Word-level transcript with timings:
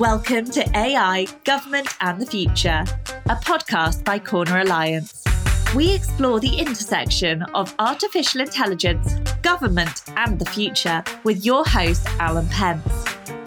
Welcome 0.00 0.46
to 0.52 0.66
AI, 0.78 1.26
Government 1.44 1.88
and 2.00 2.18
the 2.18 2.24
Future, 2.24 2.86
a 3.26 3.36
podcast 3.36 4.02
by 4.02 4.18
Corner 4.18 4.60
Alliance. 4.60 5.22
We 5.76 5.94
explore 5.94 6.40
the 6.40 6.58
intersection 6.58 7.42
of 7.52 7.74
artificial 7.78 8.40
intelligence, 8.40 9.12
government, 9.42 10.04
and 10.16 10.38
the 10.38 10.46
future 10.46 11.04
with 11.22 11.44
your 11.44 11.66
host, 11.66 12.06
Alan 12.18 12.48
Pentz. 12.48 12.90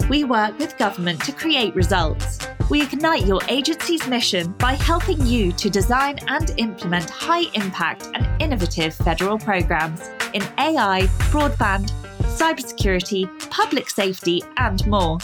We 0.08 0.22
work 0.22 0.56
with 0.56 0.78
government 0.78 1.24
to 1.24 1.32
create 1.32 1.74
results. 1.74 2.46
We 2.70 2.82
ignite 2.82 3.26
your 3.26 3.40
agency's 3.48 4.06
mission 4.06 4.52
by 4.52 4.74
helping 4.74 5.26
you 5.26 5.50
to 5.54 5.68
design 5.68 6.20
and 6.28 6.54
implement 6.56 7.10
high 7.10 7.50
impact 7.54 8.10
and 8.14 8.28
innovative 8.40 8.94
federal 8.94 9.38
programs 9.38 10.02
in 10.32 10.42
AI, 10.58 11.08
broadband, 11.32 11.90
cybersecurity, 12.38 13.50
public 13.50 13.90
safety, 13.90 14.40
and 14.56 14.86
more. 14.86 15.18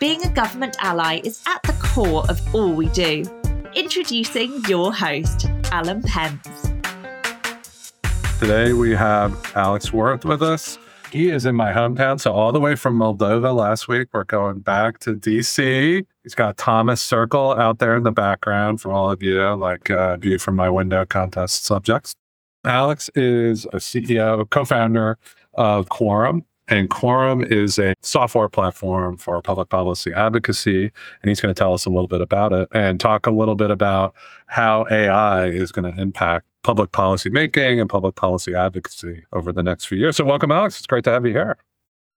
Being 0.00 0.22
a 0.22 0.28
government 0.28 0.76
ally 0.78 1.20
is 1.24 1.42
at 1.48 1.60
the 1.64 1.72
core 1.72 2.24
of 2.30 2.54
all 2.54 2.72
we 2.72 2.86
do. 2.90 3.24
Introducing 3.74 4.64
your 4.68 4.94
host, 4.94 5.46
Alan 5.72 6.02
Pentz. 6.04 6.72
Today 8.38 8.72
we 8.74 8.92
have 8.92 9.36
Alex 9.56 9.92
Wirth 9.92 10.24
with 10.24 10.40
us. 10.40 10.78
He 11.10 11.30
is 11.30 11.46
in 11.46 11.56
my 11.56 11.72
hometown, 11.72 12.20
so 12.20 12.32
all 12.32 12.52
the 12.52 12.60
way 12.60 12.76
from 12.76 12.96
Moldova 12.96 13.52
last 13.52 13.88
week. 13.88 14.06
We're 14.12 14.22
going 14.22 14.60
back 14.60 15.00
to 15.00 15.14
DC. 15.14 16.06
He's 16.22 16.34
got 16.36 16.56
Thomas 16.56 17.00
Circle 17.00 17.58
out 17.58 17.80
there 17.80 17.96
in 17.96 18.04
the 18.04 18.12
background 18.12 18.80
for 18.80 18.92
all 18.92 19.10
of 19.10 19.20
you, 19.20 19.42
like 19.54 19.90
uh, 19.90 20.16
view 20.18 20.38
from 20.38 20.54
my 20.54 20.70
window 20.70 21.06
contest 21.06 21.64
subjects. 21.64 22.14
Alex 22.64 23.10
is 23.16 23.64
a 23.72 23.78
CEO, 23.78 24.48
co 24.48 24.64
founder 24.64 25.18
of 25.54 25.88
Quorum. 25.88 26.44
And 26.68 26.90
Quorum 26.90 27.42
is 27.44 27.78
a 27.78 27.94
software 28.02 28.48
platform 28.48 29.16
for 29.16 29.40
public 29.40 29.70
policy 29.70 30.12
advocacy. 30.12 30.84
And 31.22 31.28
he's 31.28 31.40
going 31.40 31.54
to 31.54 31.58
tell 31.58 31.72
us 31.72 31.86
a 31.86 31.90
little 31.90 32.08
bit 32.08 32.20
about 32.20 32.52
it 32.52 32.68
and 32.72 33.00
talk 33.00 33.26
a 33.26 33.30
little 33.30 33.54
bit 33.54 33.70
about 33.70 34.14
how 34.46 34.86
AI 34.90 35.46
is 35.46 35.72
going 35.72 35.92
to 35.92 36.00
impact 36.00 36.46
public 36.62 36.92
policy 36.92 37.30
making 37.30 37.80
and 37.80 37.88
public 37.88 38.16
policy 38.16 38.54
advocacy 38.54 39.24
over 39.32 39.52
the 39.52 39.62
next 39.62 39.86
few 39.86 39.96
years. 39.96 40.16
So, 40.16 40.24
welcome, 40.24 40.52
Alex. 40.52 40.76
It's 40.76 40.86
great 40.86 41.04
to 41.04 41.10
have 41.10 41.24
you 41.24 41.32
here. 41.32 41.56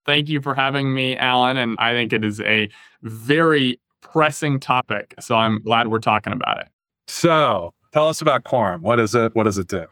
Thank 0.06 0.28
you 0.28 0.42
for 0.42 0.54
having 0.54 0.94
me, 0.94 1.16
Alan. 1.16 1.58
And 1.58 1.78
I 1.80 1.94
think 1.94 2.12
it 2.12 2.26
is 2.26 2.42
a 2.42 2.70
very 3.04 3.80
pressing 4.02 4.60
topic. 4.60 5.14
So, 5.20 5.36
I'm 5.36 5.62
glad 5.62 5.88
we're 5.88 6.00
talking 6.00 6.34
about 6.34 6.60
it. 6.60 6.68
So, 7.08 7.74
tell 7.94 8.10
us 8.10 8.22
about 8.22 8.44
Quorum. 8.44 8.82
What 8.82 9.00
is 9.00 9.16
it? 9.16 9.34
What 9.36 9.44
does 9.44 9.58
it 9.58 9.68
do? 9.68 9.86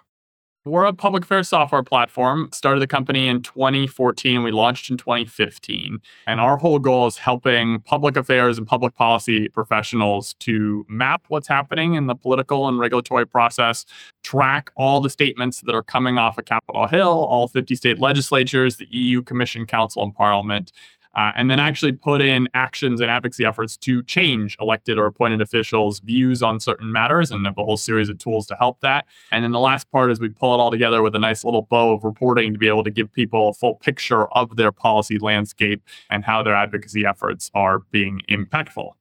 We're 0.69 0.85
a 0.85 0.93
public 0.93 1.23
affairs 1.23 1.49
software 1.49 1.81
platform. 1.81 2.49
Started 2.53 2.79
the 2.79 2.85
company 2.85 3.27
in 3.27 3.41
2014. 3.41 4.43
We 4.43 4.51
launched 4.51 4.91
in 4.91 4.97
2015. 4.97 5.99
And 6.27 6.39
our 6.39 6.57
whole 6.57 6.77
goal 6.77 7.07
is 7.07 7.17
helping 7.17 7.79
public 7.81 8.15
affairs 8.15 8.59
and 8.59 8.67
public 8.67 8.93
policy 8.93 9.49
professionals 9.49 10.35
to 10.41 10.85
map 10.87 11.23
what's 11.29 11.47
happening 11.47 11.95
in 11.95 12.05
the 12.05 12.13
political 12.13 12.67
and 12.67 12.77
regulatory 12.77 13.25
process, 13.25 13.83
track 14.23 14.69
all 14.75 15.01
the 15.01 15.09
statements 15.09 15.61
that 15.61 15.73
are 15.73 15.81
coming 15.81 16.19
off 16.19 16.37
of 16.37 16.45
Capitol 16.45 16.85
Hill, 16.85 17.07
all 17.07 17.47
50 17.47 17.73
state 17.73 17.97
legislatures, 17.97 18.75
the 18.75 18.87
EU 18.91 19.23
Commission, 19.23 19.65
Council, 19.65 20.03
and 20.03 20.13
Parliament, 20.13 20.71
uh, 21.15 21.31
and 21.35 21.49
then 21.49 21.59
actually 21.59 21.91
put 21.91 22.21
in 22.21 22.47
actions 22.53 23.01
and 23.01 23.09
advocacy 23.09 23.45
efforts 23.45 23.77
to 23.77 24.03
change 24.03 24.55
elected 24.59 24.97
or 24.97 25.05
appointed 25.05 25.41
officials' 25.41 25.99
views 25.99 26.43
on 26.43 26.59
certain 26.59 26.91
matters 26.91 27.31
and 27.31 27.45
have 27.45 27.57
a 27.57 27.63
whole 27.63 27.77
series 27.77 28.09
of 28.09 28.17
tools 28.17 28.45
to 28.47 28.55
help 28.55 28.79
that. 28.81 29.05
And 29.31 29.43
then 29.43 29.51
the 29.51 29.59
last 29.59 29.89
part 29.91 30.11
is 30.11 30.19
we 30.19 30.29
pull 30.29 30.53
it 30.53 30.59
all 30.59 30.71
together 30.71 31.01
with 31.01 31.15
a 31.15 31.19
nice 31.19 31.43
little 31.43 31.63
bow 31.63 31.93
of 31.93 32.03
reporting 32.03 32.53
to 32.53 32.59
be 32.59 32.67
able 32.67 32.83
to 32.83 32.91
give 32.91 33.11
people 33.11 33.49
a 33.49 33.53
full 33.53 33.75
picture 33.75 34.27
of 34.33 34.55
their 34.55 34.71
policy 34.71 35.17
landscape 35.17 35.81
and 36.09 36.23
how 36.23 36.43
their 36.43 36.55
advocacy 36.55 37.05
efforts 37.05 37.49
are 37.53 37.79
being 37.91 38.21
impactful. 38.29 38.91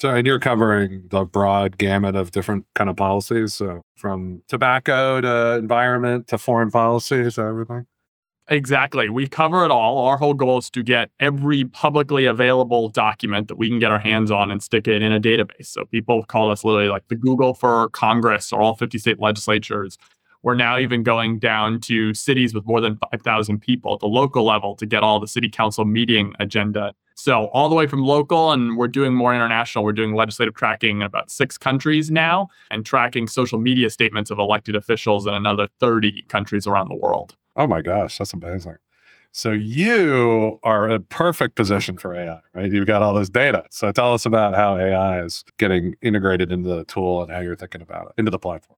So, 0.00 0.10
and 0.10 0.26
you're 0.26 0.40
covering 0.40 1.04
the 1.10 1.24
broad 1.24 1.78
gamut 1.78 2.16
of 2.16 2.32
different 2.32 2.66
kind 2.74 2.90
of 2.90 2.96
policies, 2.96 3.54
so 3.54 3.82
from 3.96 4.42
tobacco 4.48 5.20
to 5.20 5.58
environment 5.58 6.26
to 6.26 6.38
foreign 6.38 6.72
policy, 6.72 7.30
so 7.30 7.46
everything. 7.46 7.86
Exactly. 8.52 9.08
We 9.08 9.28
cover 9.28 9.64
it 9.64 9.70
all. 9.70 10.04
Our 10.04 10.18
whole 10.18 10.34
goal 10.34 10.58
is 10.58 10.68
to 10.70 10.82
get 10.82 11.08
every 11.20 11.64
publicly 11.64 12.26
available 12.26 12.90
document 12.90 13.48
that 13.48 13.56
we 13.56 13.70
can 13.70 13.78
get 13.78 13.90
our 13.90 13.98
hands 13.98 14.30
on 14.30 14.50
and 14.50 14.62
stick 14.62 14.86
it 14.86 15.00
in 15.00 15.10
a 15.10 15.18
database. 15.18 15.68
So 15.68 15.86
people 15.86 16.22
call 16.24 16.50
us 16.50 16.62
literally 16.62 16.90
like 16.90 17.08
the 17.08 17.16
Google 17.16 17.54
for 17.54 17.88
Congress 17.88 18.52
or 18.52 18.60
all 18.60 18.74
50 18.74 18.98
state 18.98 19.18
legislatures. 19.18 19.96
We're 20.42 20.54
now 20.54 20.76
even 20.76 21.02
going 21.02 21.38
down 21.38 21.80
to 21.82 22.12
cities 22.12 22.52
with 22.52 22.66
more 22.66 22.82
than 22.82 22.98
5,000 23.10 23.58
people 23.58 23.94
at 23.94 24.00
the 24.00 24.06
local 24.06 24.44
level 24.44 24.76
to 24.76 24.84
get 24.84 25.02
all 25.02 25.18
the 25.18 25.28
city 25.28 25.48
council 25.48 25.86
meeting 25.86 26.34
agenda. 26.38 26.92
So, 27.14 27.46
all 27.54 27.70
the 27.70 27.74
way 27.74 27.86
from 27.86 28.02
local, 28.02 28.52
and 28.52 28.76
we're 28.76 28.88
doing 28.88 29.14
more 29.14 29.34
international. 29.34 29.84
We're 29.84 29.92
doing 29.92 30.14
legislative 30.14 30.54
tracking 30.54 30.96
in 30.96 31.02
about 31.02 31.30
six 31.30 31.56
countries 31.56 32.10
now 32.10 32.48
and 32.70 32.84
tracking 32.84 33.28
social 33.28 33.58
media 33.58 33.88
statements 33.88 34.30
of 34.30 34.38
elected 34.38 34.76
officials 34.76 35.26
in 35.26 35.32
another 35.32 35.68
30 35.80 36.22
countries 36.28 36.66
around 36.66 36.88
the 36.88 36.96
world. 36.96 37.36
Oh 37.56 37.66
my 37.66 37.82
gosh, 37.82 38.18
that's 38.18 38.32
amazing. 38.32 38.76
So 39.32 39.50
you 39.50 40.60
are 40.62 40.90
a 40.90 41.00
perfect 41.00 41.54
position 41.54 41.96
for 41.96 42.14
AI, 42.14 42.40
right? 42.54 42.70
You've 42.70 42.86
got 42.86 43.00
all 43.00 43.14
this 43.14 43.30
data. 43.30 43.64
So 43.70 43.90
tell 43.90 44.12
us 44.12 44.26
about 44.26 44.54
how 44.54 44.76
AI 44.76 45.22
is 45.22 45.42
getting 45.58 45.94
integrated 46.02 46.52
into 46.52 46.68
the 46.68 46.84
tool 46.84 47.22
and 47.22 47.32
how 47.32 47.40
you're 47.40 47.56
thinking 47.56 47.80
about 47.80 48.08
it 48.08 48.12
into 48.18 48.30
the 48.30 48.38
platform. 48.38 48.76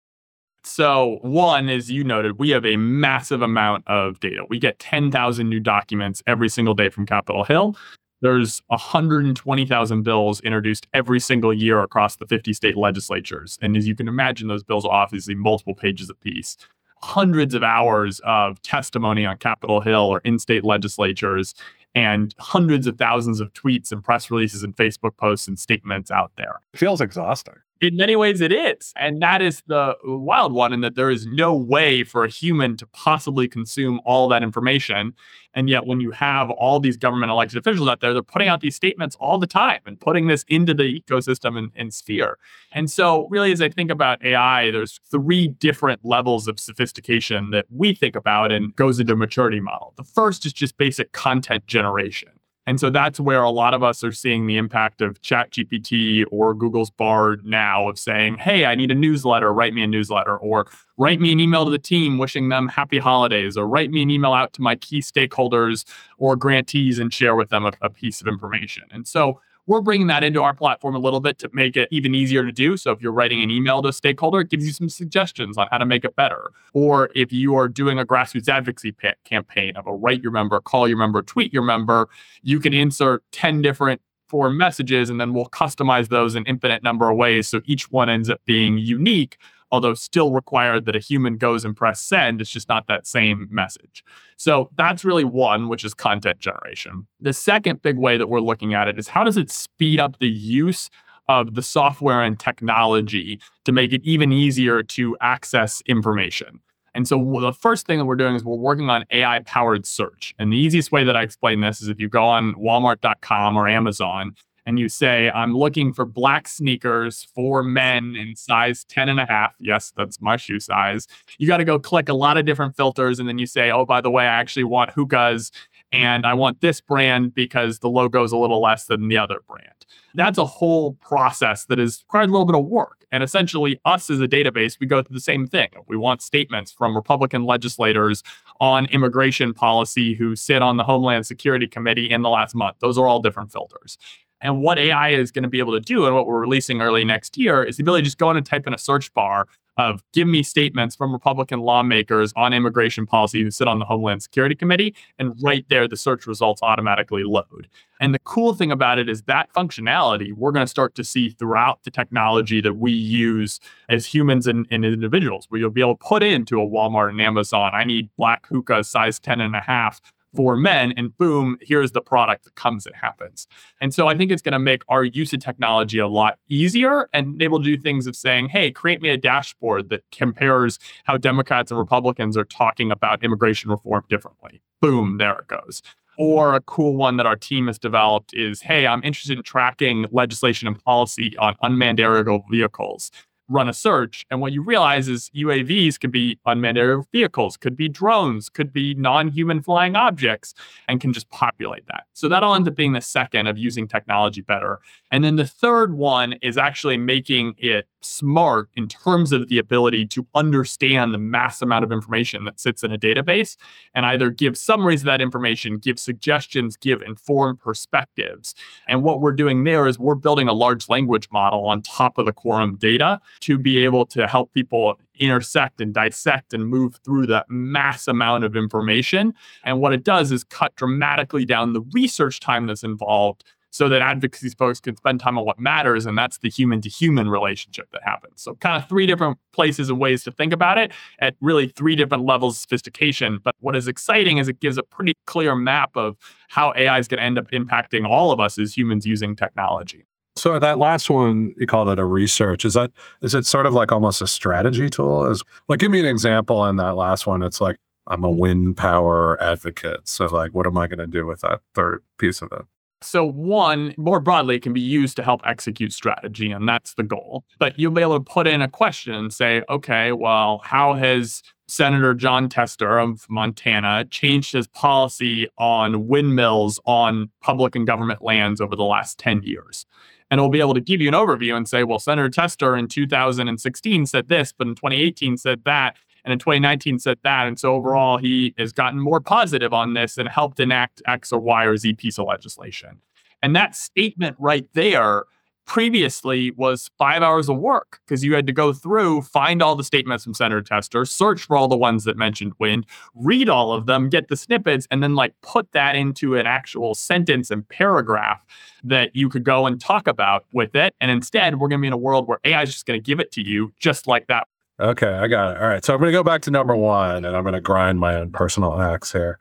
So, 0.67 1.19
one, 1.21 1.69
as 1.69 1.91
you 1.91 2.05
noted, 2.05 2.39
we 2.39 2.51
have 2.51 2.65
a 2.65 2.77
massive 2.77 3.43
amount 3.43 3.87
of 3.87 4.19
data. 4.21 4.47
We 4.49 4.59
get 4.59 4.79
10,000 4.79 5.47
new 5.47 5.61
documents 5.61 6.23
every 6.27 6.49
single 6.49 6.73
day 6.73 6.89
from 6.89 7.05
Capitol 7.05 7.45
Hill. 7.45 7.77
There's 8.23 8.62
120,000 8.69 10.03
bills 10.03 10.41
introduced 10.41 10.87
every 10.95 11.21
single 11.21 11.53
year 11.53 11.83
across 11.83 12.17
the 12.17 12.27
50 12.27 12.55
state 12.55 12.79
legislatures. 12.79 13.59
And 13.61 13.77
as 13.77 13.87
you 13.87 13.95
can 13.95 14.09
imagine, 14.09 14.49
those 14.49 14.62
bills 14.62 14.87
are 14.87 14.93
obviously 14.93 15.35
multiple 15.35 15.75
pages 15.75 16.09
apiece 16.09 16.56
hundreds 17.04 17.54
of 17.54 17.62
hours 17.62 18.19
of 18.25 18.60
testimony 18.62 19.26
on 19.26 19.37
Capitol 19.37 19.82
Hill 19.82 20.00
or 20.00 20.20
in 20.25 20.38
state 20.38 20.65
legislatures 20.65 21.54
and 21.94 22.34
hundreds 22.41 22.87
of 22.87 22.97
thousands 22.97 23.41
of 23.41 23.53
tweets 23.53 23.92
and 23.92 24.03
press 24.03 24.31
releases 24.31 24.62
and 24.62 24.75
Facebook 24.75 25.14
posts 25.19 25.47
and 25.47 25.59
statements 25.59 26.10
out 26.10 26.32
there. 26.37 26.60
It 26.72 26.78
feels 26.78 27.03
exhausting 27.03 27.56
in 27.84 27.97
many 27.97 28.17
ways 28.17 28.41
it 28.41 28.53
is 28.53 28.93
and 28.97 29.21
that 29.21 29.43
is 29.43 29.62
the 29.67 29.95
wild 30.05 30.53
one 30.53 30.72
in 30.72 30.81
that 30.81 30.95
there 30.95 31.11
is 31.11 31.27
no 31.27 31.55
way 31.55 32.03
for 32.03 32.25
a 32.25 32.28
human 32.28 32.77
to 32.77 32.87
possibly 32.89 33.47
consume 33.47 34.00
all 34.05 34.28
that 34.28 34.43
information 34.43 35.12
and 35.55 35.69
yet 35.69 35.87
when 35.87 36.00
you 36.00 36.11
have 36.11 36.50
all 36.50 36.81
these 36.81 36.97
government 36.97 37.31
elected 37.31 37.59
officials 37.59 37.89
out 37.89 38.00
there 38.00 38.12
they're 38.12 38.23
putting 38.23 38.49
out 38.49 38.61
these 38.61 38.75
statements 38.75 39.17
all 39.21 39.39
the 39.39 39.47
time 39.47 39.81
and 39.87 40.00
putting 40.00 40.27
this 40.27 40.44
into 40.49 40.75
the 40.75 41.00
ecosystem 41.00 41.56
and, 41.59 41.71
and 41.77 41.93
sphere. 41.93 42.39
And 42.73 42.91
so 42.91 43.28
really 43.31 43.53
as 43.53 43.61
i 43.61 43.69
think 43.69 43.91
about 43.91 44.25
ai 44.25 44.71
there's 44.71 45.00
three 45.11 45.49
different 45.49 46.00
levels 46.05 46.49
of 46.49 46.59
sophistication 46.59 47.50
that 47.50 47.67
we 47.71 47.94
think 47.94 48.17
about 48.17 48.50
and 48.50 48.75
goes 48.77 48.99
into 48.99 49.15
maturity 49.15 49.61
model. 49.61 49.93
The 49.97 50.05
first 50.05 50.47
is 50.47 50.53
just 50.53 50.77
basic 50.77 51.12
content 51.12 51.67
generation 51.67 52.31
and 52.66 52.80
so 52.80 52.88
that's 52.88 53.20
where 53.20 53.42
a 53.42 53.50
lot 53.50 53.75
of 53.75 53.82
us 53.82 54.02
are 54.02 54.12
seeing 54.12 54.47
the 54.47 54.56
impact 54.56 55.02
of 55.02 55.20
ChatGPT 55.20 56.25
or 56.30 56.54
Google's 56.54 56.91
Bard 56.91 57.44
now 57.44 57.88
of 57.88 57.98
saying, 57.98 58.38
hey, 58.38 58.64
I 58.64 58.75
need 58.75 58.91
a 58.91 58.94
newsletter, 58.94 59.52
write 59.52 59.75
me 59.75 59.82
a 59.82 59.86
newsletter, 59.86 60.36
or 60.38 60.66
write 60.97 61.20
me 61.20 61.30
an 61.32 61.41
email 61.41 61.64
to 61.64 61.70
the 61.70 61.78
team 61.78 62.16
wishing 62.16 62.48
them 62.48 62.69
happy 62.69 62.98
holidays, 62.98 63.56
or 63.56 63.66
write 63.66 63.91
me 63.91 64.02
an 64.02 64.10
email 64.10 64.32
out 64.32 64.54
to 64.54 64.62
my 64.62 64.76
key 64.76 65.00
stakeholders 65.00 65.84
or 66.16 66.36
grantees 66.36 66.98
and 66.98 67.12
share 67.12 67.36
with 67.36 67.50
them 67.50 67.66
a, 67.66 67.72
a 67.82 67.91
piece 67.91 68.20
of 68.20 68.26
information. 68.26 68.84
And 68.91 69.06
so 69.06 69.41
we're 69.66 69.80
bringing 69.80 70.08
that 70.08 70.22
into 70.22 70.42
our 70.42 70.54
platform 70.54 70.94
a 70.94 70.98
little 70.98 71.20
bit 71.20 71.38
to 71.38 71.50
make 71.52 71.76
it 71.76 71.88
even 71.91 72.14
easier 72.14 72.44
to 72.44 72.52
do. 72.52 72.76
So 72.76 72.91
if 72.91 73.00
you're 73.00 73.12
writing 73.12 73.42
an 73.42 73.50
email 73.50 73.80
to 73.82 73.88
a 73.88 73.92
stakeholder, 73.92 74.41
it 74.41 74.50
gives 74.50 74.66
you 74.66 74.72
some 74.72 74.88
suggestions 74.88 75.56
on 75.56 75.69
how 75.70 75.78
to 75.78 75.86
make 75.86 76.04
it 76.04 76.14
better. 76.16 76.50
Or 76.72 77.10
if 77.14 77.32
you 77.32 77.56
are 77.56 77.69
doing 77.69 77.98
a 77.98 78.04
grassroots 78.04 78.48
advocacy 78.48 78.92
pa- 78.92 79.14
campaign 79.25 79.76
of 79.76 79.86
a 79.86 79.92
write 79.92 80.22
your 80.22 80.32
member, 80.32 80.60
call 80.60 80.86
your 80.86 80.98
member, 80.98 81.22
tweet 81.22 81.52
your 81.52 81.62
member, 81.62 82.08
you 82.42 82.60
can 82.60 82.75
insert 82.75 83.22
10 83.32 83.62
different 83.62 84.00
form 84.28 84.56
messages 84.56 85.11
and 85.11 85.20
then 85.20 85.32
we'll 85.32 85.46
customize 85.46 86.08
those 86.08 86.34
in 86.34 86.44
infinite 86.44 86.82
number 86.82 87.10
of 87.10 87.17
ways. 87.17 87.49
So 87.49 87.60
each 87.64 87.90
one 87.90 88.10
ends 88.10 88.28
up 88.28 88.40
being 88.44 88.78
unique 88.78 89.38
although 89.75 89.93
still 89.93 90.31
required 90.31 90.85
that 90.85 90.94
a 90.94 91.00
human 91.00 91.37
goes 91.37 91.65
and 91.65 91.76
press 91.76 92.00
send. 92.00 92.41
It's 92.41 92.49
just 92.49 92.69
not 92.69 92.87
that 92.87 93.09
same 93.09 93.49
message. 93.50 94.05
So 94.37 94.71
that's 94.76 95.05
really 95.05 95.25
one, 95.25 95.69
which 95.69 95.85
is 95.85 95.94
content 95.94 96.38
generation. 96.38 97.09
The 97.21 97.32
second 97.32 97.82
big 97.82 97.99
way 97.99 98.17
that 98.17 98.29
we're 98.29 98.38
looking 98.38 98.73
at 98.73 98.87
it 98.87 99.00
is 99.00 99.09
how 99.09 99.25
does 99.25 99.37
it 99.37 99.50
speed 99.50 99.99
up 99.99 100.21
the 100.21 100.29
use 100.29 100.91
of 101.26 101.56
the 101.56 101.62
software 101.62 102.23
and 102.23 102.38
technology 102.38 103.41
to 103.65 103.73
make 103.73 103.93
it 103.93 104.00
even 104.05 104.31
easier 104.31 104.85
to 104.85 105.17
access 105.21 105.82
information? 105.87 106.61
And 106.94 107.09
so 107.09 107.19
the 107.41 107.53
first 107.53 107.85
thing 107.85 107.99
that 107.99 108.05
we're 108.05 108.15
doing 108.15 108.37
is 108.37 108.44
we're 108.44 108.55
working 108.55 108.88
on 108.91 109.05
AI 109.11 109.41
powered 109.41 109.87
search. 109.87 110.37
And 110.38 110.53
the 110.53 110.56
easiest 110.56 110.93
way 110.93 111.03
that 111.03 111.17
I 111.17 111.23
explain 111.23 111.62
this 111.62 111.82
is 111.82 111.88
if 111.88 111.99
you 111.99 112.09
go 112.09 112.23
on 112.23 112.55
walmart.com 112.55 113.56
or 113.56 113.67
Amazon 113.67 114.37
and 114.66 114.78
you 114.78 114.88
say, 114.88 115.31
I'm 115.31 115.56
looking 115.56 115.93
for 115.93 116.05
black 116.05 116.49
sneakers 116.49 117.28
for 117.34 117.62
men 117.62 118.16
in 118.16 118.34
size 118.34 118.84
10 118.84 119.08
and 119.08 119.20
a 119.20 119.26
half. 119.26 119.55
Yes, 119.61 119.93
that's 119.96 120.20
my 120.20 120.37
shoe 120.37 120.61
size. 120.61 121.06
You 121.38 121.46
got 121.46 121.58
to 121.58 121.64
go 121.64 121.78
click 121.78 122.08
a 122.08 122.14
lot 122.14 122.38
of 122.38 122.46
different 122.46 122.76
filters. 122.76 123.19
And 123.19 123.28
then 123.28 123.38
you 123.38 123.46
say, 123.46 123.70
oh, 123.70 123.84
by 123.84 124.00
the 124.00 124.11
way, 124.11 124.25
I 124.25 124.40
actually 124.40 124.64
want 124.64 124.90
Hokas 124.90 125.50
And 125.94 126.26
I 126.26 126.34
want 126.34 126.61
this 126.61 126.81
brand 126.81 127.34
because 127.34 127.78
the 127.78 127.88
logo 127.88 128.25
is 128.25 128.32
a 128.32 128.37
little 128.37 128.61
less 128.61 128.87
than 128.87 129.06
the 129.08 129.16
other 129.16 129.40
brand. 129.46 129.69
That's 130.14 130.38
a 130.38 130.44
whole 130.44 130.94
process 130.94 131.67
that 131.67 131.78
is 131.78 132.05
required 132.08 132.31
a 132.31 132.32
little 132.32 132.46
bit 132.46 132.56
of 132.56 132.64
work. 132.64 133.05
And 133.12 133.22
essentially, 133.22 133.81
us 133.84 134.10
as 134.10 134.20
a 134.20 134.26
database, 134.26 134.81
we 134.81 134.88
go 134.88 135.02
through 135.02 135.14
the 135.14 135.20
same 135.20 135.46
thing. 135.46 135.69
We 135.87 135.96
want 135.96 136.20
statements 136.20 136.72
from 136.72 136.96
Republican 136.96 137.44
legislators 137.44 138.25
on 138.60 138.87
immigration 138.87 139.55
policy 139.55 140.14
who 140.14 140.34
sit 140.34 140.62
on 140.62 140.78
the 140.78 140.84
Homeland 140.84 141.26
Security 141.26 141.69
Committee 141.69 142.10
in 142.10 142.22
the 142.22 142.28
last 142.28 142.56
month. 142.56 142.76
Those 142.81 142.99
are 142.99 143.06
all 143.06 143.20
different 143.20 143.52
filters. 143.52 143.96
And 144.44 144.61
what 144.61 144.79
AI 144.79 145.08
is 145.08 145.32
going 145.32 145.43
to 145.43 145.49
be 145.49 145.58
able 145.58 145.73
to 145.73 145.81
do, 145.81 146.05
and 146.05 146.14
what 146.14 146.26
we're 146.26 146.38
releasing 146.38 146.82
early 146.82 147.02
next 147.02 147.38
year, 147.38 147.64
is 147.64 147.79
the 147.79 147.82
ability 147.82 148.02
to 148.02 148.05
just 148.05 148.19
go 148.19 148.31
in 148.31 148.37
and 148.37 148.44
type 148.44 148.67
in 148.67 148.75
a 148.75 148.79
search 148.79 149.12
bar 149.14 149.46
of 149.76 150.05
give 150.12 150.29
me 150.29 150.43
statements 150.43 150.94
from 150.94 151.12
Republican 151.12 151.61
lawmakers 151.61 152.32
on 152.37 152.52
immigration 152.52 153.06
policy 153.06 153.43
who 153.43 153.50
sit 153.50 153.67
on 153.67 153.79
the 153.81 153.85
Homeland 153.85 154.23
Security 154.23 154.55
Committee. 154.55 154.94
And 155.19 155.35
right 155.43 155.64
there, 155.69 155.88
the 155.88 155.96
search 155.96 156.26
results 156.26 156.62
automatically 156.62 157.25
load. 157.25 157.69
And 158.00 158.14
the 158.14 158.20
cool 158.20 158.55
thing 158.55 158.70
about 158.70 158.99
it 158.99 159.08
is 159.08 159.23
that 159.23 159.52
functionality 159.52 160.32
we're 160.32 160.52
going 160.52 160.64
to 160.64 160.70
start 160.70 160.94
to 160.96 161.05
see 161.05 161.31
throughout 161.31 161.82
the 161.85 161.91
technology 161.91 162.61
that 162.61 162.75
we 162.75 162.93
use 162.93 163.58
as 163.88 164.06
humans 164.06 164.46
and, 164.46 164.67
and 164.70 164.85
individuals, 164.85 165.46
where 165.49 165.61
you'll 165.61 165.70
be 165.70 165.81
able 165.81 165.96
to 165.96 166.05
put 166.05 166.23
into 166.23 166.61
a 166.61 166.67
Walmart 166.67 167.08
and 167.08 167.20
Amazon, 167.20 167.70
I 167.73 167.85
need 167.85 168.11
black 168.17 168.46
Hoka 168.46 168.85
size 168.85 169.19
10 169.19 169.41
and 169.41 169.56
a 169.56 169.61
half 169.61 170.00
for 170.34 170.56
men 170.56 170.92
and 170.96 171.16
boom 171.16 171.56
here's 171.60 171.92
the 171.92 172.00
product 172.00 172.44
that 172.44 172.54
comes 172.54 172.86
and 172.86 172.94
happens. 172.94 173.46
And 173.81 173.94
so 173.94 174.08
i 174.08 174.16
think 174.16 174.31
it's 174.31 174.42
going 174.42 174.52
to 174.52 174.58
make 174.58 174.82
our 174.88 175.04
use 175.04 175.32
of 175.32 175.40
technology 175.40 175.98
a 175.98 176.08
lot 176.08 176.38
easier 176.48 177.08
and 177.12 177.40
able 177.42 177.58
to 177.58 177.64
do 177.64 177.76
things 177.76 178.06
of 178.06 178.16
saying 178.16 178.48
hey 178.48 178.70
create 178.70 179.00
me 179.02 179.08
a 179.08 179.16
dashboard 179.16 179.88
that 179.90 180.02
compares 180.12 180.78
how 181.04 181.16
democrats 181.16 181.70
and 181.70 181.78
republicans 181.78 182.36
are 182.36 182.44
talking 182.44 182.90
about 182.90 183.22
immigration 183.25 183.70
reform 183.70 184.04
differently. 184.08 184.60
Boom 184.81 185.19
there 185.19 185.38
it 185.38 185.46
goes. 185.48 185.82
Or 186.16 186.54
a 186.54 186.60
cool 186.60 186.94
one 186.94 187.16
that 187.16 187.26
our 187.26 187.34
team 187.34 187.66
has 187.66 187.78
developed 187.78 188.32
is 188.34 188.60
hey 188.60 188.86
i'm 188.86 189.02
interested 189.02 189.36
in 189.36 189.42
tracking 189.42 190.06
legislation 190.10 190.69
and 190.69 190.82
policy 190.84 191.36
on 191.38 191.56
unmanned 191.62 192.00
aerial 192.00 192.44
vehicles 192.50 193.10
run 193.55 193.69
a 193.69 193.73
search. 193.73 194.27
And 194.31 194.41
what 194.41 194.53
you 194.53 194.62
realize 194.62 195.09
is 195.09 195.31
UAVs 195.35 195.99
could 196.01 196.11
be 196.11 196.39
unmanned 196.45 196.77
aerial 196.77 197.06
vehicles, 197.12 197.56
could 197.56 197.77
be 197.77 197.89
drones, 197.89 198.49
could 198.49 198.73
be 198.73 198.95
non 198.95 199.29
human 199.29 199.62
flying 199.62 199.95
objects, 199.95 200.55
and 200.89 201.01
can 201.01 201.12
just 201.12 201.31
populate 201.31 201.87
that. 201.87 202.05
So 202.12 202.29
that'll 202.29 202.55
end 202.55 202.69
up 202.69 202.75
being 202.75 202.93
the 202.93 203.01
second 203.01 203.47
of 203.47 203.56
using 203.56 203.87
technology 203.87 204.41
better. 204.41 204.81
And 205.14 205.22
then 205.22 205.37
the 205.37 205.46
third 205.46 205.94
one 205.94 206.32
is 206.43 206.58
actually 206.58 206.96
making 206.96 207.55
it 207.56 207.87
smart 208.00 208.69
in 208.75 208.88
terms 208.88 209.31
of 209.31 209.46
the 209.46 209.58
ability 209.58 210.06
to 210.06 210.26
understand 210.34 211.14
the 211.14 211.19
mass 211.19 211.62
amount 211.62 211.84
of 211.84 211.93
information 211.93 212.44
that 212.46 212.58
sits 212.58 212.82
in 212.82 212.90
a 212.90 212.99
database 212.99 213.56
and 213.94 214.05
either 214.06 214.28
give 214.28 214.58
summaries 214.58 215.02
of 215.02 215.06
that 215.06 215.20
information, 215.20 215.78
give 215.78 216.00
suggestions, 216.00 216.76
give 216.76 217.00
informed 217.00 217.61
perspectives. 217.61 218.56
And 218.88 219.05
what 219.05 219.20
we're 219.20 219.31
doing 219.31 219.62
there 219.62 219.87
is 219.87 220.00
we're 220.00 220.16
building 220.16 220.49
a 220.49 220.52
large 220.52 220.88
language 220.88 221.28
model 221.31 221.64
on 221.64 221.82
top 221.82 222.19
of 222.19 222.26
the 222.26 222.32
quorum 222.32 222.75
data 222.75 223.20
to 223.43 223.56
be 223.56 223.84
able 223.84 224.06
to 224.06 224.26
help 224.26 224.52
people 224.52 224.99
intersect 225.20 225.81
and 225.81 225.94
dissect 225.94 226.52
and 226.52 226.67
move 226.67 226.99
through 227.05 227.26
that 227.26 227.49
mass 227.49 228.08
amount 228.08 228.43
of 228.43 228.56
information. 228.56 229.32
And 229.62 229.81
what 229.81 229.93
it 229.93 230.02
does 230.02 230.32
is 230.32 230.43
cut 230.44 230.75
dramatically 230.75 231.44
down 231.44 231.72
the 231.72 231.82
research 231.93 232.40
time 232.40 232.67
that's 232.67 232.82
involved 232.82 233.44
so 233.75 233.88
that 233.88 234.03
advocacy 234.03 234.50
folks 234.50 234.79
can 234.79 234.97
spend 234.97 235.19
time 235.19 235.37
on 235.37 235.44
what 235.44 235.59
matters, 235.59 236.06
and 236.06 236.17
that's 236.17 236.38
the 236.38 236.49
human 236.49 236.81
to 236.81 236.88
human 236.88 237.29
relationship 237.29 237.88
that 237.91 238.03
happens. 238.05 238.41
So, 238.41 238.55
kind 238.55 238.81
of 238.81 238.88
three 238.88 239.05
different 239.05 239.37
places 239.53 239.91
and 239.91 239.99
ways 239.99 240.23
to 240.25 240.31
think 240.31 240.53
about 240.53 240.79
it 240.79 240.93
at 241.19 241.35
really 241.41 241.67
three 241.67 241.97
different 241.97 242.25
levels 242.25 242.55
of 242.55 242.61
sophistication. 242.61 243.41
But 243.43 243.56
what 243.59 243.75
is 243.75 243.88
exciting 243.88 244.38
is 244.38 244.47
it 244.47 244.61
gives 244.61 244.79
a 244.79 244.85
pretty 244.85 245.15
clear 245.26 245.56
map 245.56 245.97
of 245.97 246.17
how 246.50 246.73
AI 246.76 247.00
is 247.00 247.09
going 247.09 247.19
to 247.19 247.25
end 247.25 247.37
up 247.37 247.50
impacting 247.50 248.09
all 248.09 248.31
of 248.31 248.38
us 248.38 248.61
as 248.61 248.76
humans 248.76 249.06
using 249.06 249.35
technology. 249.35 250.06
So 250.37 250.61
that 250.61 250.79
last 250.79 251.11
one, 251.11 251.53
you 251.59 251.67
called 251.67 251.88
it 251.88 251.99
a 251.99 252.05
research. 252.05 252.65
Is 252.65 252.75
that 252.75 252.93
is 253.23 253.35
it 253.35 253.44
sort 253.44 253.67
of 253.67 253.75
like 253.75 253.91
almost 253.91 254.23
a 254.23 254.29
strategy 254.29 254.88
tool? 254.88 255.27
Is 255.27 255.43
like 255.69 255.81
give 255.81 255.91
me 255.91 255.99
an 255.99 256.06
example 256.06 256.65
in 256.67 256.77
that 256.77 256.94
last 256.94 257.27
one. 257.27 257.43
It's 257.43 257.61
like 257.61 257.79
I'm 258.06 258.23
a 258.23 258.31
wind 258.31 258.77
power 258.77 259.43
advocate. 259.43 260.09
So 260.09 260.27
like 260.27 260.53
what 260.53 260.65
am 260.69 260.79
I 260.79 260.87
going 260.87 260.99
to 260.99 261.09
do 261.09 261.27
with 261.27 261.41
that 261.41 261.61
third 261.75 262.05
piece 262.19 262.41
of 262.41 262.53
it? 262.53 262.62
So, 263.05 263.25
one, 263.25 263.95
more 263.97 264.19
broadly, 264.21 264.59
can 264.59 264.73
be 264.73 264.81
used 264.81 265.17
to 265.17 265.23
help 265.23 265.43
execute 265.45 265.93
strategy, 265.93 266.51
and 266.51 266.69
that's 266.69 266.95
the 266.95 267.03
goal. 267.03 267.45
But 267.59 267.79
you'll 267.79 267.93
be 267.93 268.03
able 268.03 268.19
to 268.19 268.25
put 268.25 268.47
in 268.47 268.62
a 268.62 268.69
question 268.69 269.15
and 269.15 269.33
say, 269.33 269.62
okay, 269.69 270.12
well, 270.12 270.61
how 270.65 270.95
has 270.95 271.43
Senator 271.69 272.15
Jon 272.15 272.49
Tester 272.49 272.99
of 272.99 273.27
Montana 273.29 274.06
changed 274.06 274.53
his 274.53 274.67
policy 274.69 275.49
on 275.59 276.09
windmills 276.09 276.81
on 276.87 277.31
public 277.41 277.77
and 277.77 277.87
government 277.87 278.23
lands 278.23 278.61
over 278.61 278.75
the 278.75 278.85
last 278.85 279.19
10 279.19 279.43
years? 279.43 279.85
And 280.31 280.39
it'll 280.39 280.51
be 280.51 280.61
able 280.61 280.75
to 280.75 280.81
give 280.81 281.01
you 281.01 281.09
an 281.09 281.15
overview 281.15 281.55
and 281.56 281.69
say, 281.69 281.85
well, 281.85 281.99
Senator 281.99 282.31
Tester 282.31 282.75
in 282.75 282.89
2016 282.89 284.06
said 284.06 284.29
this, 284.29 284.53
but 284.53 284.67
in 284.67 284.75
2018 284.75 285.37
said 285.37 285.62
that 285.65 285.97
and 286.25 286.32
in 286.32 286.38
2019 286.38 286.99
said 286.99 287.19
that. 287.23 287.47
And 287.47 287.59
so 287.59 287.69
mm-hmm. 287.69 287.79
overall, 287.79 288.19
he 288.19 288.55
has 288.59 288.73
gotten 288.73 288.99
more 288.99 289.21
positive 289.21 289.73
on 289.73 289.94
this 289.94 290.19
and 290.19 290.29
helped 290.29 290.61
enact 290.61 291.03
X 291.06 291.32
or 291.32 291.41
Y 291.41 291.65
or 291.65 291.76
Z 291.76 291.94
piece 291.94 292.19
of 292.19 292.26
legislation. 292.26 293.00
And 293.43 293.55
that 293.55 293.76
statement 293.76 294.37
right 294.38 294.67
there 294.73 295.25
previously 295.67 296.50
was 296.53 296.91
five 296.99 297.23
hours 297.23 297.49
of 297.49 297.59
work 297.59 298.00
because 298.05 298.23
you 298.23 298.35
had 298.35 298.47
to 298.47 298.53
go 298.53 298.73
through, 298.73 299.23
find 299.23 299.62
all 299.62 299.75
the 299.75 299.85
statements 299.85 300.25
from 300.25 300.35
Senator 300.35 300.61
Tester, 300.61 301.05
search 301.05 301.44
for 301.44 301.56
all 301.56 301.69
the 301.69 301.76
ones 301.76 302.05
that 302.05 302.17
mentioned 302.17 302.53
wind, 302.59 302.87
read 303.15 303.49
all 303.49 303.73
of 303.73 303.87
them, 303.87 304.09
get 304.09 304.29
the 304.29 304.37
snippets, 304.37 304.87
and 304.91 305.03
then 305.03 305.15
like 305.15 305.35
put 305.43 305.70
that 305.73 305.97
into 305.97 306.37
an 306.37 306.47
actual 306.47 306.94
sentence 306.94 307.50
and 307.50 307.67
paragraph 307.69 308.44
that 308.82 309.15
you 309.17 309.29
could 309.29 309.44
go 309.44 309.67
and 309.67 309.81
talk 309.81 310.06
about 310.06 310.44
with 310.53 310.75
it. 310.75 310.94
And 311.00 311.11
instead, 311.11 311.59
we're 311.59 311.69
going 311.69 311.81
to 311.81 311.82
be 311.82 311.88
in 311.88 311.93
a 311.93 311.99
world 311.99 312.29
where 312.29 312.41
AI 312.44 312.62
is 312.62 312.73
just 312.73 312.87
going 312.87 313.00
to 313.00 313.05
give 313.05 313.20
it 313.20 313.32
to 313.32 313.43
you 313.43 313.73
just 313.79 314.06
like 314.06 314.27
that 314.27 314.47
Okay, 314.81 315.06
I 315.06 315.29
got 315.29 315.53
it. 315.53 315.62
All 315.62 315.69
right. 315.69 315.85
So 315.85 315.94
I'm 315.94 316.00
going 316.00 316.11
to 316.11 316.19
go 316.19 316.25
back 316.25 316.43
to 316.43 316.50
number 316.50 316.75
one 316.75 317.25
and 317.25 317.37
I'm 317.37 317.44
going 317.44 317.55
to 317.55 317.61
grind 317.61 318.00
my 318.00 318.17
own 318.17 318.32
personal 318.32 318.81
axe 318.81 319.12
here. 319.12 319.38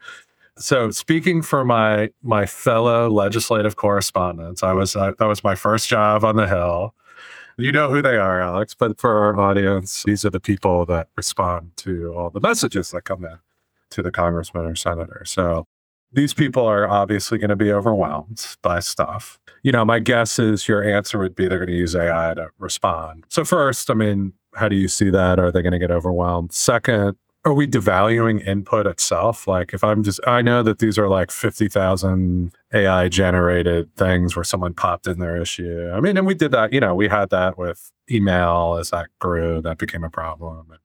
So 0.58 0.92
speaking 0.92 1.42
for 1.42 1.66
my 1.66 2.12
my 2.22 2.46
fellow 2.46 3.10
legislative 3.10 3.76
correspondents, 3.76 4.62
I 4.62 4.74
was 4.74 4.94
that 4.94 5.16
was 5.20 5.44
my 5.44 5.56
first 5.56 5.90
job 5.90 6.24
on 6.24 6.36
the 6.36 6.48
Hill. 6.48 6.94
You 7.58 7.72
know 7.72 7.90
who 7.90 8.02
they 8.02 8.18
are, 8.18 8.42
Alex, 8.42 8.76
but 8.76 9.00
for 9.00 9.16
our 9.18 9.40
audience, 9.40 10.04
these 10.04 10.26
are 10.26 10.30
the 10.30 10.40
people 10.40 10.86
that 10.88 11.10
respond 11.16 11.72
to 11.78 12.14
all 12.14 12.30
the 12.30 12.40
messages 12.40 12.92
that 12.92 13.04
come 13.04 13.26
in 13.26 13.38
to 13.92 14.02
the 14.02 14.12
congressman 14.12 14.66
or 14.66 14.76
senator. 14.76 15.24
So 15.26 15.66
these 16.12 16.34
people 16.34 16.66
are 16.66 16.88
obviously 16.88 17.38
going 17.40 17.50
to 17.50 17.56
be 17.56 17.72
overwhelmed 17.72 18.58
by 18.62 18.80
stuff. 18.80 19.40
You 19.64 19.72
know, 19.72 19.86
my 19.86 20.00
guess 20.00 20.38
is 20.38 20.68
your 20.68 20.84
answer 20.84 21.18
would 21.20 21.36
be 21.36 21.48
they're 21.48 21.60
going 21.60 21.70
to 21.70 21.76
use 21.76 21.96
AI 21.96 22.34
to 22.36 22.50
respond. 22.60 23.26
So 23.30 23.44
first, 23.46 23.90
I 23.90 23.96
mean, 23.96 24.34
how 24.56 24.70
do 24.70 24.76
you 24.76 24.88
see 24.88 25.10
that? 25.10 25.40
Are 25.40 25.52
they 25.52 25.62
going 25.62 25.74
to 25.74 25.80
get 25.80 25.92
overwhelmed? 25.92 26.52
Second, 26.52 27.16
are 27.46 27.54
we 27.54 27.68
devaluing 27.68 28.46
input 28.48 28.88
itself? 28.88 29.48
Like, 29.48 29.74
if 29.74 29.84
I'm 29.84 30.04
just, 30.04 30.20
I 30.26 30.42
know 30.42 30.64
that 30.64 30.80
these 30.80 30.98
are 30.98 31.10
like 31.10 31.30
50,000 31.30 32.54
AI 32.74 33.10
generated 33.10 33.94
things 33.96 34.36
where 34.36 34.46
someone 34.46 34.74
popped 34.74 35.08
in 35.08 35.20
their 35.20 35.42
issue. 35.42 35.92
I 35.94 36.00
mean, 36.00 36.18
and 36.18 36.26
we 36.26 36.36
did 36.36 36.52
that, 36.52 36.72
you 36.72 36.80
know, 36.80 36.96
we 36.96 37.10
had 37.10 37.30
that 37.32 37.58
with 37.58 37.92
email 38.10 38.78
as 38.80 38.92
that 38.92 39.08
grew, 39.20 39.62
that 39.62 39.78
became 39.78 40.04
a 40.06 40.10
problem 40.10 40.68
and 40.72 40.80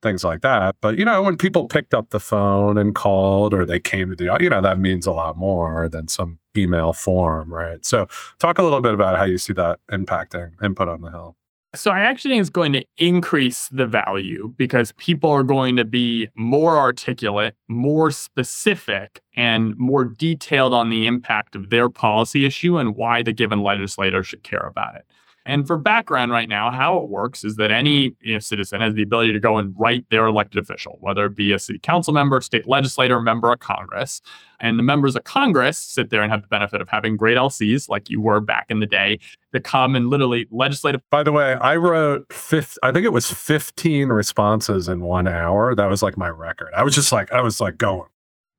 things 0.00 0.22
like 0.22 0.42
that. 0.42 0.76
But, 0.80 0.96
you 0.96 1.04
know, 1.04 1.22
when 1.22 1.36
people 1.36 1.66
picked 1.66 1.92
up 1.92 2.10
the 2.10 2.20
phone 2.20 2.78
and 2.78 2.94
called 2.94 3.52
or 3.52 3.66
they 3.66 3.80
came 3.80 4.10
to 4.10 4.16
the, 4.16 4.36
you 4.40 4.48
know, 4.48 4.60
that 4.60 4.78
means 4.78 5.06
a 5.06 5.12
lot 5.12 5.36
more 5.36 5.88
than 5.88 6.06
some 6.06 6.38
email 6.56 6.92
form, 6.92 7.52
right? 7.52 7.84
So, 7.84 8.06
talk 8.38 8.58
a 8.58 8.62
little 8.62 8.80
bit 8.80 8.94
about 8.94 9.18
how 9.18 9.24
you 9.24 9.38
see 9.38 9.52
that 9.54 9.80
impacting 9.90 10.52
input 10.62 10.88
on 10.88 11.00
the 11.00 11.10
Hill. 11.10 11.36
So 11.74 11.92
I 11.92 12.00
actually 12.00 12.32
think 12.32 12.40
it's 12.40 12.50
going 12.50 12.72
to 12.72 12.84
increase 12.98 13.68
the 13.68 13.86
value 13.86 14.52
because 14.56 14.90
people 14.92 15.30
are 15.30 15.44
going 15.44 15.76
to 15.76 15.84
be 15.84 16.28
more 16.34 16.76
articulate, 16.76 17.54
more 17.68 18.10
specific, 18.10 19.20
and 19.36 19.76
more 19.78 20.04
detailed 20.04 20.74
on 20.74 20.90
the 20.90 21.06
impact 21.06 21.54
of 21.54 21.70
their 21.70 21.88
policy 21.88 22.44
issue 22.44 22.76
and 22.76 22.96
why 22.96 23.22
the 23.22 23.32
given 23.32 23.62
legislator 23.62 24.24
should 24.24 24.42
care 24.42 24.66
about 24.66 24.96
it. 24.96 25.04
And 25.46 25.66
for 25.66 25.78
background 25.78 26.32
right 26.32 26.48
now, 26.48 26.70
how 26.70 26.98
it 26.98 27.08
works 27.08 27.44
is 27.44 27.56
that 27.56 27.70
any 27.70 28.14
you 28.20 28.34
know, 28.34 28.38
citizen 28.38 28.80
has 28.80 28.94
the 28.94 29.02
ability 29.02 29.32
to 29.32 29.40
go 29.40 29.56
and 29.56 29.74
write 29.78 30.04
their 30.10 30.26
elected 30.26 30.62
official, 30.62 30.98
whether 31.00 31.24
it 31.26 31.34
be 31.34 31.52
a 31.52 31.58
city 31.58 31.78
council 31.78 32.12
member, 32.12 32.40
state 32.40 32.68
legislator, 32.68 33.20
member 33.20 33.50
of 33.52 33.60
Congress. 33.60 34.20
And 34.60 34.78
the 34.78 34.82
members 34.82 35.16
of 35.16 35.24
Congress 35.24 35.78
sit 35.78 36.10
there 36.10 36.22
and 36.22 36.30
have 36.30 36.42
the 36.42 36.48
benefit 36.48 36.82
of 36.82 36.88
having 36.88 37.16
great 37.16 37.38
LCs 37.38 37.88
like 37.88 38.10
you 38.10 38.20
were 38.20 38.40
back 38.40 38.66
in 38.68 38.80
the 38.80 38.86
day 38.86 39.18
to 39.54 39.60
come 39.60 39.96
and 39.96 40.10
literally 40.10 40.46
legislative. 40.50 41.00
By 41.10 41.22
the 41.22 41.32
way, 41.32 41.54
I 41.54 41.76
wrote 41.76 42.30
fifth, 42.32 42.78
I 42.82 42.92
think 42.92 43.06
it 43.06 43.12
was 43.12 43.30
15 43.30 44.08
responses 44.08 44.88
in 44.88 45.00
one 45.00 45.26
hour. 45.26 45.74
That 45.74 45.88
was 45.88 46.02
like 46.02 46.18
my 46.18 46.28
record. 46.28 46.68
I 46.76 46.82
was 46.82 46.94
just 46.94 47.12
like, 47.12 47.32
I 47.32 47.40
was 47.40 47.60
like 47.60 47.78
going 47.78 48.08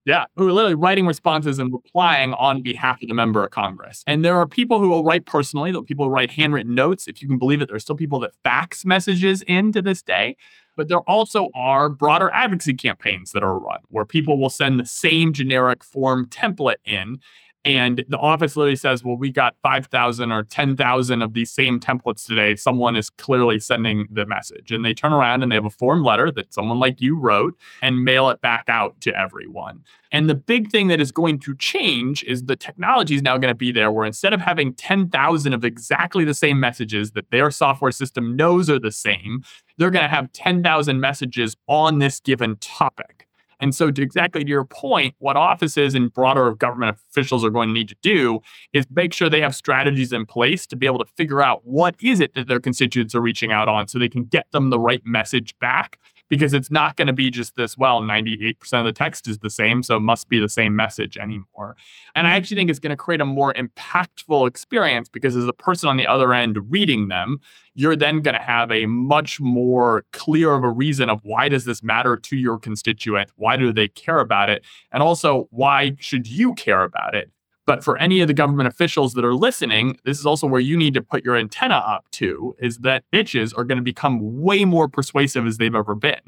yeah, 0.06 0.26
who 0.36 0.48
are 0.48 0.52
literally 0.52 0.76
writing 0.76 1.06
responses 1.06 1.60
and 1.60 1.72
replying 1.72 2.34
on 2.34 2.62
behalf 2.62 3.02
of 3.02 3.08
the 3.08 3.14
member 3.14 3.44
of 3.44 3.52
Congress. 3.52 4.04
And 4.08 4.26
there 4.26 4.36
are 4.38 4.48
people 4.48 4.80
who 4.80 4.90
will 4.90 5.04
write 5.04 5.26
personally, 5.26 5.74
are 5.74 5.82
people 5.84 6.06
who 6.06 6.12
write 6.12 6.32
handwritten 6.32 6.74
notes. 6.74 7.08
If 7.08 7.22
you 7.22 7.28
can 7.28 7.38
believe 7.38 7.62
it, 7.62 7.68
there 7.68 7.76
are 7.76 7.80
still 7.80 7.96
people 7.96 8.20
that 8.22 8.32
fax 8.44 8.84
messages 8.84 9.44
in 9.44 9.72
to 9.74 9.82
this 9.82 10.02
day. 10.02 10.38
But 10.76 10.88
there 10.88 11.02
also 11.02 11.50
are 11.54 11.90
broader 11.90 12.32
advocacy 12.32 12.74
campaigns 12.74 13.32
that 13.34 13.44
are 13.44 13.60
run 13.60 13.80
where 13.90 14.06
people 14.06 14.40
will 14.40 14.50
send 14.50 14.80
the 14.80 14.86
same 14.86 15.34
generic 15.34 15.84
form 15.84 16.26
template 16.28 16.76
in 16.86 17.20
and 17.64 18.04
the 18.08 18.18
office 18.18 18.56
literally 18.58 18.76
says, 18.76 19.04
well, 19.04 19.16
we 19.16 19.32
got 19.32 19.56
5,000 19.62 20.32
or 20.32 20.44
10,000 20.44 21.22
of 21.22 21.34
these 21.34 21.52
same 21.52 21.80
templates 21.80 22.26
today. 22.26 22.56
Someone 22.56 22.96
is 22.96 23.12
clearly 23.12 23.60
sending 23.60 24.08
the 24.10 24.26
message. 24.26 24.72
And 24.72 24.84
they 24.84 24.96
turn 24.96 25.14
around 25.14 25.44
and 25.44 25.52
they 25.52 25.56
have 25.56 25.66
a 25.66 25.70
form 25.70 26.04
letter 26.04 26.32
that 26.32 26.52
someone 26.54 26.80
like 26.80 27.02
you 27.02 27.16
wrote 27.16 27.56
and 27.84 28.04
mail 28.04 28.30
it 28.30 28.42
back 28.42 28.66
out 28.68 29.00
to 29.02 29.16
everyone. 29.16 29.84
And 30.12 30.28
the 30.28 30.36
big 30.36 30.72
thing 30.72 30.88
that 30.88 31.00
is 31.00 31.12
going 31.12 31.38
to 31.40 31.56
change 31.56 32.24
is 32.24 32.46
the 32.46 32.56
technology 32.56 33.16
is 33.16 33.22
now 33.22 33.38
going 33.38 33.52
to 33.52 33.56
be 33.56 33.72
there 33.72 33.92
where 33.92 34.06
instead 34.06 34.34
of 34.34 34.42
having 34.42 34.74
10,000 34.74 35.54
of 35.54 35.64
exactly 35.64 36.26
the 36.26 36.34
same 36.34 36.60
messages 36.60 37.12
that 37.12 37.30
their 37.30 37.52
software 37.52 37.92
system 37.92 38.36
knows 38.36 38.72
are 38.72 38.80
the 38.80 38.92
same, 38.92 39.44
they're 39.78 39.92
going 39.92 40.04
to 40.04 40.10
have 40.10 40.32
10,000 40.34 41.00
messages 41.00 41.56
on 41.68 42.00
this 42.00 42.20
given 42.20 42.56
topic. 42.58 43.28
And 43.62 43.76
so, 43.76 43.92
to 43.92 44.02
exactly 44.02 44.44
to 44.44 44.50
your 44.50 44.66
point, 44.66 45.16
what 45.20 45.38
offices 45.38 45.94
and 45.94 46.12
broader 46.12 46.54
government 46.56 46.98
officials 47.12 47.46
are 47.46 47.52
going 47.52 47.70
to 47.70 47.74
need 47.74 47.90
to 47.90 47.96
do 48.02 48.40
is 48.74 48.86
make 48.90 49.14
sure 49.14 49.30
they 49.30 49.42
have 49.42 49.56
strategies 49.56 50.12
in 50.12 50.26
place 50.26 50.66
to 50.68 50.76
be 50.76 50.88
able 50.88 51.00
to 51.00 51.06
figure 51.16 51.42
out 51.42 51.62
what 51.64 51.96
is 52.02 52.20
it 52.20 52.34
that 52.34 52.48
their 52.48 52.60
constituents 52.60 53.14
are 53.14 53.22
reaching 53.22 53.52
out 53.52 53.70
on 53.70 53.88
so 53.88 54.00
they 54.00 54.10
can 54.10 54.26
get 54.26 54.52
them 54.52 54.72
the 54.72 54.80
right 54.80 55.02
message 55.06 55.58
back 55.60 56.00
because 56.32 56.54
it's 56.54 56.72
not 56.72 56.96
going 56.96 57.08
to 57.08 57.14
be 57.14 57.30
just 57.30 57.58
this, 57.58 57.78
well, 57.78 58.02
98% 58.02 58.56
of 58.80 58.86
the 58.86 58.94
text 58.94 59.28
is 59.28 59.40
the 59.40 59.50
same, 59.50 59.84
so 59.84 59.98
it 59.98 60.00
must 60.00 60.30
be 60.30 60.40
the 60.40 60.48
same 60.48 60.74
message 60.74 61.18
anymore. 61.18 61.76
And 62.16 62.26
I 62.26 62.38
actually 62.38 62.56
think 62.56 62.70
it's 62.70 62.80
going 62.80 62.92
to 62.92 62.96
create 62.96 63.20
a 63.20 63.26
more 63.26 63.54
impactful 63.54 64.48
experience 64.48 65.10
because 65.10 65.36
as 65.36 65.46
a 65.46 65.52
person 65.52 65.90
on 65.90 65.98
the 65.98 66.08
other 66.08 66.34
end 66.34 66.58
reading 66.72 67.10
them, 67.10 67.42
you're 67.74 67.98
then 67.98 68.22
going 68.22 68.36
to 68.36 68.42
have 68.42 68.72
a 68.72 68.86
much 68.86 69.42
more 69.42 70.06
clear 70.14 70.54
of 70.54 70.64
a 70.64 70.70
reason 70.70 71.10
of 71.10 71.20
why 71.24 71.50
does 71.50 71.66
this 71.66 71.84
matter 71.84 72.16
to 72.16 72.38
your 72.38 72.58
constituent? 72.58 73.30
Why 73.36 73.58
do 73.58 73.74
they 73.74 73.90
care 73.90 74.20
about 74.20 74.50
it? 74.50 74.64
And 74.94 75.04
also, 75.04 75.50
why 75.52 75.98
should 76.00 76.28
you 76.28 76.54
care 76.54 76.84
about 76.84 77.14
it? 77.14 77.30
But 77.68 77.84
for 77.84 77.98
any 77.98 78.22
of 78.22 78.28
the 78.28 78.34
government 78.34 78.68
officials 78.68 79.14
that 79.14 79.24
are 79.24 79.36
listening, 79.36 79.98
this 80.04 80.20
is 80.20 80.26
also 80.26 80.48
where 80.48 80.60
you 80.60 80.76
need 80.76 80.94
to 80.96 81.02
put 81.02 81.24
your 81.24 81.36
antenna 81.36 81.76
up 81.76 82.06
to 82.12 82.56
is 82.60 82.80
that 82.80 83.04
bitches 83.14 83.56
are 83.58 83.64
going 83.64 83.78
to 83.78 83.84
become 83.84 84.42
way 84.42 84.66
more 84.66 84.88
persuasive 84.88 85.46
as 85.46 85.58
they've 85.58 85.76
ever 85.76 85.94
been. 85.94 86.20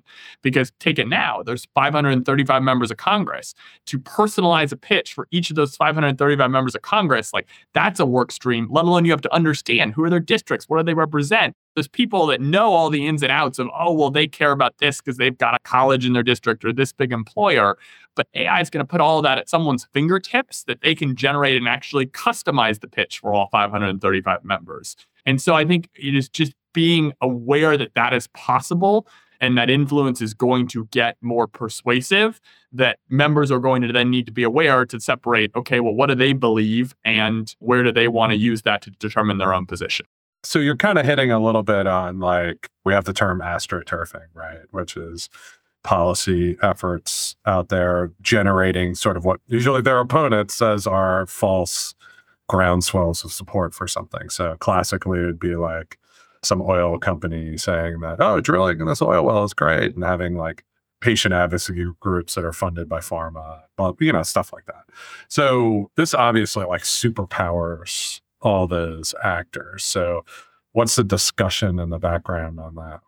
Because 0.41 0.71
take 0.79 0.99
it 0.99 1.07
now, 1.07 1.41
there's 1.43 1.67
535 1.73 2.61
members 2.61 2.91
of 2.91 2.97
Congress. 2.97 3.55
To 3.87 3.99
personalize 3.99 4.71
a 4.71 4.77
pitch 4.77 5.13
for 5.13 5.27
each 5.31 5.49
of 5.49 5.55
those 5.55 5.75
535 5.75 6.51
members 6.51 6.75
of 6.75 6.81
Congress, 6.83 7.33
like 7.33 7.47
that's 7.73 7.99
a 7.99 8.05
work 8.05 8.31
stream, 8.31 8.67
let 8.69 8.85
alone 8.85 9.05
you 9.05 9.11
have 9.11 9.21
to 9.21 9.33
understand 9.33 9.93
who 9.93 10.03
are 10.03 10.09
their 10.09 10.19
districts, 10.19 10.69
what 10.69 10.77
do 10.77 10.83
they 10.83 10.93
represent, 10.93 11.55
there's 11.75 11.87
people 11.87 12.27
that 12.27 12.41
know 12.41 12.71
all 12.73 12.89
the 12.89 13.07
ins 13.07 13.23
and 13.23 13.31
outs 13.31 13.59
of, 13.59 13.67
oh, 13.77 13.93
well, 13.93 14.09
they 14.09 14.27
care 14.27 14.51
about 14.51 14.77
this 14.77 15.01
because 15.01 15.17
they've 15.17 15.37
got 15.37 15.55
a 15.55 15.59
college 15.63 16.05
in 16.05 16.13
their 16.13 16.23
district 16.23 16.63
or 16.63 16.71
this 16.71 16.93
big 16.93 17.11
employer. 17.11 17.77
But 18.15 18.27
AI 18.35 18.61
is 18.61 18.69
going 18.69 18.85
to 18.85 18.89
put 18.89 19.01
all 19.01 19.21
that 19.23 19.37
at 19.37 19.49
someone's 19.49 19.87
fingertips 19.93 20.63
that 20.65 20.81
they 20.81 20.93
can 20.93 21.15
generate 21.15 21.57
and 21.57 21.67
actually 21.67 22.05
customize 22.07 22.79
the 22.79 22.87
pitch 22.87 23.19
for 23.19 23.33
all 23.33 23.47
535 23.51 24.43
members. 24.43 24.95
And 25.25 25.41
so 25.41 25.55
I 25.55 25.65
think 25.65 25.89
it 25.95 26.15
is 26.15 26.29
just 26.29 26.53
being 26.73 27.13
aware 27.21 27.77
that 27.77 27.93
that 27.95 28.13
is 28.13 28.27
possible 28.27 29.07
and 29.43 29.57
that 29.57 29.69
influence 29.69 30.21
is 30.21 30.33
going 30.33 30.67
to 30.67 30.85
get 30.85 31.17
more 31.21 31.47
persuasive 31.47 32.39
that 32.71 32.99
members 33.09 33.51
are 33.51 33.59
going 33.59 33.81
to 33.81 33.91
then 33.91 34.09
need 34.09 34.25
to 34.25 34.31
be 34.31 34.43
aware 34.43 34.85
to 34.85 34.99
separate 34.99 35.51
okay 35.55 35.79
well 35.79 35.93
what 35.93 36.07
do 36.07 36.15
they 36.15 36.33
believe 36.33 36.95
and 37.03 37.55
where 37.59 37.83
do 37.83 37.91
they 37.91 38.07
want 38.07 38.31
to 38.31 38.37
use 38.37 38.61
that 38.61 38.81
to 38.81 38.89
determine 38.91 39.37
their 39.37 39.53
own 39.53 39.65
position 39.65 40.05
so 40.43 40.59
you're 40.59 40.77
kind 40.77 40.97
of 40.97 41.05
hitting 41.05 41.31
a 41.31 41.39
little 41.39 41.63
bit 41.63 41.87
on 41.87 42.19
like 42.19 42.69
we 42.85 42.93
have 42.93 43.05
the 43.05 43.13
term 43.13 43.39
astroturfing, 43.39 44.27
right? 44.33 44.59
Which 44.71 44.97
is 44.97 45.29
policy 45.83 46.57
efforts 46.61 47.35
out 47.45 47.69
there 47.69 48.11
generating 48.21 48.95
sort 48.95 49.17
of 49.17 49.25
what 49.25 49.39
usually 49.47 49.81
their 49.81 49.99
opponent 49.99 50.51
says 50.51 50.87
are 50.87 51.25
false 51.25 51.93
groundswells 52.49 53.23
of 53.23 53.31
support 53.31 53.73
for 53.73 53.87
something. 53.87 54.29
So 54.29 54.55
classically 54.59 55.19
it 55.19 55.25
would 55.25 55.39
be 55.39 55.55
like 55.55 55.97
some 56.41 56.61
oil 56.61 56.99
company 56.99 57.57
saying 57.57 58.01
that, 58.01 58.17
oh, 58.19 58.41
drilling 58.41 58.79
in 58.79 58.87
this 58.87 59.01
oil 59.01 59.23
well 59.23 59.43
is 59.43 59.53
great 59.53 59.95
and 59.95 60.03
having 60.03 60.35
like 60.35 60.63
patient 60.99 61.33
advocacy 61.33 61.85
groups 61.99 62.35
that 62.35 62.45
are 62.45 62.53
funded 62.53 62.87
by 62.87 62.99
pharma, 62.99 63.61
you 63.99 64.11
know, 64.11 64.23
stuff 64.23 64.53
like 64.53 64.65
that. 64.65 64.85
So 65.27 65.89
this 65.95 66.13
obviously 66.13 66.65
like 66.65 66.83
superpowers 66.83 68.21
all 68.43 68.67
those 68.67 69.15
actors. 69.23 69.83
So, 69.83 70.25
what's 70.73 70.95
the 70.95 71.03
discussion 71.03 71.79
in 71.79 71.89
the 71.89 71.99
background 71.99 72.59
on 72.59 72.75
that? 72.75 73.01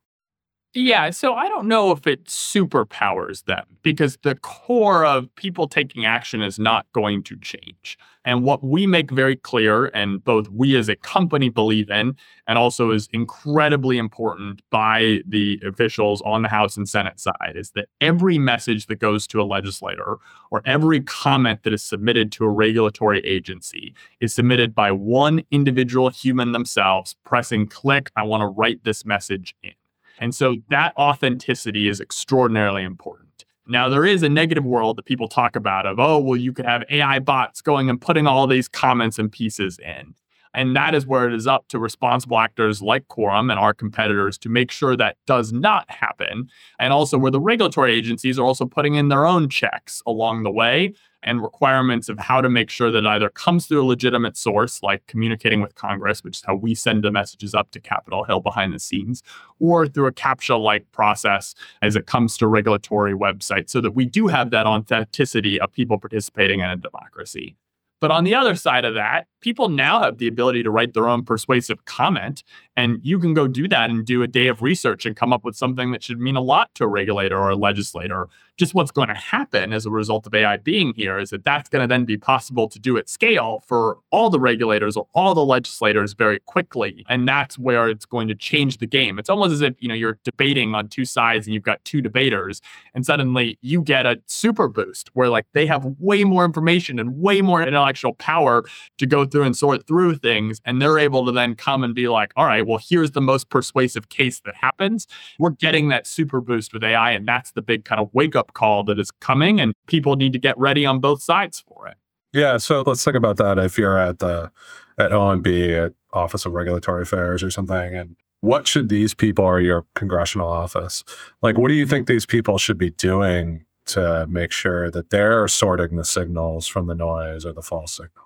Yeah, 0.77 1.11
so 1.11 1.35
I 1.35 1.47
don't 1.47 1.69
know 1.69 1.91
if 1.91 2.05
it 2.05 2.25
superpowers 2.25 3.45
them 3.45 3.63
because 3.81 4.17
the 4.23 4.35
core 4.35 5.05
of 5.05 5.33
people 5.35 5.69
taking 5.69 6.03
action 6.05 6.41
is 6.41 6.59
not 6.59 6.85
going 6.91 7.23
to 7.23 7.37
change. 7.37 7.97
And 8.25 8.43
what 8.43 8.61
we 8.61 8.85
make 8.85 9.09
very 9.09 9.37
clear, 9.37 9.85
and 9.93 10.21
both 10.21 10.49
we 10.49 10.75
as 10.75 10.89
a 10.89 10.97
company 10.97 11.47
believe 11.47 11.89
in, 11.89 12.17
and 12.45 12.57
also 12.57 12.91
is 12.91 13.07
incredibly 13.13 13.97
important 13.97 14.63
by 14.69 15.21
the 15.25 15.61
officials 15.65 16.21
on 16.23 16.41
the 16.41 16.49
House 16.49 16.75
and 16.75 16.89
Senate 16.89 17.21
side, 17.21 17.53
is 17.55 17.71
that 17.71 17.87
every 18.01 18.37
message 18.37 18.87
that 18.87 18.99
goes 18.99 19.25
to 19.27 19.41
a 19.41 19.43
legislator 19.43 20.17
or 20.51 20.61
every 20.65 20.99
comment 20.99 21.63
that 21.63 21.71
is 21.71 21.83
submitted 21.83 22.33
to 22.33 22.43
a 22.43 22.49
regulatory 22.49 23.19
agency 23.19 23.95
is 24.19 24.33
submitted 24.33 24.75
by 24.75 24.91
one 24.91 25.41
individual 25.51 26.09
human 26.09 26.51
themselves 26.51 27.15
pressing 27.23 27.65
click, 27.65 28.11
I 28.17 28.23
want 28.23 28.41
to 28.41 28.47
write 28.47 28.83
this 28.83 29.05
message 29.05 29.55
in. 29.63 29.71
And 30.19 30.33
so 30.33 30.57
that 30.69 30.93
authenticity 30.97 31.87
is 31.87 31.99
extraordinarily 31.99 32.83
important. 32.83 33.45
Now, 33.67 33.89
there 33.89 34.05
is 34.05 34.21
a 34.21 34.29
negative 34.29 34.63
world 34.63 34.97
that 34.97 35.05
people 35.05 35.27
talk 35.27 35.55
about 35.55 35.85
of, 35.87 35.99
oh, 35.99 36.19
well, 36.19 36.37
you 36.37 36.53
could 36.53 36.65
have 36.65 36.83
AI 36.89 37.19
bots 37.19 37.61
going 37.61 37.89
and 37.89 37.99
putting 37.99 38.27
all 38.27 38.45
these 38.45 38.67
comments 38.67 39.17
and 39.17 39.31
pieces 39.31 39.79
in. 39.79 40.13
And 40.53 40.75
that 40.75 40.95
is 40.95 41.05
where 41.05 41.27
it 41.27 41.33
is 41.33 41.47
up 41.47 41.67
to 41.67 41.79
responsible 41.79 42.39
actors 42.39 42.81
like 42.81 43.07
Quorum 43.09 43.49
and 43.49 43.59
our 43.59 43.73
competitors 43.73 44.37
to 44.39 44.49
make 44.49 44.71
sure 44.71 44.95
that 44.95 45.17
does 45.27 45.51
not 45.51 45.89
happen. 45.91 46.49
And 46.79 46.93
also 46.93 47.17
where 47.17 47.31
the 47.31 47.41
regulatory 47.41 47.93
agencies 47.93 48.39
are 48.39 48.45
also 48.45 48.65
putting 48.65 48.95
in 48.95 49.09
their 49.09 49.25
own 49.25 49.49
checks 49.49 50.01
along 50.07 50.43
the 50.43 50.51
way 50.51 50.93
and 51.25 51.41
requirements 51.41 52.07
of 52.07 52.17
how 52.17 52.39
to 52.39 52.49
make 52.49 52.69
sure 52.69 52.91
that 52.91 53.05
either 53.05 53.29
comes 53.29 53.65
through 53.65 53.83
a 53.83 53.85
legitimate 53.85 54.37
source, 54.37 54.81
like 54.81 55.05
communicating 55.07 55.59
with 55.59 55.75
Congress, 55.75 56.23
which 56.23 56.37
is 56.37 56.43
how 56.45 56.55
we 56.55 56.73
send 56.73 57.03
the 57.03 57.11
messages 57.11 57.53
up 57.53 57.71
to 57.71 57.79
Capitol 57.81 58.23
Hill 58.23 58.39
behind 58.39 58.73
the 58.73 58.79
scenes, 58.79 59.23
or 59.59 59.87
through 59.87 60.07
a 60.07 60.13
CAPTCHA 60.13 60.57
like 60.57 60.89
process 60.93 61.53
as 61.81 61.97
it 61.97 62.05
comes 62.05 62.37
to 62.37 62.47
regulatory 62.47 63.13
websites, 63.13 63.71
so 63.71 63.81
that 63.81 63.91
we 63.91 64.05
do 64.05 64.27
have 64.27 64.51
that 64.51 64.65
authenticity 64.65 65.59
of 65.59 65.73
people 65.73 65.97
participating 65.97 66.61
in 66.61 66.69
a 66.69 66.77
democracy. 66.77 67.57
But 68.01 68.11
on 68.11 68.23
the 68.23 68.35
other 68.35 68.55
side 68.55 68.85
of 68.85 68.93
that, 68.95 69.25
people 69.41 69.69
now 69.69 70.01
have 70.01 70.17
the 70.17 70.27
ability 70.27 70.63
to 70.63 70.69
write 70.69 70.93
their 70.93 71.07
own 71.07 71.23
persuasive 71.23 71.85
comment. 71.85 72.43
And 72.75 72.99
you 73.01 73.17
can 73.19 73.33
go 73.33 73.47
do 73.47 73.67
that 73.69 73.89
and 73.89 74.05
do 74.05 74.21
a 74.21 74.27
day 74.27 74.47
of 74.47 74.61
research 74.61 75.05
and 75.05 75.15
come 75.15 75.31
up 75.31 75.45
with 75.45 75.55
something 75.55 75.91
that 75.91 76.03
should 76.03 76.19
mean 76.19 76.35
a 76.35 76.41
lot 76.41 76.69
to 76.75 76.83
a 76.83 76.87
regulator 76.87 77.37
or 77.37 77.49
a 77.49 77.55
legislator. 77.55 78.27
Just 78.57 78.73
what's 78.73 78.91
going 78.91 79.09
to 79.09 79.15
happen 79.15 79.73
as 79.73 79.85
a 79.85 79.89
result 79.89 80.25
of 80.25 80.33
AI 80.33 80.57
being 80.57 80.93
here 80.95 81.17
is 81.17 81.31
that 81.31 81.43
that's 81.43 81.69
going 81.69 81.81
to 81.81 81.87
then 81.87 82.05
be 82.05 82.17
possible 82.17 82.69
to 82.69 82.79
do 82.79 82.97
at 82.97 83.09
scale 83.09 83.61
for 83.67 83.97
all 84.11 84.29
the 84.29 84.39
regulators 84.39 84.95
or 84.95 85.07
all 85.13 85.33
the 85.35 85.43
legislators 85.45 86.13
very 86.13 86.39
quickly. 86.39 87.05
And 87.09 87.27
that's 87.27 87.59
where 87.59 87.89
it's 87.89 88.05
going 88.05 88.27
to 88.29 88.35
change 88.35 88.77
the 88.77 88.87
game. 88.87 89.19
It's 89.19 89.29
almost 89.29 89.51
as 89.51 89.61
if, 89.61 89.75
you 89.79 89.89
know, 89.89 89.93
you're 89.95 90.19
debating 90.23 90.73
on 90.73 90.87
two 90.87 91.05
sides 91.05 91.47
and 91.47 91.53
you've 91.53 91.63
got 91.63 91.83
two 91.83 92.01
debaters 92.01 92.61
and 92.93 93.05
suddenly 93.05 93.57
you 93.61 93.81
get 93.81 94.05
a 94.05 94.21
super 94.25 94.67
boost 94.67 95.09
where 95.13 95.29
like 95.29 95.45
they 95.53 95.65
have 95.65 95.85
way 95.99 96.23
more 96.23 96.45
information 96.45 96.99
and 96.99 97.17
way 97.19 97.41
more 97.41 97.61
intellectual 97.61 98.13
power 98.13 98.63
to 98.97 99.05
go 99.05 99.25
through 99.25 99.43
and 99.43 99.57
sort 99.57 99.85
through 99.87 100.15
things. 100.15 100.61
And 100.65 100.81
they're 100.81 100.99
able 100.99 101.25
to 101.25 101.31
then 101.31 101.55
come 101.55 101.83
and 101.83 101.93
be 101.93 102.07
like, 102.07 102.31
all 102.35 102.45
right, 102.45 102.65
well, 102.65 102.79
here's 102.81 103.11
the 103.11 103.21
most 103.21 103.49
persuasive 103.49 104.09
case 104.09 104.39
that 104.41 104.55
happens. 104.55 105.07
We're 105.39 105.51
getting 105.51 105.89
that 105.89 106.07
super 106.07 106.41
boost 106.41 106.73
with 106.73 106.83
AI. 106.83 107.11
And 107.11 107.27
that's 107.27 107.51
the 107.51 107.61
big 107.61 107.85
kind 107.85 107.99
of 107.99 108.09
wake 108.13 108.35
up 108.35 108.44
call 108.53 108.83
that 108.85 108.99
is 108.99 109.11
coming. 109.11 109.59
And 109.59 109.73
people 109.87 110.15
need 110.15 110.33
to 110.33 110.39
get 110.39 110.57
ready 110.57 110.85
on 110.85 110.99
both 110.99 111.21
sides 111.21 111.63
for 111.67 111.87
it. 111.87 111.97
Yeah. 112.33 112.57
So 112.57 112.83
let's 112.85 113.03
think 113.03 113.15
about 113.15 113.37
that. 113.37 113.57
If 113.57 113.77
you're 113.77 113.97
at 113.97 114.19
the, 114.19 114.51
at 114.97 115.11
OMB, 115.11 115.85
at 115.85 115.93
Office 116.13 116.45
of 116.45 116.53
Regulatory 116.53 117.03
Affairs 117.03 117.43
or 117.43 117.49
something, 117.49 117.95
and 117.95 118.15
what 118.41 118.67
should 118.67 118.89
these 118.89 119.13
people 119.13 119.45
or 119.45 119.59
your 119.59 119.85
congressional 119.95 120.47
office, 120.47 121.03
like, 121.41 121.57
what 121.57 121.69
do 121.69 121.73
you 121.73 121.85
think 121.85 122.07
these 122.07 122.25
people 122.25 122.57
should 122.57 122.77
be 122.77 122.91
doing 122.91 123.65
to 123.87 124.25
make 124.27 124.51
sure 124.51 124.91
that 124.91 125.09
they're 125.09 125.47
sorting 125.47 125.95
the 125.95 126.05
signals 126.05 126.67
from 126.67 126.87
the 126.87 126.95
noise 126.95 127.45
or 127.45 127.53
the 127.53 127.61
false 127.61 127.93
signal? 127.93 128.24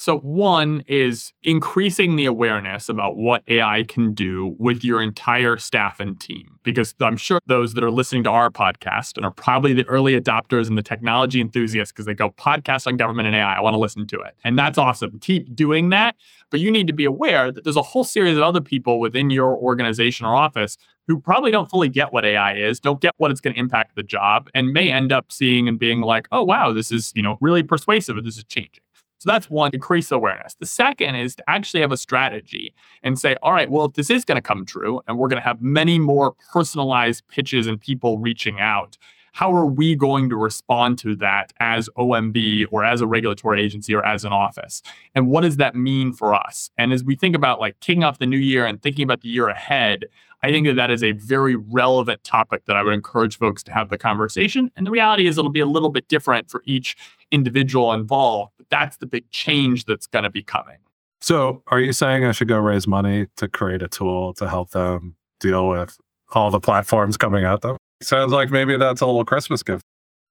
So, 0.00 0.20
one 0.20 0.82
is 0.86 1.34
increasing 1.42 2.16
the 2.16 2.24
awareness 2.24 2.88
about 2.88 3.18
what 3.18 3.42
AI 3.48 3.84
can 3.86 4.14
do 4.14 4.56
with 4.58 4.82
your 4.82 5.02
entire 5.02 5.58
staff 5.58 6.00
and 6.00 6.18
team. 6.18 6.58
Because 6.62 6.94
I'm 7.00 7.18
sure 7.18 7.38
those 7.44 7.74
that 7.74 7.84
are 7.84 7.90
listening 7.90 8.24
to 8.24 8.30
our 8.30 8.48
podcast 8.48 9.18
and 9.18 9.26
are 9.26 9.30
probably 9.30 9.74
the 9.74 9.86
early 9.88 10.18
adopters 10.18 10.68
and 10.68 10.78
the 10.78 10.82
technology 10.82 11.38
enthusiasts 11.38 11.92
because 11.92 12.06
they 12.06 12.14
go, 12.14 12.30
podcast 12.30 12.86
on 12.86 12.96
government 12.96 13.26
and 13.26 13.36
AI, 13.36 13.56
I 13.56 13.60
want 13.60 13.74
to 13.74 13.78
listen 13.78 14.06
to 14.06 14.20
it. 14.20 14.34
And 14.42 14.58
that's 14.58 14.78
awesome. 14.78 15.18
Keep 15.20 15.54
doing 15.54 15.90
that. 15.90 16.16
But 16.48 16.60
you 16.60 16.70
need 16.70 16.86
to 16.86 16.94
be 16.94 17.04
aware 17.04 17.52
that 17.52 17.64
there's 17.64 17.76
a 17.76 17.82
whole 17.82 18.04
series 18.04 18.38
of 18.38 18.42
other 18.42 18.62
people 18.62 19.00
within 19.00 19.28
your 19.28 19.54
organization 19.54 20.24
or 20.24 20.34
office 20.34 20.78
who 21.08 21.20
probably 21.20 21.50
don't 21.50 21.68
fully 21.68 21.90
get 21.90 22.10
what 22.10 22.24
AI 22.24 22.54
is, 22.54 22.80
don't 22.80 23.02
get 23.02 23.12
what 23.18 23.30
it's 23.30 23.40
going 23.42 23.52
to 23.52 23.60
impact 23.60 23.96
the 23.96 24.02
job, 24.02 24.48
and 24.54 24.72
may 24.72 24.90
end 24.90 25.12
up 25.12 25.30
seeing 25.30 25.68
and 25.68 25.78
being 25.78 26.00
like, 26.00 26.26
oh, 26.32 26.42
wow, 26.42 26.72
this 26.72 26.90
is, 26.90 27.12
you 27.14 27.22
know, 27.22 27.36
really 27.42 27.62
persuasive 27.62 28.16
and 28.16 28.26
this 28.26 28.38
is 28.38 28.44
changing. 28.44 28.82
So 29.20 29.30
that's 29.30 29.50
one, 29.50 29.70
increase 29.74 30.10
awareness. 30.10 30.54
The 30.54 30.64
second 30.64 31.14
is 31.14 31.36
to 31.36 31.44
actually 31.46 31.82
have 31.82 31.92
a 31.92 31.98
strategy 31.98 32.72
and 33.02 33.18
say, 33.18 33.36
all 33.42 33.52
right, 33.52 33.70
well, 33.70 33.84
if 33.84 33.92
this 33.92 34.08
is 34.08 34.24
going 34.24 34.36
to 34.36 34.42
come 34.42 34.64
true 34.64 35.02
and 35.06 35.18
we're 35.18 35.28
going 35.28 35.40
to 35.40 35.46
have 35.46 35.60
many 35.60 35.98
more 35.98 36.32
personalized 36.50 37.28
pitches 37.28 37.66
and 37.66 37.78
people 37.78 38.18
reaching 38.18 38.58
out, 38.58 38.96
how 39.32 39.54
are 39.54 39.66
we 39.66 39.94
going 39.94 40.30
to 40.30 40.36
respond 40.36 40.98
to 41.00 41.14
that 41.16 41.52
as 41.60 41.90
OMB 41.98 42.64
or 42.70 42.82
as 42.82 43.02
a 43.02 43.06
regulatory 43.06 43.62
agency 43.62 43.94
or 43.94 44.04
as 44.06 44.24
an 44.24 44.32
office? 44.32 44.82
And 45.14 45.28
what 45.28 45.42
does 45.42 45.58
that 45.58 45.74
mean 45.74 46.14
for 46.14 46.34
us? 46.34 46.70
And 46.78 46.90
as 46.90 47.04
we 47.04 47.14
think 47.14 47.36
about 47.36 47.60
like 47.60 47.78
kicking 47.80 48.02
off 48.02 48.18
the 48.18 48.26
new 48.26 48.38
year 48.38 48.64
and 48.64 48.80
thinking 48.80 49.04
about 49.04 49.20
the 49.20 49.28
year 49.28 49.48
ahead, 49.48 50.06
I 50.42 50.50
think 50.50 50.66
that 50.66 50.76
that 50.76 50.90
is 50.90 51.04
a 51.04 51.12
very 51.12 51.56
relevant 51.56 52.24
topic 52.24 52.64
that 52.64 52.74
I 52.74 52.82
would 52.82 52.94
encourage 52.94 53.36
folks 53.36 53.62
to 53.64 53.72
have 53.72 53.90
the 53.90 53.98
conversation. 53.98 54.70
And 54.74 54.86
the 54.86 54.90
reality 54.90 55.26
is 55.26 55.36
it'll 55.36 55.50
be 55.50 55.60
a 55.60 55.66
little 55.66 55.90
bit 55.90 56.08
different 56.08 56.50
for 56.50 56.62
each 56.64 56.96
individual 57.30 57.92
involved. 57.92 58.52
But 58.58 58.68
that's 58.70 58.96
the 58.98 59.06
big 59.06 59.30
change 59.30 59.84
that's 59.84 60.06
going 60.06 60.24
to 60.24 60.30
be 60.30 60.42
coming. 60.42 60.78
So, 61.20 61.62
are 61.66 61.80
you 61.80 61.92
saying 61.92 62.24
I 62.24 62.32
should 62.32 62.48
go 62.48 62.58
raise 62.58 62.86
money 62.86 63.26
to 63.36 63.48
create 63.48 63.82
a 63.82 63.88
tool 63.88 64.32
to 64.34 64.48
help 64.48 64.70
them 64.70 65.16
deal 65.38 65.68
with 65.68 65.98
all 66.32 66.50
the 66.50 66.60
platforms 66.60 67.16
coming 67.16 67.44
at 67.44 67.60
them? 67.60 67.76
Sounds 68.02 68.32
like 68.32 68.50
maybe 68.50 68.76
that's 68.76 69.02
a 69.02 69.06
little 69.06 69.24
Christmas 69.24 69.62
gift. 69.62 69.82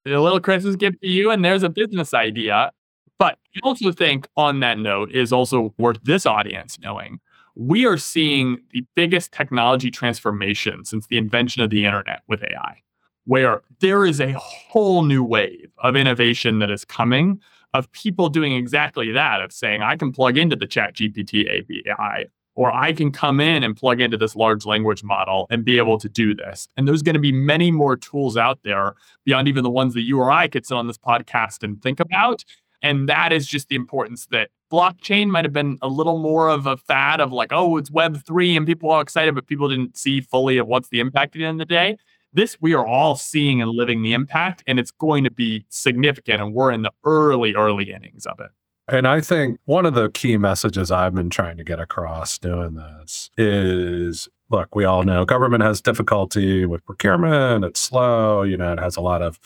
A 0.07 0.17
little 0.17 0.39
Christmas 0.39 0.75
gift 0.75 1.01
to 1.01 1.07
you, 1.07 1.29
and 1.29 1.45
there's 1.45 1.61
a 1.61 1.69
business 1.69 2.13
idea. 2.13 2.71
But 3.19 3.37
I 3.55 3.59
also 3.63 3.91
think, 3.91 4.27
on 4.35 4.61
that 4.61 4.79
note, 4.79 5.11
is 5.11 5.31
also 5.31 5.73
worth 5.77 5.99
this 6.03 6.25
audience 6.25 6.79
knowing 6.79 7.19
we 7.55 7.85
are 7.85 7.97
seeing 7.97 8.57
the 8.71 8.85
biggest 8.95 9.33
technology 9.33 9.91
transformation 9.91 10.85
since 10.85 11.07
the 11.07 11.17
invention 11.17 11.61
of 11.61 11.69
the 11.69 11.85
internet 11.85 12.21
with 12.27 12.41
AI, 12.41 12.81
where 13.29 13.61
there 13.79 14.07
is 14.07 14.19
a 14.19 14.31
whole 14.31 15.03
new 15.03 15.23
wave 15.23 15.71
of 15.83 15.95
innovation 15.95 16.57
that 16.57 16.71
is 16.71 16.83
coming 16.83 17.39
of 17.75 17.91
people 17.91 18.27
doing 18.27 18.53
exactly 18.53 19.11
that 19.11 19.39
of 19.39 19.51
saying, 19.53 19.83
I 19.83 19.97
can 19.97 20.11
plug 20.11 20.35
into 20.35 20.55
the 20.55 20.65
chat 20.65 20.95
GPT 20.95 21.45
API, 21.59 22.25
or 22.55 22.73
I 22.73 22.91
can 22.91 23.11
come 23.11 23.39
in 23.39 23.63
and 23.63 23.77
plug 23.77 24.01
into 24.01 24.17
this 24.17 24.35
large 24.35 24.65
language 24.65 25.03
model 25.03 25.45
and 25.51 25.63
be 25.63 25.77
able 25.77 25.99
to 25.99 26.09
do 26.09 26.33
this. 26.33 26.69
And 26.75 26.87
there's 26.87 27.03
going 27.03 27.13
to 27.13 27.19
be 27.19 27.31
many 27.31 27.69
more 27.69 27.95
tools 27.95 28.35
out 28.35 28.57
there 28.63 28.95
beyond 29.25 29.47
even 29.47 29.63
the 29.63 29.69
ones 29.69 29.93
that 29.93 30.01
you 30.01 30.19
or 30.19 30.31
I 30.31 30.47
could 30.47 30.65
sit 30.65 30.75
on 30.75 30.87
this 30.87 30.97
podcast 30.97 31.61
and 31.61 31.79
think 31.83 31.99
about. 31.99 32.43
And 32.81 33.07
that 33.09 33.31
is 33.31 33.45
just 33.45 33.67
the 33.67 33.75
importance 33.75 34.25
that 34.31 34.49
blockchain 34.73 35.27
might 35.27 35.45
have 35.45 35.53
been 35.53 35.77
a 35.83 35.87
little 35.87 36.17
more 36.17 36.49
of 36.49 36.65
a 36.65 36.77
fad 36.77 37.21
of 37.21 37.31
like, 37.31 37.49
oh, 37.51 37.77
it's 37.77 37.91
Web3 37.91 38.57
and 38.57 38.65
people 38.65 38.89
are 38.89 39.03
excited, 39.03 39.35
but 39.35 39.45
people 39.45 39.69
didn't 39.69 39.97
see 39.97 40.19
fully 40.19 40.57
of 40.57 40.65
what's 40.65 40.89
the 40.89 40.99
impact 40.99 41.35
at 41.35 41.39
the 41.39 41.45
end 41.45 41.61
of 41.61 41.67
the 41.67 41.71
day. 41.71 41.95
This, 42.31 42.57
we 42.61 42.73
are 42.73 42.85
all 42.85 43.15
seeing 43.15 43.61
and 43.61 43.71
living 43.71 44.03
the 44.03 44.13
impact, 44.13 44.63
and 44.67 44.79
it's 44.79 44.91
going 44.91 45.23
to 45.23 45.31
be 45.31 45.65
significant. 45.69 46.41
And 46.41 46.53
we're 46.53 46.71
in 46.71 46.83
the 46.83 46.91
early, 47.03 47.55
early 47.55 47.91
innings 47.91 48.25
of 48.25 48.39
it. 48.39 48.51
And 48.87 49.07
I 49.07 49.21
think 49.21 49.59
one 49.65 49.85
of 49.85 49.93
the 49.93 50.09
key 50.09 50.37
messages 50.37 50.91
I've 50.91 51.13
been 51.13 51.29
trying 51.29 51.57
to 51.57 51.63
get 51.63 51.79
across 51.79 52.37
doing 52.39 52.75
this 52.75 53.29
is 53.37 54.27
look, 54.49 54.75
we 54.75 54.83
all 54.83 55.03
know 55.03 55.25
government 55.25 55.63
has 55.63 55.79
difficulty 55.79 56.65
with 56.65 56.83
procurement, 56.85 57.63
it's 57.63 57.79
slow, 57.79 58.41
you 58.41 58.57
know, 58.57 58.73
it 58.73 58.79
has 58.79 58.97
a 58.97 59.01
lot 59.01 59.21
of 59.21 59.39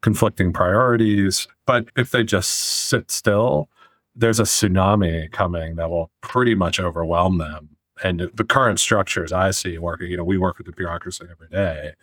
conflicting 0.00 0.52
priorities. 0.52 1.48
But 1.66 1.88
if 1.96 2.10
they 2.10 2.22
just 2.22 2.50
sit 2.50 3.10
still, 3.10 3.68
there's 4.14 4.38
a 4.38 4.44
tsunami 4.44 5.30
coming 5.32 5.74
that 5.76 5.90
will 5.90 6.10
pretty 6.20 6.54
much 6.54 6.78
overwhelm 6.78 7.38
them. 7.38 7.70
And 8.02 8.30
the 8.34 8.44
current 8.44 8.78
structures 8.80 9.32
I 9.32 9.50
see 9.50 9.78
working, 9.78 10.10
you 10.10 10.16
know, 10.16 10.24
we 10.24 10.38
work 10.38 10.58
with 10.58 10.66
the 10.66 10.72
bureaucracy 10.72 11.24
every 11.30 11.48
day, 11.48 11.94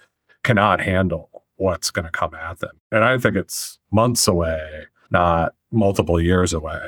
cannot 0.44 0.82
handle 0.82 1.44
what's 1.56 1.92
going 1.92 2.06
to 2.06 2.12
come 2.12 2.34
at 2.34 2.60
them. 2.60 2.80
And 2.92 3.04
I 3.04 3.18
think 3.18 3.36
it's 3.36 3.80
months 3.92 4.28
away, 4.28 4.86
not 5.12 5.54
multiple 5.72 6.20
years 6.20 6.54
away. 6.54 6.80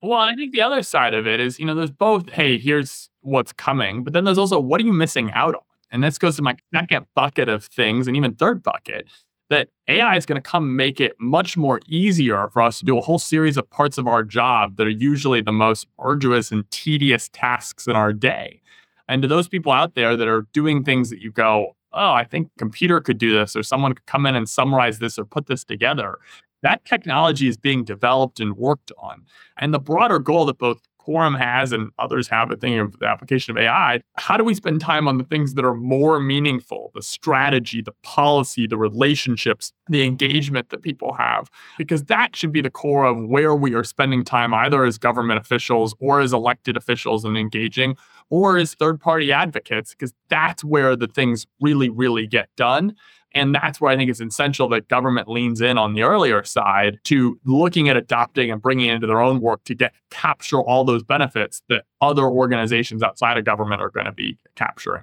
Well, 0.00 0.18
I 0.18 0.34
think 0.34 0.52
the 0.52 0.62
other 0.62 0.82
side 0.82 1.12
of 1.12 1.26
it 1.26 1.40
is, 1.40 1.58
you 1.58 1.66
know, 1.66 1.74
there's 1.74 1.90
both, 1.90 2.30
hey, 2.30 2.56
here's 2.56 3.10
what's 3.20 3.52
coming, 3.52 4.04
but 4.04 4.12
then 4.12 4.24
there's 4.24 4.38
also 4.38 4.58
what 4.60 4.80
are 4.80 4.84
you 4.84 4.92
missing 4.92 5.30
out 5.32 5.54
on? 5.54 5.60
And 5.90 6.04
this 6.04 6.18
goes 6.18 6.36
to 6.36 6.42
my 6.42 6.56
second 6.74 7.06
bucket 7.14 7.48
of 7.48 7.64
things 7.64 8.06
and 8.06 8.16
even 8.16 8.34
third 8.34 8.62
bucket 8.62 9.08
that 9.50 9.68
AI 9.88 10.16
is 10.16 10.26
going 10.26 10.40
to 10.40 10.42
come 10.42 10.76
make 10.76 11.00
it 11.00 11.16
much 11.18 11.56
more 11.56 11.80
easier 11.86 12.48
for 12.52 12.62
us 12.62 12.78
to 12.78 12.84
do 12.84 12.98
a 12.98 13.00
whole 13.00 13.18
series 13.18 13.56
of 13.56 13.68
parts 13.70 13.96
of 13.96 14.06
our 14.06 14.22
job 14.22 14.76
that 14.76 14.86
are 14.86 14.90
usually 14.90 15.40
the 15.40 15.52
most 15.52 15.86
arduous 15.98 16.50
and 16.50 16.70
tedious 16.70 17.30
tasks 17.30 17.86
in 17.86 17.96
our 17.96 18.12
day. 18.12 18.60
And 19.08 19.22
to 19.22 19.28
those 19.28 19.48
people 19.48 19.72
out 19.72 19.94
there 19.94 20.16
that 20.16 20.28
are 20.28 20.46
doing 20.52 20.84
things 20.84 21.08
that 21.08 21.20
you 21.20 21.32
go, 21.32 21.74
oh, 21.92 22.12
I 22.12 22.24
think 22.24 22.50
computer 22.58 23.00
could 23.00 23.18
do 23.18 23.32
this, 23.32 23.56
or 23.56 23.62
someone 23.62 23.94
could 23.94 24.06
come 24.06 24.26
in 24.26 24.34
and 24.34 24.48
summarize 24.48 24.98
this 24.98 25.18
or 25.18 25.24
put 25.24 25.46
this 25.46 25.64
together. 25.64 26.18
That 26.62 26.84
technology 26.84 27.48
is 27.48 27.56
being 27.56 27.84
developed 27.84 28.40
and 28.40 28.56
worked 28.56 28.92
on. 28.98 29.24
And 29.58 29.72
the 29.72 29.78
broader 29.78 30.18
goal 30.18 30.46
that 30.46 30.58
both 30.58 30.80
Quorum 31.08 31.36
has 31.36 31.72
and 31.72 31.90
others 31.98 32.28
have 32.28 32.50
a 32.50 32.56
thing 32.56 32.78
of 32.78 32.98
the 32.98 33.06
application 33.06 33.56
of 33.56 33.62
AI, 33.62 34.02
how 34.16 34.36
do 34.36 34.44
we 34.44 34.52
spend 34.52 34.78
time 34.78 35.08
on 35.08 35.16
the 35.16 35.24
things 35.24 35.54
that 35.54 35.64
are 35.64 35.74
more 35.74 36.20
meaningful, 36.20 36.90
the 36.94 37.00
strategy, 37.00 37.80
the 37.80 37.94
policy, 38.02 38.66
the 38.66 38.76
relationships, 38.76 39.72
the 39.88 40.04
engagement 40.04 40.68
that 40.68 40.82
people 40.82 41.14
have? 41.14 41.48
Because 41.78 42.04
that 42.04 42.36
should 42.36 42.52
be 42.52 42.60
the 42.60 42.68
core 42.68 43.06
of 43.06 43.24
where 43.24 43.54
we 43.54 43.72
are 43.72 43.84
spending 43.84 44.22
time, 44.22 44.52
either 44.52 44.84
as 44.84 44.98
government 44.98 45.40
officials 45.40 45.94
or 45.98 46.20
as 46.20 46.34
elected 46.34 46.76
officials 46.76 47.24
and 47.24 47.38
engaging, 47.38 47.96
or 48.28 48.58
as 48.58 48.74
third 48.74 49.00
party 49.00 49.32
advocates, 49.32 49.92
because 49.92 50.12
that's 50.28 50.62
where 50.62 50.94
the 50.94 51.06
things 51.06 51.46
really, 51.58 51.88
really 51.88 52.26
get 52.26 52.50
done. 52.54 52.94
And 53.34 53.54
that's 53.54 53.80
where 53.80 53.92
I 53.92 53.96
think 53.96 54.10
it's 54.10 54.20
essential 54.20 54.68
that 54.70 54.88
government 54.88 55.28
leans 55.28 55.60
in 55.60 55.76
on 55.76 55.94
the 55.94 56.02
earlier 56.02 56.42
side 56.44 56.98
to 57.04 57.38
looking 57.44 57.88
at 57.88 57.96
adopting 57.96 58.50
and 58.50 58.60
bringing 58.60 58.88
into 58.88 59.06
their 59.06 59.20
own 59.20 59.40
work 59.40 59.64
to 59.64 59.74
get 59.74 59.92
capture 60.10 60.60
all 60.60 60.84
those 60.84 61.02
benefits 61.02 61.62
that 61.68 61.84
other 62.00 62.24
organizations 62.24 63.02
outside 63.02 63.36
of 63.36 63.44
government 63.44 63.82
are 63.82 63.90
going 63.90 64.06
to 64.06 64.12
be 64.12 64.38
capturing. 64.54 65.02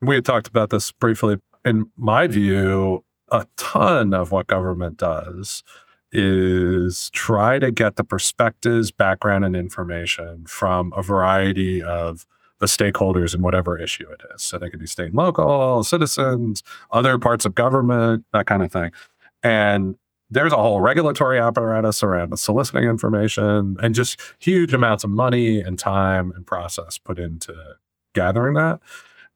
We 0.00 0.14
had 0.14 0.24
talked 0.24 0.48
about 0.48 0.70
this 0.70 0.90
briefly. 0.92 1.38
In 1.64 1.90
my 1.96 2.26
view, 2.26 3.04
a 3.30 3.46
ton 3.56 4.14
of 4.14 4.32
what 4.32 4.46
government 4.46 4.98
does 4.98 5.62
is 6.12 7.10
try 7.10 7.58
to 7.58 7.70
get 7.70 7.96
the 7.96 8.04
perspectives, 8.04 8.90
background, 8.90 9.44
and 9.44 9.56
information 9.56 10.46
from 10.46 10.92
a 10.96 11.02
variety 11.02 11.82
of 11.82 12.26
the 12.58 12.66
stakeholders 12.66 13.34
in 13.34 13.42
whatever 13.42 13.78
issue 13.78 14.06
it 14.10 14.22
is. 14.34 14.42
So 14.42 14.58
they 14.58 14.70
could 14.70 14.80
be 14.80 14.86
state 14.86 15.06
and 15.06 15.14
local, 15.14 15.84
citizens, 15.84 16.62
other 16.90 17.18
parts 17.18 17.44
of 17.44 17.54
government, 17.54 18.24
that 18.32 18.46
kind 18.46 18.62
of 18.62 18.72
thing. 18.72 18.92
And 19.42 19.96
there's 20.30 20.52
a 20.52 20.56
whole 20.56 20.80
regulatory 20.80 21.38
apparatus 21.38 22.02
around 22.02 22.36
soliciting 22.38 22.84
information 22.84 23.76
and 23.80 23.94
just 23.94 24.20
huge 24.38 24.74
amounts 24.74 25.04
of 25.04 25.10
money 25.10 25.60
and 25.60 25.78
time 25.78 26.32
and 26.34 26.46
process 26.46 26.98
put 26.98 27.18
into 27.18 27.54
gathering 28.14 28.54
that. 28.54 28.80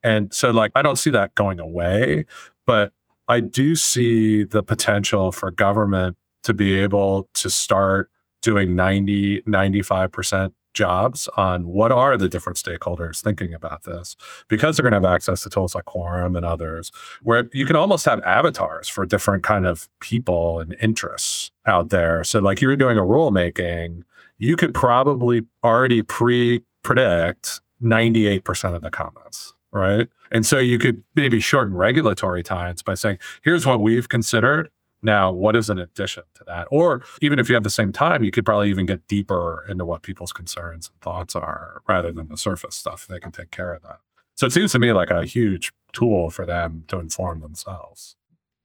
And 0.03 0.33
so, 0.33 0.51
like, 0.51 0.71
I 0.75 0.81
don't 0.81 0.97
see 0.97 1.11
that 1.11 1.35
going 1.35 1.59
away, 1.59 2.25
but 2.65 2.91
I 3.27 3.39
do 3.39 3.75
see 3.75 4.43
the 4.43 4.63
potential 4.63 5.31
for 5.31 5.51
government 5.51 6.17
to 6.43 6.53
be 6.53 6.77
able 6.79 7.29
to 7.35 7.49
start 7.49 8.09
doing 8.41 8.75
90, 8.75 9.43
95% 9.43 10.53
jobs 10.73 11.27
on 11.37 11.67
what 11.67 11.91
are 11.91 12.17
the 12.17 12.29
different 12.29 12.57
stakeholders 12.57 13.21
thinking 13.21 13.53
about 13.53 13.83
this 13.83 14.15
because 14.47 14.77
they're 14.77 14.89
going 14.89 14.99
to 14.99 15.07
have 15.07 15.15
access 15.15 15.43
to 15.43 15.49
tools 15.49 15.75
like 15.75 15.85
quorum 15.85 16.35
and 16.35 16.45
others 16.45 16.91
where 17.21 17.49
you 17.53 17.65
can 17.65 17.75
almost 17.75 18.05
have 18.05 18.21
avatars 18.21 18.87
for 18.87 19.05
different 19.05 19.43
kind 19.43 19.65
of 19.65 19.89
people 19.99 20.59
and 20.59 20.75
interests 20.81 21.51
out 21.65 21.89
there. 21.89 22.23
So 22.23 22.39
like 22.39 22.61
you're 22.61 22.75
doing 22.75 22.97
a 22.97 23.01
rulemaking 23.01 24.03
you 24.37 24.55
could 24.55 24.73
probably 24.73 25.43
already 25.63 26.01
pre 26.01 26.63
predict 26.83 27.61
98% 27.83 28.75
of 28.75 28.81
the 28.81 28.89
comments 28.89 29.53
right? 29.71 30.07
And 30.31 30.45
so 30.45 30.59
you 30.59 30.77
could 30.77 31.03
maybe 31.15 31.39
shorten 31.39 31.73
regulatory 31.73 32.43
times 32.43 32.81
by 32.81 32.93
saying 32.93 33.19
here's 33.43 33.65
what 33.65 33.81
we've 33.81 34.09
considered 34.09 34.69
now, 35.03 35.31
what 35.31 35.55
is 35.55 35.69
an 35.69 35.79
addition 35.79 36.23
to 36.35 36.43
that? 36.45 36.67
Or 36.71 37.03
even 37.21 37.39
if 37.39 37.49
you 37.49 37.55
have 37.55 37.63
the 37.63 37.69
same 37.69 37.91
time, 37.91 38.23
you 38.23 38.31
could 38.31 38.45
probably 38.45 38.69
even 38.69 38.85
get 38.85 39.07
deeper 39.07 39.65
into 39.67 39.85
what 39.85 40.03
people's 40.03 40.33
concerns 40.33 40.89
and 40.89 41.01
thoughts 41.01 41.35
are 41.35 41.81
rather 41.87 42.11
than 42.11 42.27
the 42.27 42.37
surface 42.37 42.75
stuff. 42.75 43.07
They 43.07 43.19
can 43.19 43.31
take 43.31 43.51
care 43.51 43.73
of 43.73 43.81
that. 43.83 43.99
So 44.35 44.45
it 44.45 44.53
seems 44.53 44.71
to 44.73 44.79
me 44.79 44.93
like 44.93 45.09
a 45.09 45.25
huge 45.25 45.71
tool 45.93 46.29
for 46.29 46.45
them 46.45 46.83
to 46.87 46.99
inform 46.99 47.41
themselves. 47.41 48.15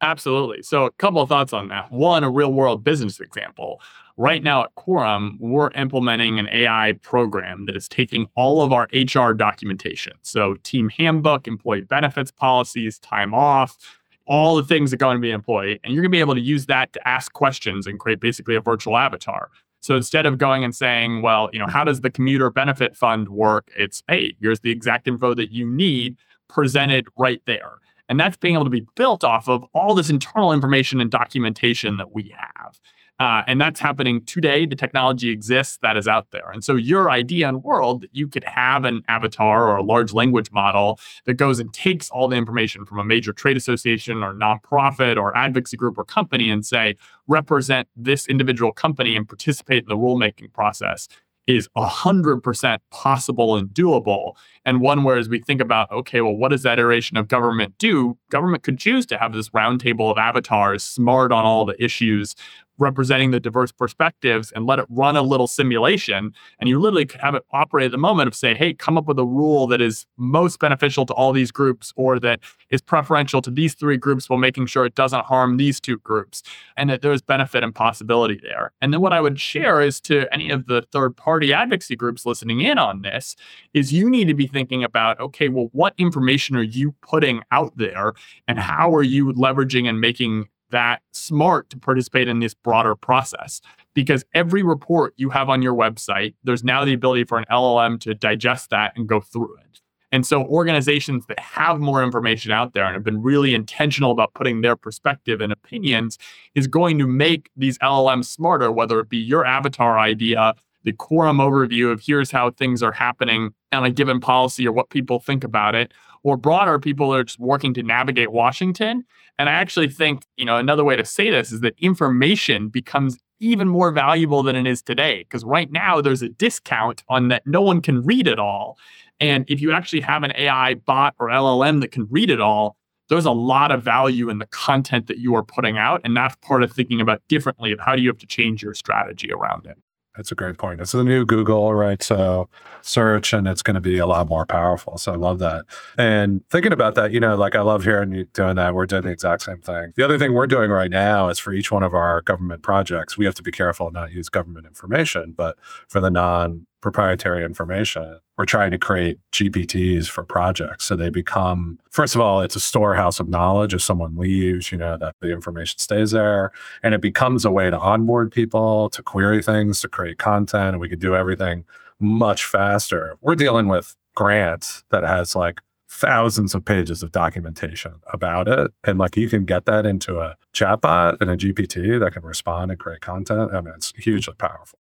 Absolutely. 0.03 0.63
So, 0.63 0.85
a 0.85 0.91
couple 0.93 1.23
of 1.23 1.29
thoughts 1.29 1.55
on 1.55 1.69
that. 1.69 1.91
One, 1.91 2.23
a 2.23 2.31
real 2.31 2.53
world 2.53 2.85
business 2.85 3.19
example. 3.19 3.81
Right 4.19 4.43
now 4.43 4.65
at 4.65 4.75
Quorum, 4.75 5.37
we're 5.41 5.71
implementing 5.71 6.39
an 6.39 6.49
AI 6.51 6.99
program 7.03 7.67
that 7.67 7.77
is 7.77 7.89
taking 7.89 8.27
all 8.35 8.63
of 8.63 8.73
our 8.73 8.89
HR 8.93 9.33
documentation. 9.33 10.15
So, 10.21 10.57
team 10.63 10.91
handbook, 10.91 11.49
employee 11.49 11.83
benefits 11.83 12.31
policies, 12.31 12.99
time 12.99 13.33
off, 13.33 13.96
all 14.27 14.57
the 14.57 14.65
things 14.65 14.91
that 14.91 14.99
go 14.99 15.11
into 15.11 15.21
being 15.21 15.35
an 15.35 15.41
employee. 15.41 15.81
And 15.85 15.95
you're 15.95 16.03
going 16.03 16.11
to 16.11 16.17
be 16.17 16.21
able 16.21 16.35
to 16.35 16.41
use 16.41 16.67
that 16.67 16.93
to 16.93 17.09
ask 17.09 17.33
questions 17.33 17.87
and 17.87 17.99
create 17.99 18.21
basically 18.21 18.57
a 18.57 18.61
virtual 18.61 18.97
avatar. 18.97 19.51
So 19.81 19.95
instead 19.95 20.27
of 20.27 20.39
going 20.39 20.65
and 20.65 20.75
saying, 20.75 21.23
well, 21.23 21.49
you 21.53 21.59
know, 21.59 21.67
how 21.69 21.85
does 21.85 22.01
the 22.01 22.11
commuter 22.11 22.51
benefit 22.51 22.97
fund 22.97 23.29
work? 23.29 23.71
It's, 23.77 24.03
hey, 24.09 24.35
here's 24.41 24.61
the 24.61 24.71
exact 24.71 25.07
info 25.07 25.35
that 25.35 25.53
you 25.53 25.67
need 25.67 26.17
presented 26.49 27.07
right 27.17 27.41
there. 27.47 27.79
And 28.09 28.19
that's 28.19 28.37
being 28.37 28.55
able 28.55 28.65
to 28.65 28.71
be 28.71 28.87
built 28.97 29.25
off 29.25 29.49
of 29.49 29.65
all 29.75 29.95
this 29.95 30.11
internal 30.11 30.53
information 30.53 31.01
and 31.01 31.11
documentation 31.11 31.97
that 31.97 32.13
we 32.13 32.35
have. 32.37 32.81
Uh, 33.19 33.43
and 33.47 33.61
that's 33.61 33.81
happening 33.81 34.25
today. 34.25 34.67
The 34.67 34.77
technology 34.77 35.31
exists 35.31 35.79
that 35.83 35.97
is 35.97 36.07
out 36.07 36.31
there. 36.33 36.51
And 36.51 36.63
so 36.63 36.75
your 36.75 37.11
idea 37.11 37.49
and 37.49 37.65
world 37.65 38.03
that 38.03 38.11
you 38.13 38.29
could 38.29 38.45
have 38.45 38.85
an 38.85 39.03
avatar 39.09 39.69
or 39.69 39.77
a 39.77 39.83
large 39.83 40.13
language 40.13 40.53
model 40.53 40.99
that 41.25 41.35
goes 41.35 41.59
and 41.59 41.73
takes 41.73 42.11
all 42.11 42.29
the 42.29 42.37
information 42.37 42.85
from 42.85 42.99
a 42.99 43.05
major 43.05 43.33
trade 43.33 43.57
association 43.57 44.23
or 44.23 44.35
nonprofit 44.35 45.17
or 45.17 45.37
advocacy 45.37 45.77
group 45.77 45.97
or 45.97 46.05
company 46.05 46.51
and 46.51 46.67
say, 46.67 46.95
represent 47.27 47.89
this 47.97 48.29
individual 48.29 48.73
company 48.73 49.17
and 49.17 49.29
participate 49.29 49.85
in 49.85 49.89
the 49.89 49.97
rulemaking 49.97 50.53
process 50.53 51.09
is 51.47 51.69
100% 51.77 52.79
possible 52.91 53.57
and 53.57 53.69
doable. 53.69 54.35
And 54.65 54.81
one 54.81 55.05
where, 55.05 55.17
as 55.17 55.29
we 55.29 55.41
think 55.41 55.61
about, 55.61 55.91
okay, 55.93 56.21
well, 56.21 56.35
what 56.35 56.49
does 56.49 56.63
that 56.65 56.79
iteration 56.79 57.17
of 57.17 57.29
government 57.29 57.79
do? 57.79 58.19
Government 58.31 58.65
could 58.65 58.79
choose 58.79 59.07
to 59.07 59.19
have 59.19 59.33
this 59.33 59.51
roundtable 59.51 60.11
of 60.11 60.19
avatars 60.19 60.83
smart 60.83 61.31
on 61.33 61.45
all 61.45 61.65
the 61.65 61.83
issues 61.83 62.35
representing 62.79 63.31
the 63.31 63.41
diverse 63.41 63.73
perspectives 63.73 64.53
and 64.53 64.67
let 64.67 64.79
it 64.79 64.87
run 64.89 65.17
a 65.17 65.23
little 65.23 65.47
simulation. 65.47 66.33
And 66.59 66.69
you 66.69 66.79
literally 66.79 67.09
have 67.21 67.35
it 67.35 67.45
operate 67.53 67.87
at 67.87 67.91
the 67.93 67.99
moment 67.99 68.29
of 68.29 68.35
say, 68.35 68.55
hey, 68.55 68.75
come 68.75 68.99
up 68.99 69.07
with 69.07 69.19
a 69.19 69.25
rule 69.25 69.67
that 69.69 69.81
is 69.81 70.07
most 70.17 70.59
beneficial 70.59 71.07
to 71.07 71.15
all 71.15 71.33
these 71.33 71.51
groups 71.51 71.93
or 71.97 72.19
that 72.21 72.41
is 72.71 72.81
preferential 72.81 73.41
to 73.43 73.51
these 73.51 73.75
three 73.75 73.97
groups 73.97 74.29
while 74.29 74.39
making 74.39 74.67
sure 74.67 74.85
it 74.85 74.95
doesn't 74.95 75.25
harm 75.25 75.57
these 75.57 75.81
two 75.81 75.99
groups 75.99 76.43
and 76.77 76.91
that 76.91 77.03
there's 77.03 77.23
benefit 77.23 77.63
and 77.63 77.75
possibility 77.75 78.39
there. 78.43 78.73
And 78.81 78.93
then 78.93 79.01
what 79.01 79.13
I 79.13 79.21
would 79.21 79.41
share 79.41 79.81
is 79.81 80.01
to 80.03 80.27
any 80.33 80.51
of 80.51 80.67
the 80.67 80.83
third 80.93 81.17
party 81.17 81.53
advocacy 81.53 81.97
groups 81.97 82.27
listening 82.27 82.61
in 82.61 82.79
on 82.79 83.03
this 83.03 83.37
is 83.75 83.93
you 83.93 84.11
need 84.11 84.29
to 84.29 84.35
be 84.35 84.47
thinking 84.47 84.85
about, 84.85 85.19
okay, 85.21 85.49
well, 85.49 85.69
what 85.73 85.95
information 85.99 86.57
are 86.57 86.63
you 86.63 86.93
putting 87.03 87.43
out 87.51 87.77
there 87.77 88.15
and 88.49 88.59
how 88.59 88.95
are 88.95 89.03
you 89.03 89.33
leveraging 89.33 89.89
and 89.89 90.01
making 90.01 90.49
that 90.77 91.01
smart 91.13 91.71
to 91.71 91.79
participate 91.79 92.29
in 92.29 92.39
this 92.41 92.53
broader 92.53 92.95
process 92.95 93.63
because 93.95 94.27
every 94.35 94.63
report 94.63 95.15
you 95.17 95.31
have 95.31 95.49
on 95.49 95.63
your 95.63 95.75
website, 95.75 96.35
there's 96.45 96.63
now 96.63 96.85
the 96.85 96.93
ability 96.93 97.25
for 97.25 97.39
an 97.39 97.47
LLM 97.51 97.99
to 98.01 98.13
digest 98.13 98.69
that 98.69 98.93
and 98.95 99.09
go 99.09 99.19
through 99.19 99.57
it. 99.57 99.81
And 100.13 100.27
so 100.27 100.45
organizations 100.45 101.25
that 101.29 101.41
have 101.41 101.81
more 101.81 102.05
information 102.05 102.53
out 102.53 102.75
there 102.75 102.85
and 102.85 102.93
have 102.93 103.03
been 103.03 103.23
really 103.23 103.55
intentional 103.55 104.11
about 104.11 104.35
putting 104.35 104.61
their 104.61 104.77
perspective 104.77 105.41
and 105.41 105.51
opinions 105.51 106.19
is 106.55 106.67
going 106.67 106.99
to 106.99 107.07
make 107.07 107.49
these 107.57 107.79
LLMs 107.79 108.27
smarter, 108.27 108.71
whether 108.71 109.01
it 109.01 109.09
be 109.09 109.17
your 109.17 109.47
avatar 109.47 109.99
idea, 109.99 110.55
the 110.85 110.93
quorum 110.93 111.39
overview 111.39 111.91
of 111.91 112.03
here's 112.03 112.31
how 112.31 112.51
things 112.51 112.83
are 112.83 112.93
happening 112.93 113.55
on 113.73 113.83
a 113.83 113.91
given 113.91 114.21
policy 114.21 114.69
or 114.69 114.73
what 114.73 114.91
people 114.91 115.21
think 115.21 115.43
about 115.43 115.75
it, 115.75 115.95
or 116.27 116.37
broader, 116.37 116.81
people 116.81 117.15
are 117.15 117.23
just 117.23 117.39
working 117.39 117.73
to 117.73 117.85
navigate 117.85 118.33
Washington. 118.33 119.05
And 119.39 119.49
I 119.49 119.53
actually 119.53 119.89
think, 119.89 120.25
you 120.37 120.45
know, 120.45 120.57
another 120.57 120.83
way 120.83 120.97
to 120.97 121.05
say 121.05 121.31
this 121.31 121.53
is 121.53 121.61
that 121.61 121.79
information 121.79 122.69
becomes 122.69 123.17
even 123.39 123.69
more 123.69 123.93
valuable 123.93 124.43
than 124.43 124.57
it 124.57 124.67
is 124.67 124.83
today. 124.83 125.19
Because 125.19 125.45
right 125.45 125.71
now 125.71 126.01
there's 126.01 126.23
a 126.23 126.29
discount 126.29 127.05
on 127.09 127.29
that 127.29 127.47
no 127.47 127.63
one 127.63 127.81
can 127.81 128.03
read 128.03 128.27
it 128.27 128.41
all. 128.41 128.77
And 129.21 129.45
if 129.47 129.61
you 129.61 129.71
actually 129.71 130.01
have 130.01 130.25
an 130.25 130.33
AI 130.35 130.75
bot 130.75 131.15
or 131.21 131.29
LLM 131.29 131.81
that 131.81 131.93
can 131.93 132.09
read 132.11 132.29
it 132.29 132.41
all, 132.41 132.77
there's 133.09 133.25
a 133.25 133.31
lot 133.31 133.71
of 133.71 133.85
value 133.85 134.29
in 134.29 134.41
the 134.41 134.47
content 134.47 135.07
that 135.07 135.19
you 135.19 135.33
are 135.37 135.45
putting 135.45 135.79
out. 135.79 136.01
And 136.03 136.17
that's 136.17 136.35
part 136.43 136.65
of 136.65 136.73
thinking 136.73 137.01
about 137.01 137.23
differently 137.29 137.71
of 137.71 137.79
how 137.79 137.95
do 137.95 138.03
you 138.03 138.09
have 138.09 138.19
to 138.19 138.27
change 138.27 138.65
your 138.65 138.75
strategy 138.75 139.31
around 139.33 139.67
it. 139.67 139.79
That's 140.17 140.33
a 140.33 140.35
great 140.35 140.59
point. 140.59 140.81
It's 140.81 140.93
the 140.93 141.05
new 141.05 141.25
Google, 141.27 141.75
right? 141.75 142.03
So 142.03 142.49
search 142.83 143.33
and 143.33 143.47
it's 143.47 143.63
going 143.63 143.75
to 143.75 143.81
be 143.81 143.99
a 143.99 144.07
lot 144.07 144.29
more 144.29 144.47
powerful. 144.47 144.97
So 144.99 145.13
I 145.13 145.17
love 145.17 145.39
that. 145.41 145.65
And 145.99 146.43
thinking 146.51 146.73
about 146.73 146.95
that, 146.95 147.13
you 147.13 147.21
know, 147.21 147.37
like 147.37 147.55
I 147.55 147.61
love 147.61 147.85
hearing 147.85 148.13
you 148.13 148.25
doing 148.33 148.57
that. 148.57 148.75
We're 148.75 148.87
doing 148.87 149.03
the 149.03 149.11
exact 149.11 149.43
same 149.43 149.61
thing. 149.61 149.93
The 149.97 150.05
other 150.05 150.19
thing 150.19 150.33
we're 150.33 150.47
doing 150.47 150.71
right 150.71 150.91
now 150.91 151.29
is 151.29 151.39
for 151.39 151.53
each 151.53 151.71
one 151.71 151.83
of 151.83 151.95
our 151.95 152.23
government 152.23 152.63
projects, 152.63 153.19
we 153.19 153.25
have 153.25 153.35
to 153.35 153.43
be 153.43 153.53
careful 153.53 153.91
not 153.91 154.13
use 154.13 154.29
government 154.29 154.67
information, 154.67 155.35
but 155.37 155.57
for 155.89 156.01
the 156.01 156.11
non 156.11 156.67
proprietary 156.87 157.45
information. 157.45 158.21
We're 158.39 158.45
trying 158.45 158.71
to 158.71 158.79
create 158.79 159.19
GPTs 159.33 160.07
for 160.07 160.23
projects. 160.23 160.85
So 160.85 160.95
they 160.95 161.11
become, 161.11 161.81
first 161.91 162.15
of 162.15 162.21
all, 162.21 162.43
it's 162.43 162.55
a 162.55 162.61
storehouse 162.61 163.19
of 163.19 163.29
knowledge. 163.29 163.75
If 163.75 163.83
someone 163.83 164.17
leaves, 164.17 164.71
you 164.71 164.79
know, 164.79 164.97
that 164.97 165.17
the 165.21 165.33
information 165.33 165.81
stays 165.81 166.13
there. 166.13 166.53
And 166.85 166.95
it 166.95 167.01
becomes 167.01 167.45
a 167.45 167.51
way 167.51 167.71
to 167.71 167.77
onboard 167.77 168.31
people, 168.31 168.89
to 168.91 169.03
query 169.03 169.43
things, 169.43 169.81
to 169.81 169.89
create 169.89 170.19
content. 170.19 170.75
And 170.75 170.81
we 170.81 170.89
could 170.89 171.01
do 171.01 171.17
everything 171.17 171.65
much 171.99 172.45
faster. 172.45 173.17
We're 173.21 173.35
dealing 173.35 173.67
with 173.67 173.97
grants 174.15 174.85
that 174.93 175.03
has 175.03 175.35
like 175.35 175.61
thousands 175.91 176.55
of 176.55 176.65
pages 176.65 177.03
of 177.03 177.11
documentation 177.11 177.95
about 178.13 178.47
it. 178.47 178.71
And 178.85 178.97
like 178.97 179.17
you 179.17 179.29
can 179.29 179.45
get 179.45 179.65
that 179.65 179.85
into 179.87 180.21
a 180.21 180.37
chatbot 180.55 181.17
and 181.21 181.31
a 181.31 181.37
GPT 181.37 181.99
that 181.99 182.13
can 182.13 182.23
respond 182.23 182.71
and 182.71 182.79
create 182.79 183.01
content. 183.01 183.53
I 183.53 183.61
mean, 183.61 183.75
it's 183.75 183.93
hugely 183.97 184.35
powerful. 184.35 184.79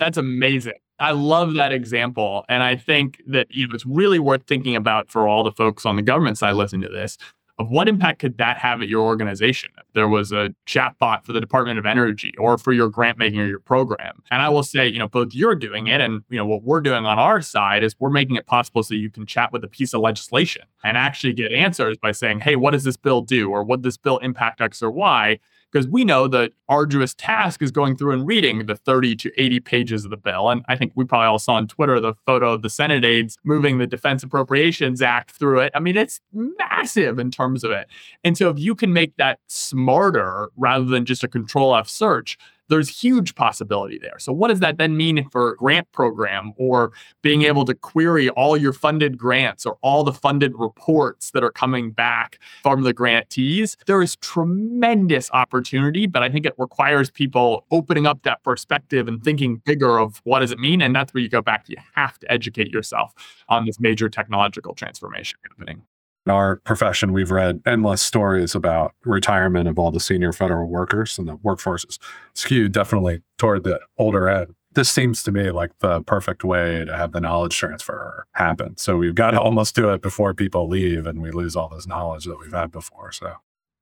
That's 0.00 0.16
amazing. 0.16 0.72
I 0.98 1.12
love 1.12 1.54
that 1.54 1.72
example. 1.72 2.44
And 2.48 2.62
I 2.62 2.74
think 2.74 3.22
that 3.28 3.46
you 3.50 3.68
know, 3.68 3.74
it's 3.74 3.86
really 3.86 4.18
worth 4.18 4.42
thinking 4.46 4.74
about 4.74 5.10
for 5.10 5.28
all 5.28 5.44
the 5.44 5.52
folks 5.52 5.86
on 5.86 5.96
the 5.96 6.02
government 6.02 6.38
side 6.38 6.52
listening 6.56 6.82
to 6.82 6.88
this 6.88 7.16
of 7.60 7.68
what 7.70 7.88
impact 7.88 8.20
could 8.20 8.38
that 8.38 8.56
have 8.56 8.80
at 8.80 8.88
your 8.88 9.02
organization 9.02 9.70
if 9.76 9.84
there 9.92 10.08
was 10.08 10.32
a 10.32 10.54
chatbot 10.66 11.26
for 11.26 11.34
the 11.34 11.40
Department 11.40 11.78
of 11.78 11.84
Energy 11.84 12.32
or 12.38 12.56
for 12.56 12.72
your 12.72 12.88
grant 12.88 13.18
making 13.18 13.38
or 13.38 13.46
your 13.46 13.60
program. 13.60 14.22
And 14.30 14.40
I 14.40 14.48
will 14.48 14.62
say, 14.62 14.88
you 14.88 14.98
know, 14.98 15.08
both 15.08 15.34
you're 15.34 15.54
doing 15.54 15.86
it 15.86 16.00
and 16.00 16.22
you 16.30 16.38
know 16.38 16.46
what 16.46 16.62
we're 16.62 16.80
doing 16.80 17.04
on 17.04 17.18
our 17.18 17.42
side 17.42 17.84
is 17.84 17.94
we're 17.98 18.08
making 18.08 18.36
it 18.36 18.46
possible 18.46 18.82
so 18.82 18.94
you 18.94 19.10
can 19.10 19.26
chat 19.26 19.52
with 19.52 19.62
a 19.62 19.68
piece 19.68 19.92
of 19.92 20.00
legislation 20.00 20.62
and 20.82 20.96
actually 20.96 21.34
get 21.34 21.52
answers 21.52 21.98
by 21.98 22.12
saying, 22.12 22.40
"Hey, 22.40 22.56
what 22.56 22.70
does 22.70 22.84
this 22.84 22.96
bill 22.96 23.20
do?" 23.20 23.50
or 23.50 23.62
"Would 23.62 23.82
this 23.82 23.98
bill 23.98 24.16
impact 24.18 24.62
X 24.62 24.82
or 24.82 24.90
Y?" 24.90 25.38
Because 25.70 25.86
we 25.86 26.04
know 26.04 26.26
the 26.26 26.50
arduous 26.68 27.14
task 27.14 27.62
is 27.62 27.70
going 27.70 27.96
through 27.96 28.12
and 28.12 28.26
reading 28.26 28.66
the 28.66 28.76
30 28.76 29.16
to 29.16 29.32
80 29.36 29.60
pages 29.60 30.04
of 30.04 30.10
the 30.10 30.16
bill. 30.16 30.50
And 30.50 30.64
I 30.68 30.76
think 30.76 30.92
we 30.94 31.04
probably 31.04 31.26
all 31.26 31.38
saw 31.38 31.54
on 31.54 31.68
Twitter 31.68 32.00
the 32.00 32.14
photo 32.26 32.52
of 32.52 32.62
the 32.62 32.70
Senate 32.70 33.04
aides 33.04 33.38
moving 33.44 33.78
the 33.78 33.86
Defense 33.86 34.22
Appropriations 34.22 35.02
Act 35.02 35.30
through 35.30 35.60
it. 35.60 35.72
I 35.74 35.80
mean, 35.80 35.96
it's 35.96 36.20
massive 36.32 37.18
in 37.18 37.30
terms 37.30 37.64
of 37.64 37.70
it. 37.70 37.88
And 38.24 38.36
so 38.36 38.50
if 38.50 38.58
you 38.58 38.74
can 38.74 38.92
make 38.92 39.16
that 39.16 39.38
smarter 39.46 40.50
rather 40.56 40.84
than 40.84 41.04
just 41.04 41.24
a 41.24 41.28
control 41.28 41.74
F 41.76 41.88
search, 41.88 42.36
there's 42.70 42.88
huge 42.88 43.34
possibility 43.34 43.98
there. 43.98 44.18
So 44.18 44.32
what 44.32 44.48
does 44.48 44.60
that 44.60 44.78
then 44.78 44.96
mean 44.96 45.28
for 45.30 45.56
grant 45.56 45.90
program 45.92 46.52
or 46.56 46.92
being 47.22 47.42
able 47.42 47.64
to 47.66 47.74
query 47.74 48.30
all 48.30 48.56
your 48.56 48.72
funded 48.72 49.18
grants 49.18 49.66
or 49.66 49.76
all 49.82 50.04
the 50.04 50.12
funded 50.12 50.52
reports 50.58 51.32
that 51.32 51.44
are 51.44 51.50
coming 51.50 51.90
back 51.90 52.38
from 52.62 52.82
the 52.82 52.92
grantees? 52.92 53.76
There 53.86 54.02
is 54.02 54.16
tremendous 54.16 55.30
opportunity, 55.32 56.06
but 56.06 56.22
I 56.22 56.30
think 56.30 56.46
it 56.46 56.54
requires 56.58 57.10
people 57.10 57.66
opening 57.70 58.06
up 58.06 58.22
that 58.22 58.42
perspective 58.42 59.08
and 59.08 59.22
thinking 59.22 59.56
bigger 59.64 59.98
of 59.98 60.20
what 60.24 60.40
does 60.40 60.52
it 60.52 60.58
mean? 60.58 60.80
And 60.80 60.94
that's 60.94 61.12
where 61.12 61.22
you 61.22 61.28
go 61.28 61.42
back 61.42 61.68
you 61.68 61.76
have 61.94 62.18
to 62.18 62.30
educate 62.30 62.68
yourself 62.68 63.12
on 63.48 63.64
this 63.66 63.80
major 63.80 64.08
technological 64.08 64.74
transformation 64.74 65.38
happening. 65.48 65.82
In 66.30 66.36
our 66.36 66.56
profession, 66.58 67.12
we've 67.12 67.32
read 67.32 67.60
endless 67.66 68.00
stories 68.00 68.54
about 68.54 68.94
retirement 69.04 69.66
of 69.66 69.80
all 69.80 69.90
the 69.90 69.98
senior 69.98 70.32
federal 70.32 70.68
workers, 70.68 71.18
and 71.18 71.26
the 71.26 71.34
workforce 71.42 71.84
is 71.84 71.98
skewed 72.34 72.70
definitely 72.70 73.22
toward 73.36 73.64
the 73.64 73.80
older 73.98 74.28
end. 74.28 74.54
This 74.70 74.88
seems 74.88 75.24
to 75.24 75.32
me 75.32 75.50
like 75.50 75.76
the 75.80 76.02
perfect 76.02 76.44
way 76.44 76.84
to 76.84 76.96
have 76.96 77.10
the 77.10 77.20
knowledge 77.20 77.56
transfer 77.56 78.28
happen. 78.34 78.76
So 78.76 78.96
we've 78.96 79.16
got 79.16 79.32
to 79.32 79.40
almost 79.42 79.74
do 79.74 79.90
it 79.90 80.02
before 80.02 80.32
people 80.32 80.68
leave 80.68 81.04
and 81.04 81.20
we 81.20 81.32
lose 81.32 81.56
all 81.56 81.68
this 81.68 81.88
knowledge 81.88 82.26
that 82.26 82.38
we've 82.38 82.52
had 82.52 82.70
before. 82.70 83.10
So 83.10 83.34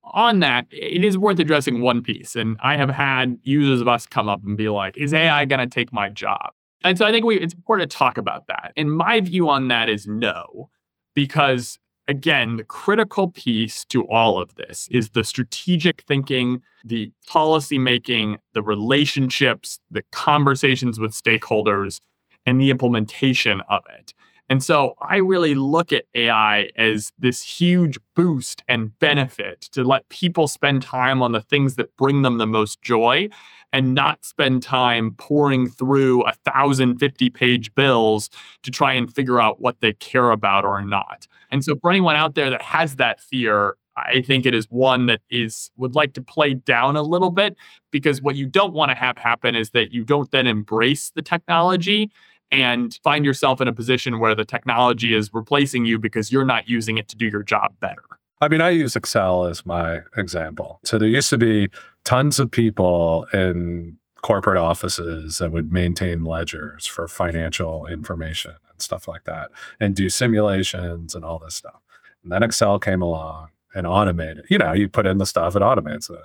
on 0.05 0.41
that, 0.41 0.65
it 0.71 1.05
is 1.05 1.19
worth 1.19 1.39
addressing 1.39 1.83
one 1.83 2.01
piece. 2.01 2.35
And 2.35 2.57
I 2.63 2.79
have 2.79 2.89
had 2.89 3.39
users 3.43 3.83
of 3.83 3.89
us 3.89 4.07
come 4.07 4.31
up 4.31 4.43
and 4.43 4.57
be 4.57 4.71
like, 4.71 4.97
is 4.97 5.13
AI 5.13 5.45
going 5.45 5.61
to 5.61 5.67
take 5.67 5.93
my 5.93 6.09
job? 6.09 6.53
And 6.83 6.97
so 6.97 7.05
I 7.05 7.13
think 7.13 7.27
we, 7.27 7.39
it's 7.39 7.53
important 7.53 7.91
to 7.91 7.95
talk 7.95 8.17
about 8.17 8.47
that. 8.47 8.73
And 8.75 8.91
my 8.91 9.21
view 9.21 9.51
on 9.51 9.69
that 9.69 9.91
is 9.91 10.07
no, 10.07 10.71
because 11.15 11.79
again, 12.09 12.57
the 12.57 12.65
critical 12.65 13.29
piece 13.29 13.85
to 13.85 14.09
all 14.09 14.41
of 14.41 14.55
this 14.57 14.89
is 14.91 15.11
the 15.11 15.23
strategic 15.23 16.03
thinking, 16.03 16.63
the 16.85 17.13
policy 17.27 17.79
making, 17.79 18.39
the 18.55 18.63
relationships, 18.63 19.79
the 19.91 20.03
conversations 20.11 20.99
with 20.99 21.13
stakeholders, 21.13 22.01
and 22.47 22.61
the 22.61 22.71
implementation 22.71 23.61
of 23.69 23.83
it. 23.99 24.15
And 24.51 24.63
so 24.63 24.95
I 25.01 25.17
really 25.17 25.55
look 25.55 25.93
at 25.93 26.05
AI 26.15 26.71
as 26.77 27.13
this 27.19 27.43
huge 27.43 27.99
boost 28.17 28.63
and 28.67 28.99
benefit 28.99 29.63
to 29.73 29.85
let 29.85 30.09
people 30.09 30.49
spend 30.49 30.83
time 30.83 31.23
on 31.23 31.33
the 31.33 31.43
things 31.43 31.75
that 31.75 31.95
bring 31.97 32.23
them 32.23 32.39
the 32.39 32.47
most 32.47 32.81
joy 32.81 33.29
and 33.73 33.95
not 33.95 34.25
spend 34.25 34.63
time 34.63 35.15
pouring 35.19 35.69
through 35.69 36.23
a 36.23 36.33
thousand 36.45 36.99
fifty 36.99 37.29
page 37.29 37.75
bills 37.75 38.31
to 38.63 38.71
try 38.71 38.95
and 38.95 39.15
figure 39.15 39.41
out 39.41 39.61
what 39.61 39.81
they 39.81 39.93
care 39.95 40.31
about 40.31 40.65
or 40.65 40.81
not. 40.83 41.27
And 41.51 41.63
so 41.63 41.77
for 41.77 41.91
anyone 41.91 42.17
out 42.17 42.35
there 42.35 42.49
that 42.49 42.63
has 42.63 42.97
that 42.97 43.21
fear, 43.21 43.77
I 43.97 44.23
think 44.23 44.47
it 44.47 44.55
is 44.55 44.67
one 44.71 45.07
that 45.07 45.21
is 45.29 45.71
would 45.77 45.95
like 45.95 46.15
to 46.15 46.23
play 46.23 46.55
down 46.55 46.97
a 46.97 47.03
little 47.03 47.31
bit 47.31 47.57
because 47.91 48.23
what 48.23 48.37
you 48.37 48.47
don't 48.47 48.73
want 48.73 48.91
to 48.91 48.95
have 48.95 49.19
happen 49.19 49.55
is 49.55 49.71
that 49.71 49.93
you 49.93 50.05
don't 50.05 50.31
then 50.31 50.47
embrace 50.47 51.11
the 51.11 51.23
technology 51.23 52.11
and 52.51 52.99
find 53.03 53.25
yourself 53.25 53.61
in 53.61 53.69
a 53.69 53.73
position 53.73 54.19
where 54.19 54.35
the 54.35 54.45
technology 54.45 55.15
is 55.15 55.33
replacing 55.33 55.85
you 55.85 55.99
because 55.99 56.33
you're 56.33 56.45
not 56.45 56.69
using 56.69 56.99
it 56.99 57.09
to 57.09 57.17
do 57.17 57.27
your 57.27 57.43
job 57.43 57.75
better. 57.81 58.03
I 58.41 58.49
mean, 58.49 58.61
I 58.61 58.71
use 58.71 58.95
Excel 58.95 59.45
as 59.45 59.67
my 59.67 60.01
example. 60.17 60.81
So 60.85 60.99
there 60.99 61.09
used 61.09 61.31
to 61.31 61.39
be 61.39 61.69
tons 62.05 62.39
of 62.39 62.51
people 62.51 63.27
in 63.33 63.99
corporate 64.23 64.59
offices 64.59 65.39
that 65.39 65.53
would 65.53 65.73
maintain 65.73 66.25
ledgers 66.25 66.87
for 66.87 67.09
financial 67.09 67.87
information 67.87 68.55
and 68.71 68.81
stuff 68.81 69.07
like 69.09 69.25
that 69.25 69.51
and 69.81 69.95
do 69.95 70.09
simulations 70.09 71.15
and 71.15 71.25
all 71.25 71.39
this 71.39 71.55
stuff. 71.55 71.81
And 72.23 72.33
then 72.33 72.43
Excel 72.43 72.79
came 72.79 73.03
along 73.03 73.49
and 73.75 73.87
automated. 73.87 74.45
You 74.49 74.59
know, 74.59 74.73
you 74.73 74.89
put 74.89 75.07
in 75.07 75.19
the 75.19 75.27
stuff, 75.27 75.55
it 75.55 75.63
automates 75.63 76.11
it 76.11 76.21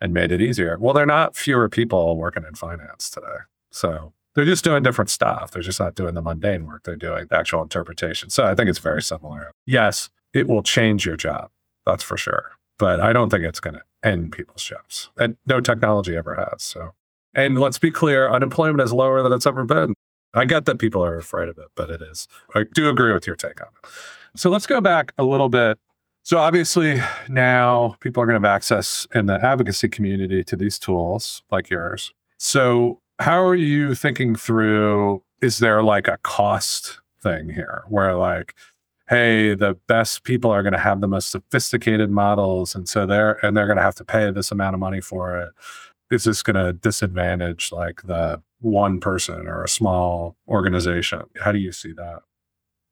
and 0.00 0.12
made 0.12 0.32
it 0.32 0.40
easier. 0.40 0.76
Well, 0.78 0.94
there 0.94 1.04
are 1.04 1.06
not 1.06 1.36
fewer 1.36 1.68
people 1.68 2.16
working 2.16 2.44
in 2.46 2.54
finance 2.54 3.10
today. 3.10 3.26
So 3.70 4.12
they're 4.34 4.44
just 4.44 4.64
doing 4.64 4.82
different 4.82 5.10
stuff. 5.10 5.50
They're 5.50 5.62
just 5.62 5.80
not 5.80 5.94
doing 5.94 6.14
the 6.14 6.22
mundane 6.22 6.66
work. 6.66 6.84
They're 6.84 6.96
doing 6.96 7.26
the 7.28 7.36
actual 7.36 7.62
interpretation. 7.62 8.30
So 8.30 8.44
I 8.44 8.54
think 8.54 8.68
it's 8.68 8.78
very 8.78 9.02
similar. 9.02 9.52
Yes, 9.66 10.10
it 10.32 10.48
will 10.48 10.62
change 10.62 11.04
your 11.04 11.16
job. 11.16 11.50
That's 11.84 12.02
for 12.02 12.16
sure. 12.16 12.52
But 12.78 13.00
I 13.00 13.12
don't 13.12 13.30
think 13.30 13.44
it's 13.44 13.60
going 13.60 13.74
to 13.74 13.82
end 14.02 14.32
people's 14.32 14.62
jobs. 14.62 15.10
And 15.18 15.36
no 15.46 15.60
technology 15.60 16.16
ever 16.16 16.34
has. 16.34 16.62
So, 16.62 16.92
and 17.34 17.58
let's 17.58 17.78
be 17.78 17.90
clear 17.90 18.30
unemployment 18.30 18.80
is 18.80 18.92
lower 18.92 19.22
than 19.22 19.32
it's 19.32 19.46
ever 19.46 19.64
been. 19.64 19.94
I 20.32 20.44
get 20.44 20.64
that 20.66 20.78
people 20.78 21.04
are 21.04 21.16
afraid 21.16 21.48
of 21.48 21.58
it, 21.58 21.66
but 21.74 21.90
it 21.90 22.00
is. 22.00 22.28
I 22.54 22.64
do 22.72 22.88
agree 22.88 23.12
with 23.12 23.26
your 23.26 23.36
take 23.36 23.60
on 23.60 23.68
it. 23.82 23.90
So 24.36 24.48
let's 24.48 24.66
go 24.66 24.80
back 24.80 25.12
a 25.18 25.24
little 25.24 25.48
bit. 25.48 25.78
So 26.22 26.38
obviously 26.38 27.00
now 27.28 27.96
people 28.00 28.22
are 28.22 28.26
going 28.26 28.40
to 28.40 28.48
have 28.48 28.54
access 28.54 29.06
in 29.14 29.26
the 29.26 29.44
advocacy 29.44 29.88
community 29.88 30.44
to 30.44 30.56
these 30.56 30.78
tools 30.78 31.42
like 31.50 31.68
yours. 31.68 32.12
So 32.38 33.00
how 33.20 33.44
are 33.44 33.54
you 33.54 33.94
thinking 33.94 34.34
through? 34.34 35.22
Is 35.42 35.58
there 35.58 35.82
like 35.82 36.08
a 36.08 36.18
cost 36.18 37.00
thing 37.22 37.50
here 37.50 37.84
where 37.88 38.14
like, 38.14 38.54
hey, 39.08 39.54
the 39.54 39.74
best 39.88 40.24
people 40.24 40.50
are 40.50 40.62
going 40.62 40.72
to 40.72 40.78
have 40.78 41.00
the 41.00 41.08
most 41.08 41.30
sophisticated 41.30 42.10
models, 42.10 42.74
and 42.74 42.88
so 42.88 43.06
they're 43.06 43.44
and 43.44 43.56
they're 43.56 43.66
going 43.66 43.76
to 43.76 43.82
have 43.82 43.94
to 43.96 44.04
pay 44.04 44.30
this 44.30 44.50
amount 44.50 44.74
of 44.74 44.80
money 44.80 45.00
for 45.00 45.38
it. 45.38 45.50
Is 46.10 46.24
this 46.24 46.42
going 46.42 46.56
to 46.56 46.72
disadvantage 46.72 47.70
like 47.72 48.02
the 48.02 48.42
one 48.60 49.00
person 49.00 49.46
or 49.46 49.62
a 49.64 49.68
small 49.68 50.36
organization? 50.48 51.22
How 51.40 51.52
do 51.52 51.58
you 51.58 51.72
see 51.72 51.92
that? 51.92 52.20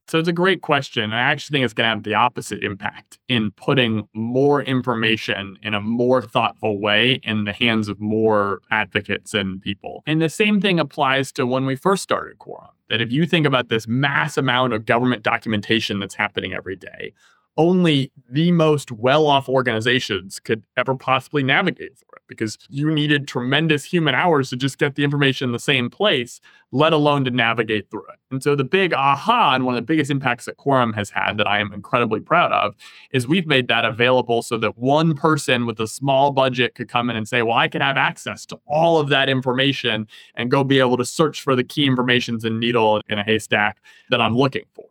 So 0.08 0.18
it's 0.18 0.28
a 0.28 0.32
great 0.32 0.62
question. 0.62 1.04
And 1.04 1.14
I 1.14 1.20
actually 1.20 1.58
think 1.58 1.64
it's 1.64 1.74
going 1.74 1.84
to 1.84 1.90
have 1.90 2.02
the 2.02 2.14
opposite 2.14 2.64
impact 2.64 3.18
in 3.28 3.50
putting 3.52 4.08
more 4.14 4.62
information 4.62 5.58
in 5.62 5.74
a 5.74 5.80
more 5.80 6.22
thoughtful 6.22 6.80
way 6.80 7.20
in 7.22 7.44
the 7.44 7.52
hands 7.52 7.88
of 7.88 8.00
more 8.00 8.60
advocates 8.70 9.34
and 9.34 9.60
people. 9.60 10.02
And 10.06 10.22
the 10.22 10.30
same 10.30 10.60
thing 10.62 10.80
applies 10.80 11.30
to 11.32 11.46
when 11.46 11.66
we 11.66 11.76
first 11.76 12.02
started 12.02 12.38
Quorum. 12.38 12.70
That 12.88 13.02
if 13.02 13.12
you 13.12 13.26
think 13.26 13.46
about 13.46 13.68
this 13.68 13.86
mass 13.86 14.38
amount 14.38 14.72
of 14.72 14.86
government 14.86 15.22
documentation 15.22 16.00
that's 16.00 16.14
happening 16.14 16.54
every 16.54 16.76
day, 16.76 17.12
only 17.58 18.10
the 18.30 18.50
most 18.52 18.90
well 18.90 19.26
off 19.26 19.46
organizations 19.48 20.40
could 20.40 20.62
ever 20.76 20.94
possibly 20.94 21.42
navigate 21.42 21.98
because 22.28 22.58
you 22.68 22.90
needed 22.90 23.26
tremendous 23.26 23.84
human 23.84 24.14
hours 24.14 24.50
to 24.50 24.56
just 24.56 24.78
get 24.78 24.94
the 24.94 25.04
information 25.04 25.48
in 25.48 25.52
the 25.52 25.58
same 25.58 25.90
place, 25.90 26.40
let 26.70 26.92
alone 26.92 27.24
to 27.24 27.30
navigate 27.30 27.90
through 27.90 28.06
it. 28.08 28.18
And 28.30 28.42
so 28.42 28.54
the 28.54 28.64
big 28.64 28.92
aha 28.92 29.54
and 29.54 29.64
one 29.64 29.74
of 29.74 29.78
the 29.78 29.86
biggest 29.86 30.10
impacts 30.10 30.44
that 30.44 30.58
Quorum 30.58 30.92
has 30.92 31.10
had 31.10 31.38
that 31.38 31.48
I 31.48 31.58
am 31.58 31.72
incredibly 31.72 32.20
proud 32.20 32.52
of 32.52 32.74
is 33.10 33.26
we've 33.26 33.46
made 33.46 33.68
that 33.68 33.84
available 33.84 34.42
so 34.42 34.58
that 34.58 34.76
one 34.76 35.14
person 35.14 35.64
with 35.66 35.80
a 35.80 35.86
small 35.86 36.30
budget 36.30 36.74
could 36.74 36.88
come 36.88 37.08
in 37.10 37.16
and 37.16 37.26
say, 37.26 37.42
well, 37.42 37.56
I 37.56 37.68
can 37.68 37.80
have 37.80 37.96
access 37.96 38.44
to 38.46 38.60
all 38.66 38.98
of 38.98 39.08
that 39.08 39.28
information 39.28 40.06
and 40.34 40.50
go 40.50 40.62
be 40.62 40.78
able 40.78 40.98
to 40.98 41.04
search 41.04 41.40
for 41.40 41.56
the 41.56 41.64
key 41.64 41.86
informations 41.86 42.44
and 42.44 42.60
needle 42.60 43.00
in 43.08 43.18
a 43.18 43.24
haystack 43.24 43.80
that 44.10 44.20
I'm 44.20 44.36
looking 44.36 44.64
for. 44.74 44.87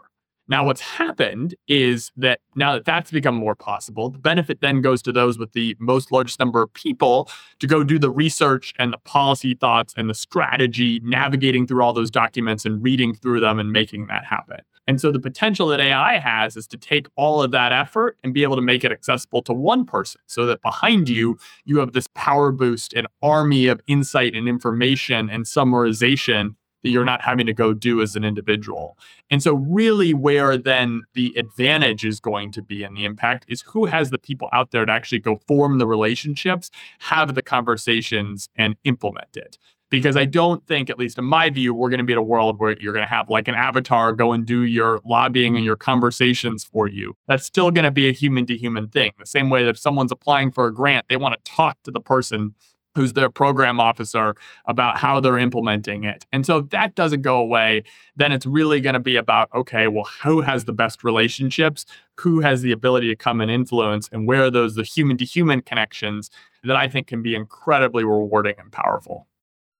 Now, 0.49 0.65
what's 0.65 0.81
happened 0.81 1.55
is 1.67 2.11
that 2.15 2.39
now 2.55 2.73
that 2.73 2.85
that's 2.85 3.11
become 3.11 3.35
more 3.35 3.55
possible, 3.55 4.09
the 4.09 4.17
benefit 4.17 4.61
then 4.61 4.81
goes 4.81 5.01
to 5.03 5.11
those 5.11 5.37
with 5.37 5.51
the 5.51 5.75
most 5.79 6.11
largest 6.11 6.39
number 6.39 6.61
of 6.61 6.73
people 6.73 7.29
to 7.59 7.67
go 7.67 7.83
do 7.83 7.99
the 7.99 8.09
research 8.09 8.73
and 8.79 8.93
the 8.93 8.97
policy 8.99 9.55
thoughts 9.55 9.93
and 9.97 10.09
the 10.09 10.13
strategy, 10.13 11.01
navigating 11.03 11.67
through 11.67 11.83
all 11.83 11.91
those 11.91 12.09
documents 12.09 12.65
and 12.65 12.81
reading 12.81 13.13
through 13.13 13.41
them 13.41 13.59
and 13.59 13.71
making 13.73 14.07
that 14.07 14.23
happen. 14.23 14.59
And 14.87 15.01
so 15.01 15.11
the 15.11 15.19
potential 15.19 15.67
that 15.67 15.81
AI 15.81 16.17
has 16.17 16.55
is 16.55 16.65
to 16.67 16.77
take 16.77 17.07
all 17.17 17.43
of 17.43 17.51
that 17.51 17.73
effort 17.73 18.17
and 18.23 18.33
be 18.33 18.43
able 18.43 18.55
to 18.55 18.61
make 18.61 18.85
it 18.85 18.91
accessible 18.91 19.41
to 19.43 19.53
one 19.53 19.85
person 19.85 20.21
so 20.27 20.45
that 20.45 20.61
behind 20.61 21.09
you, 21.09 21.37
you 21.65 21.79
have 21.79 21.91
this 21.91 22.07
power 22.15 22.53
boost, 22.53 22.93
an 22.93 23.05
army 23.21 23.67
of 23.67 23.81
insight 23.87 24.33
and 24.33 24.47
information 24.47 25.29
and 25.29 25.43
summarization 25.43 26.55
that 26.87 26.93
you're 26.93 27.03
not 27.03 27.21
having 27.21 27.45
to 27.45 27.53
go 27.53 27.73
do 27.73 28.01
as 28.01 28.15
an 28.15 28.23
individual. 28.23 28.97
And 29.29 29.43
so, 29.43 29.53
really, 29.55 30.13
where 30.13 30.57
then 30.57 31.03
the 31.15 31.33
advantage 31.35 32.05
is 32.05 32.21
going 32.21 32.53
to 32.53 32.61
be 32.61 32.83
and 32.83 32.95
the 32.95 33.03
impact 33.03 33.45
is 33.49 33.61
who 33.61 33.85
has 33.85 34.09
the 34.09 34.17
people 34.17 34.47
out 34.53 34.71
there 34.71 34.85
to 34.85 34.91
actually 34.91 35.19
go 35.19 35.41
form 35.47 35.79
the 35.79 35.87
relationships, 35.87 36.71
have 36.99 37.35
the 37.35 37.41
conversations, 37.41 38.47
and 38.55 38.77
implement 38.85 39.35
it. 39.35 39.57
Because 39.89 40.17
I 40.17 40.25
don't 40.25 40.65
think, 40.65 40.89
at 40.89 40.99
least 40.99 41.17
in 41.17 41.23
my 41.25 41.49
view, 41.49 41.73
we're 41.73 41.89
going 41.89 41.99
to 41.99 42.05
be 42.05 42.13
in 42.13 42.19
a 42.19 42.23
world 42.23 42.59
where 42.59 42.77
you're 42.79 42.93
going 42.93 43.05
to 43.05 43.09
have 43.09 43.29
like 43.29 43.47
an 43.47 43.55
avatar 43.55 44.13
go 44.13 44.31
and 44.33 44.45
do 44.45 44.63
your 44.63 44.99
lobbying 45.05 45.55
and 45.55 45.63
your 45.63 45.77
conversations 45.77 46.63
for 46.63 46.87
you. 46.87 47.15
That's 47.27 47.45
still 47.45 47.71
going 47.71 47.85
to 47.85 47.91
be 47.91 48.09
a 48.09 48.11
human 48.13 48.45
to 48.47 48.57
human 48.57 48.87
thing. 48.89 49.11
The 49.17 49.25
same 49.25 49.49
way 49.49 49.63
that 49.63 49.69
if 49.69 49.79
someone's 49.79 50.11
applying 50.11 50.51
for 50.51 50.67
a 50.67 50.73
grant, 50.73 51.05
they 51.07 51.15
want 51.15 51.35
to 51.35 51.51
talk 51.51 51.77
to 51.83 51.91
the 51.91 52.01
person 52.01 52.55
who's 52.97 53.13
their 53.13 53.29
program 53.29 53.79
officer 53.79 54.35
about 54.65 54.97
how 54.97 55.19
they're 55.19 55.37
implementing 55.37 56.03
it. 56.03 56.25
And 56.31 56.43
so 56.47 56.57
if 56.57 56.69
that 56.71 56.95
doesn't 56.95 57.21
go 57.21 57.37
away, 57.37 57.83
then 58.15 58.31
it's 58.31 58.47
really 58.47 58.81
going 58.81 58.95
to 58.95 58.99
be 58.99 59.15
about 59.15 59.49
okay, 59.53 59.87
well, 59.87 60.09
who 60.23 60.41
has 60.41 60.65
the 60.65 60.73
best 60.73 61.03
relationships? 61.03 61.85
Who 62.15 62.39
has 62.39 62.63
the 62.63 62.71
ability 62.71 63.09
to 63.09 63.15
come 63.15 63.39
and 63.39 63.51
influence? 63.51 64.09
And 64.11 64.27
where 64.27 64.45
are 64.45 64.51
those 64.51 64.73
the 64.73 64.83
human 64.83 65.15
to 65.17 65.25
human 65.25 65.61
connections 65.61 66.31
that 66.63 66.75
I 66.75 66.87
think 66.87 67.05
can 67.05 67.21
be 67.21 67.35
incredibly 67.35 68.03
rewarding 68.03 68.55
and 68.57 68.71
powerful? 68.71 69.27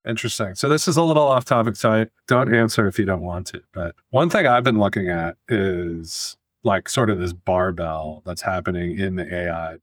Interesting. 0.06 0.54
So 0.54 0.68
this 0.68 0.86
is 0.86 0.96
a 0.96 1.02
little 1.02 1.26
off 1.26 1.44
topic, 1.44 1.74
so 1.74 1.90
I 1.90 2.06
don't 2.28 2.54
answer 2.54 2.86
if 2.86 3.00
you 3.00 3.04
don't 3.04 3.20
want 3.20 3.48
to. 3.48 3.60
But 3.72 3.96
one 4.10 4.30
thing 4.30 4.46
I've 4.46 4.62
been 4.62 4.78
looking 4.78 5.08
at 5.08 5.36
is 5.48 6.36
like 6.62 6.88
sort 6.88 7.10
of 7.10 7.18
this 7.18 7.32
barbell 7.32 8.22
that's 8.24 8.42
happening 8.42 8.96
in 8.96 9.16
the 9.16 9.34
AI 9.34 9.78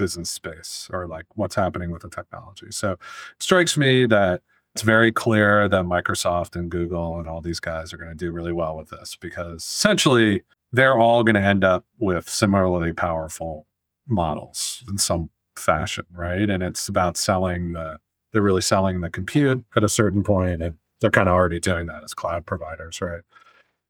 business 0.00 0.30
space 0.30 0.88
or 0.92 1.06
like 1.06 1.26
what's 1.34 1.54
happening 1.54 1.90
with 1.90 2.00
the 2.00 2.08
technology. 2.08 2.68
So 2.70 2.92
it 2.92 2.98
strikes 3.42 3.76
me 3.76 4.06
that 4.06 4.40
it's 4.74 4.82
very 4.82 5.12
clear 5.12 5.68
that 5.68 5.84
Microsoft 5.84 6.56
and 6.56 6.70
Google 6.70 7.18
and 7.18 7.28
all 7.28 7.42
these 7.42 7.60
guys 7.60 7.92
are 7.92 7.98
going 7.98 8.08
to 8.08 8.16
do 8.16 8.32
really 8.32 8.52
well 8.52 8.76
with 8.78 8.88
this 8.88 9.14
because 9.14 9.62
essentially 9.62 10.42
they're 10.72 10.98
all 10.98 11.22
going 11.22 11.34
to 11.34 11.42
end 11.42 11.64
up 11.64 11.84
with 11.98 12.28
similarly 12.30 12.94
powerful 12.94 13.66
models 14.08 14.82
in 14.88 14.96
some 14.96 15.28
fashion, 15.54 16.06
right? 16.12 16.48
And 16.48 16.62
it's 16.62 16.88
about 16.88 17.18
selling 17.18 17.72
the, 17.72 17.98
they're 18.32 18.40
really 18.40 18.62
selling 18.62 19.02
the 19.02 19.10
compute 19.10 19.62
at 19.76 19.84
a 19.84 19.88
certain 19.88 20.22
point, 20.22 20.62
and 20.62 20.76
they're 21.00 21.10
kind 21.10 21.28
of 21.28 21.34
already 21.34 21.60
doing 21.60 21.86
that 21.86 22.02
as 22.04 22.14
cloud 22.14 22.46
providers, 22.46 23.02
right? 23.02 23.22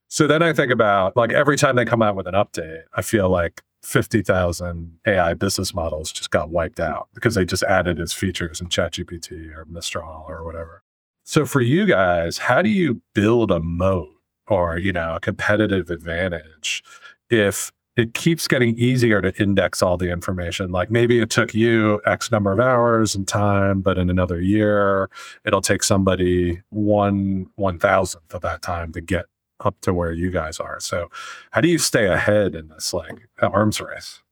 So 0.08 0.26
then 0.26 0.42
I 0.42 0.52
think 0.52 0.72
about 0.72 1.16
like 1.16 1.30
every 1.30 1.56
time 1.56 1.76
they 1.76 1.84
come 1.84 2.02
out 2.02 2.16
with 2.16 2.26
an 2.26 2.34
update, 2.34 2.82
I 2.94 3.02
feel 3.02 3.28
like 3.28 3.62
50,000 3.82 4.98
AI 5.06 5.34
business 5.34 5.74
models 5.74 6.12
just 6.12 6.30
got 6.30 6.50
wiped 6.50 6.80
out 6.80 7.08
because 7.14 7.34
they 7.34 7.44
just 7.44 7.62
added 7.62 7.98
its 7.98 8.12
features 8.12 8.60
in 8.60 8.68
ChatGPT 8.68 9.54
or 9.56 9.64
Mistral 9.64 10.24
or 10.28 10.44
whatever. 10.44 10.82
So 11.24 11.46
for 11.46 11.60
you 11.60 11.86
guys, 11.86 12.38
how 12.38 12.62
do 12.62 12.68
you 12.68 13.00
build 13.14 13.50
a 13.50 13.60
moat 13.60 14.10
or, 14.46 14.78
you 14.78 14.92
know, 14.92 15.14
a 15.14 15.20
competitive 15.20 15.90
advantage 15.90 16.82
if 17.30 17.70
it 17.96 18.14
keeps 18.14 18.48
getting 18.48 18.76
easier 18.78 19.20
to 19.20 19.40
index 19.40 19.82
all 19.82 19.96
the 19.96 20.10
information. 20.10 20.70
Like 20.70 20.90
maybe 20.90 21.20
it 21.20 21.28
took 21.30 21.54
you 21.54 22.00
X 22.06 22.30
number 22.30 22.52
of 22.52 22.60
hours 22.60 23.14
and 23.14 23.26
time, 23.26 23.80
but 23.80 23.98
in 23.98 24.08
another 24.08 24.40
year, 24.40 25.10
it'll 25.44 25.60
take 25.60 25.82
somebody 25.82 26.62
one 26.70 27.46
one 27.56 27.78
thousandth 27.78 28.32
of 28.32 28.42
that 28.42 28.62
time 28.62 28.92
to 28.92 29.00
get 29.00 29.26
up 29.60 29.80
to 29.82 29.94
where 29.94 30.12
you 30.12 30.30
guys 30.30 30.58
are. 30.58 30.80
So, 30.80 31.10
how 31.50 31.60
do 31.60 31.68
you 31.68 31.78
stay 31.78 32.06
ahead 32.06 32.54
in 32.54 32.68
this 32.68 32.92
like 32.92 33.28
arms 33.40 33.80
race? 33.80 34.22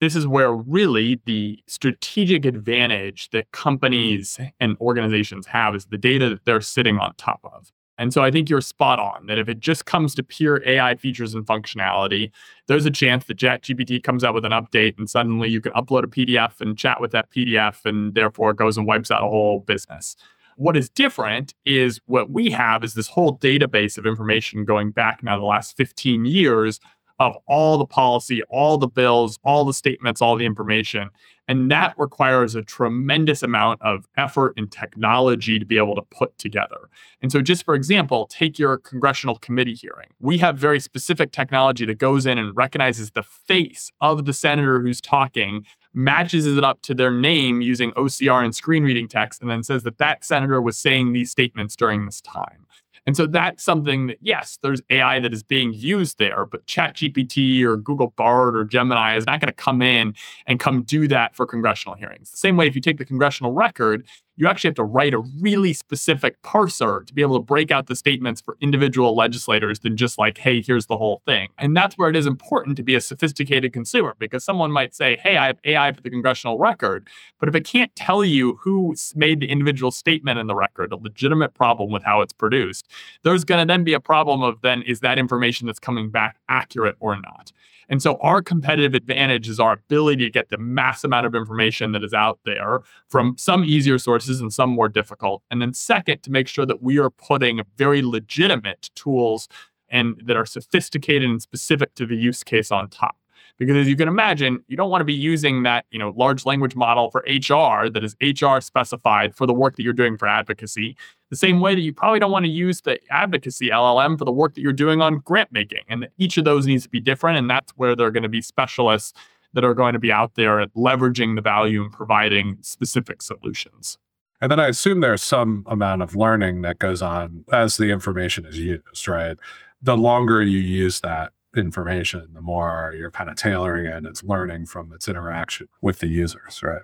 This 0.00 0.14
is 0.14 0.26
where 0.26 0.52
really 0.52 1.20
the 1.24 1.58
strategic 1.66 2.44
advantage 2.44 3.30
that 3.30 3.50
companies 3.50 4.36
mm-hmm. 4.36 4.50
and 4.60 4.76
organizations 4.80 5.46
have 5.48 5.74
is 5.74 5.86
the 5.86 5.98
data 5.98 6.28
that 6.30 6.44
they're 6.44 6.60
sitting 6.60 6.98
on 6.98 7.14
top 7.16 7.40
of. 7.42 7.72
And 7.98 8.14
so 8.14 8.22
I 8.22 8.30
think 8.30 8.48
you're 8.48 8.60
spot 8.60 9.00
on 9.00 9.26
that 9.26 9.38
if 9.38 9.48
it 9.48 9.58
just 9.58 9.84
comes 9.84 10.14
to 10.14 10.22
pure 10.22 10.62
AI 10.64 10.94
features 10.94 11.34
and 11.34 11.44
functionality, 11.44 12.30
there's 12.68 12.86
a 12.86 12.92
chance 12.92 13.24
that 13.24 13.38
ChatGPT 13.38 14.02
comes 14.02 14.22
out 14.22 14.34
with 14.34 14.44
an 14.44 14.52
update 14.52 14.96
and 14.98 15.10
suddenly 15.10 15.48
you 15.48 15.60
can 15.60 15.72
upload 15.72 16.04
a 16.04 16.06
PDF 16.06 16.60
and 16.60 16.78
chat 16.78 17.00
with 17.00 17.10
that 17.10 17.28
PDF 17.30 17.84
and 17.84 18.14
therefore 18.14 18.52
it 18.52 18.56
goes 18.56 18.78
and 18.78 18.86
wipes 18.86 19.10
out 19.10 19.24
a 19.24 19.28
whole 19.28 19.60
business. 19.60 20.16
What 20.58 20.76
is 20.76 20.90
different 20.90 21.54
is 21.64 22.00
what 22.06 22.30
we 22.30 22.50
have 22.50 22.82
is 22.82 22.94
this 22.94 23.06
whole 23.06 23.38
database 23.38 23.96
of 23.96 24.06
information 24.06 24.64
going 24.64 24.90
back 24.90 25.22
now 25.22 25.38
the 25.38 25.44
last 25.44 25.76
15 25.76 26.24
years 26.24 26.80
of 27.20 27.36
all 27.46 27.78
the 27.78 27.86
policy, 27.86 28.42
all 28.50 28.76
the 28.76 28.88
bills, 28.88 29.38
all 29.44 29.64
the 29.64 29.72
statements, 29.72 30.20
all 30.20 30.34
the 30.34 30.44
information. 30.44 31.10
And 31.46 31.70
that 31.70 31.94
requires 31.96 32.56
a 32.56 32.62
tremendous 32.62 33.44
amount 33.44 33.80
of 33.82 34.08
effort 34.16 34.54
and 34.56 34.70
technology 34.70 35.60
to 35.60 35.64
be 35.64 35.78
able 35.78 35.94
to 35.94 36.02
put 36.02 36.36
together. 36.38 36.90
And 37.22 37.30
so, 37.30 37.40
just 37.40 37.64
for 37.64 37.76
example, 37.76 38.26
take 38.26 38.58
your 38.58 38.78
congressional 38.78 39.36
committee 39.36 39.74
hearing. 39.74 40.08
We 40.18 40.38
have 40.38 40.58
very 40.58 40.80
specific 40.80 41.30
technology 41.30 41.86
that 41.86 41.98
goes 41.98 42.26
in 42.26 42.36
and 42.36 42.56
recognizes 42.56 43.12
the 43.12 43.22
face 43.22 43.92
of 44.00 44.24
the 44.24 44.32
senator 44.32 44.80
who's 44.80 45.00
talking, 45.00 45.64
matches 45.94 46.46
it 46.46 46.62
up 46.62 46.82
to 46.82 46.94
their 46.94 47.10
name 47.10 47.60
using 47.60 47.92
OCR 47.92 48.44
and 48.44 48.54
screen 48.54 48.84
reading 48.84 49.08
text, 49.08 49.40
and 49.40 49.50
then 49.50 49.62
says 49.62 49.82
that 49.82 49.98
that 49.98 50.24
senator 50.24 50.60
was 50.60 50.76
saying 50.76 51.12
these 51.12 51.30
statements 51.30 51.76
during 51.76 52.04
this 52.04 52.20
time. 52.20 52.66
And 53.06 53.16
so 53.16 53.26
that's 53.26 53.64
something 53.64 54.08
that, 54.08 54.18
yes, 54.20 54.58
there's 54.62 54.82
AI 54.90 55.18
that 55.20 55.32
is 55.32 55.42
being 55.42 55.72
used 55.72 56.18
there, 56.18 56.44
but 56.44 56.66
ChatGPT 56.66 57.62
or 57.62 57.78
Google 57.78 58.12
Bard 58.16 58.54
or 58.54 58.64
Gemini 58.64 59.16
is 59.16 59.24
not 59.24 59.40
going 59.40 59.48
to 59.48 59.52
come 59.52 59.80
in 59.80 60.14
and 60.46 60.60
come 60.60 60.82
do 60.82 61.08
that 61.08 61.34
for 61.34 61.46
congressional 61.46 61.96
hearings. 61.96 62.30
The 62.30 62.36
same 62.36 62.58
way, 62.58 62.66
if 62.66 62.74
you 62.74 62.82
take 62.82 62.98
the 62.98 63.06
congressional 63.06 63.52
record, 63.52 64.06
you 64.38 64.46
actually 64.46 64.68
have 64.68 64.76
to 64.76 64.84
write 64.84 65.14
a 65.14 65.18
really 65.18 65.72
specific 65.72 66.40
parser 66.42 67.04
to 67.04 67.12
be 67.12 67.22
able 67.22 67.36
to 67.36 67.42
break 67.42 67.72
out 67.72 67.88
the 67.88 67.96
statements 67.96 68.40
for 68.40 68.56
individual 68.60 69.16
legislators 69.16 69.80
than 69.80 69.96
just 69.96 70.16
like, 70.16 70.38
hey, 70.38 70.62
here's 70.62 70.86
the 70.86 70.96
whole 70.96 71.20
thing. 71.26 71.48
And 71.58 71.76
that's 71.76 71.98
where 71.98 72.08
it 72.08 72.14
is 72.14 72.24
important 72.24 72.76
to 72.76 72.84
be 72.84 72.94
a 72.94 73.00
sophisticated 73.00 73.72
consumer 73.72 74.14
because 74.20 74.44
someone 74.44 74.70
might 74.70 74.94
say, 74.94 75.16
hey, 75.16 75.36
I 75.36 75.46
have 75.48 75.58
AI 75.64 75.90
for 75.90 76.00
the 76.02 76.10
congressional 76.10 76.56
record. 76.56 77.08
But 77.40 77.48
if 77.48 77.56
it 77.56 77.64
can't 77.64 77.94
tell 77.96 78.24
you 78.24 78.60
who 78.62 78.94
made 79.16 79.40
the 79.40 79.48
individual 79.48 79.90
statement 79.90 80.38
in 80.38 80.46
the 80.46 80.54
record, 80.54 80.92
a 80.92 80.96
legitimate 80.96 81.54
problem 81.54 81.90
with 81.90 82.04
how 82.04 82.20
it's 82.20 82.32
produced, 82.32 82.86
there's 83.24 83.42
going 83.42 83.66
to 83.66 83.70
then 83.70 83.82
be 83.82 83.92
a 83.92 84.00
problem 84.00 84.44
of 84.44 84.60
then 84.62 84.82
is 84.82 85.00
that 85.00 85.18
information 85.18 85.66
that's 85.66 85.80
coming 85.80 86.10
back 86.10 86.36
accurate 86.48 86.96
or 87.00 87.16
not? 87.16 87.50
And 87.88 88.02
so 88.02 88.18
our 88.20 88.42
competitive 88.42 88.94
advantage 88.94 89.48
is 89.48 89.58
our 89.58 89.72
ability 89.72 90.24
to 90.24 90.30
get 90.30 90.50
the 90.50 90.58
mass 90.58 91.04
amount 91.04 91.26
of 91.26 91.34
information 91.34 91.92
that 91.92 92.04
is 92.04 92.12
out 92.12 92.38
there 92.44 92.80
from 93.08 93.34
some 93.38 93.64
easier 93.64 93.98
sources 93.98 94.40
and 94.40 94.52
some 94.52 94.70
more 94.70 94.88
difficult. 94.88 95.42
And 95.50 95.62
then 95.62 95.72
second, 95.72 96.22
to 96.24 96.30
make 96.30 96.48
sure 96.48 96.66
that 96.66 96.82
we 96.82 96.98
are 96.98 97.10
putting 97.10 97.62
very 97.76 98.02
legitimate 98.02 98.90
tools 98.94 99.48
and 99.88 100.20
that 100.24 100.36
are 100.36 100.46
sophisticated 100.46 101.28
and 101.28 101.40
specific 101.40 101.94
to 101.94 102.06
the 102.06 102.16
use 102.16 102.44
case 102.44 102.70
on 102.70 102.88
top. 102.88 103.16
Because 103.58 103.76
as 103.76 103.88
you 103.88 103.96
can 103.96 104.06
imagine, 104.06 104.62
you 104.68 104.76
don't 104.76 104.90
want 104.90 105.00
to 105.00 105.04
be 105.04 105.14
using 105.14 105.64
that, 105.64 105.84
you 105.90 105.98
know, 105.98 106.14
large 106.16 106.46
language 106.46 106.76
model 106.76 107.10
for 107.10 107.24
HR 107.26 107.88
that 107.90 108.04
is 108.04 108.16
HR 108.20 108.60
specified 108.60 109.34
for 109.34 109.46
the 109.46 109.52
work 109.52 109.74
that 109.76 109.82
you're 109.82 109.92
doing 109.92 110.16
for 110.16 110.28
advocacy. 110.28 110.96
The 111.30 111.36
same 111.36 111.58
way 111.60 111.74
that 111.74 111.80
you 111.80 111.92
probably 111.92 112.20
don't 112.20 112.30
want 112.30 112.44
to 112.44 112.50
use 112.50 112.82
the 112.82 113.00
advocacy 113.10 113.68
LLM 113.70 114.16
for 114.16 114.24
the 114.24 114.32
work 114.32 114.54
that 114.54 114.60
you're 114.60 114.72
doing 114.72 115.02
on 115.02 115.18
grant 115.18 115.50
making. 115.50 115.82
And 115.88 116.08
each 116.18 116.38
of 116.38 116.44
those 116.44 116.66
needs 116.66 116.84
to 116.84 116.88
be 116.88 117.00
different. 117.00 117.36
And 117.36 117.50
that's 117.50 117.72
where 117.72 117.96
they're 117.96 118.12
going 118.12 118.22
to 118.22 118.28
be 118.28 118.40
specialists 118.40 119.12
that 119.54 119.64
are 119.64 119.74
going 119.74 119.94
to 119.94 119.98
be 119.98 120.12
out 120.12 120.34
there 120.36 120.64
leveraging 120.68 121.34
the 121.34 121.42
value 121.42 121.82
and 121.82 121.92
providing 121.92 122.58
specific 122.60 123.22
solutions. 123.22 123.98
And 124.40 124.52
then 124.52 124.60
I 124.60 124.68
assume 124.68 125.00
there's 125.00 125.22
some 125.22 125.64
amount 125.66 126.02
of 126.02 126.14
learning 126.14 126.62
that 126.62 126.78
goes 126.78 127.02
on 127.02 127.44
as 127.52 127.76
the 127.76 127.90
information 127.90 128.46
is 128.46 128.56
used, 128.56 129.08
right? 129.08 129.36
The 129.82 129.96
longer 129.96 130.42
you 130.42 130.58
use 130.58 131.00
that, 131.00 131.32
information, 131.56 132.28
the 132.32 132.40
more 132.40 132.94
you're 132.96 133.10
kind 133.10 133.30
of 133.30 133.36
tailoring 133.36 133.86
it. 133.86 133.92
And 133.92 134.06
it's 134.06 134.22
learning 134.22 134.66
from 134.66 134.92
its 134.92 135.08
interaction 135.08 135.68
with 135.80 136.00
the 136.00 136.08
users, 136.08 136.62
right? 136.62 136.82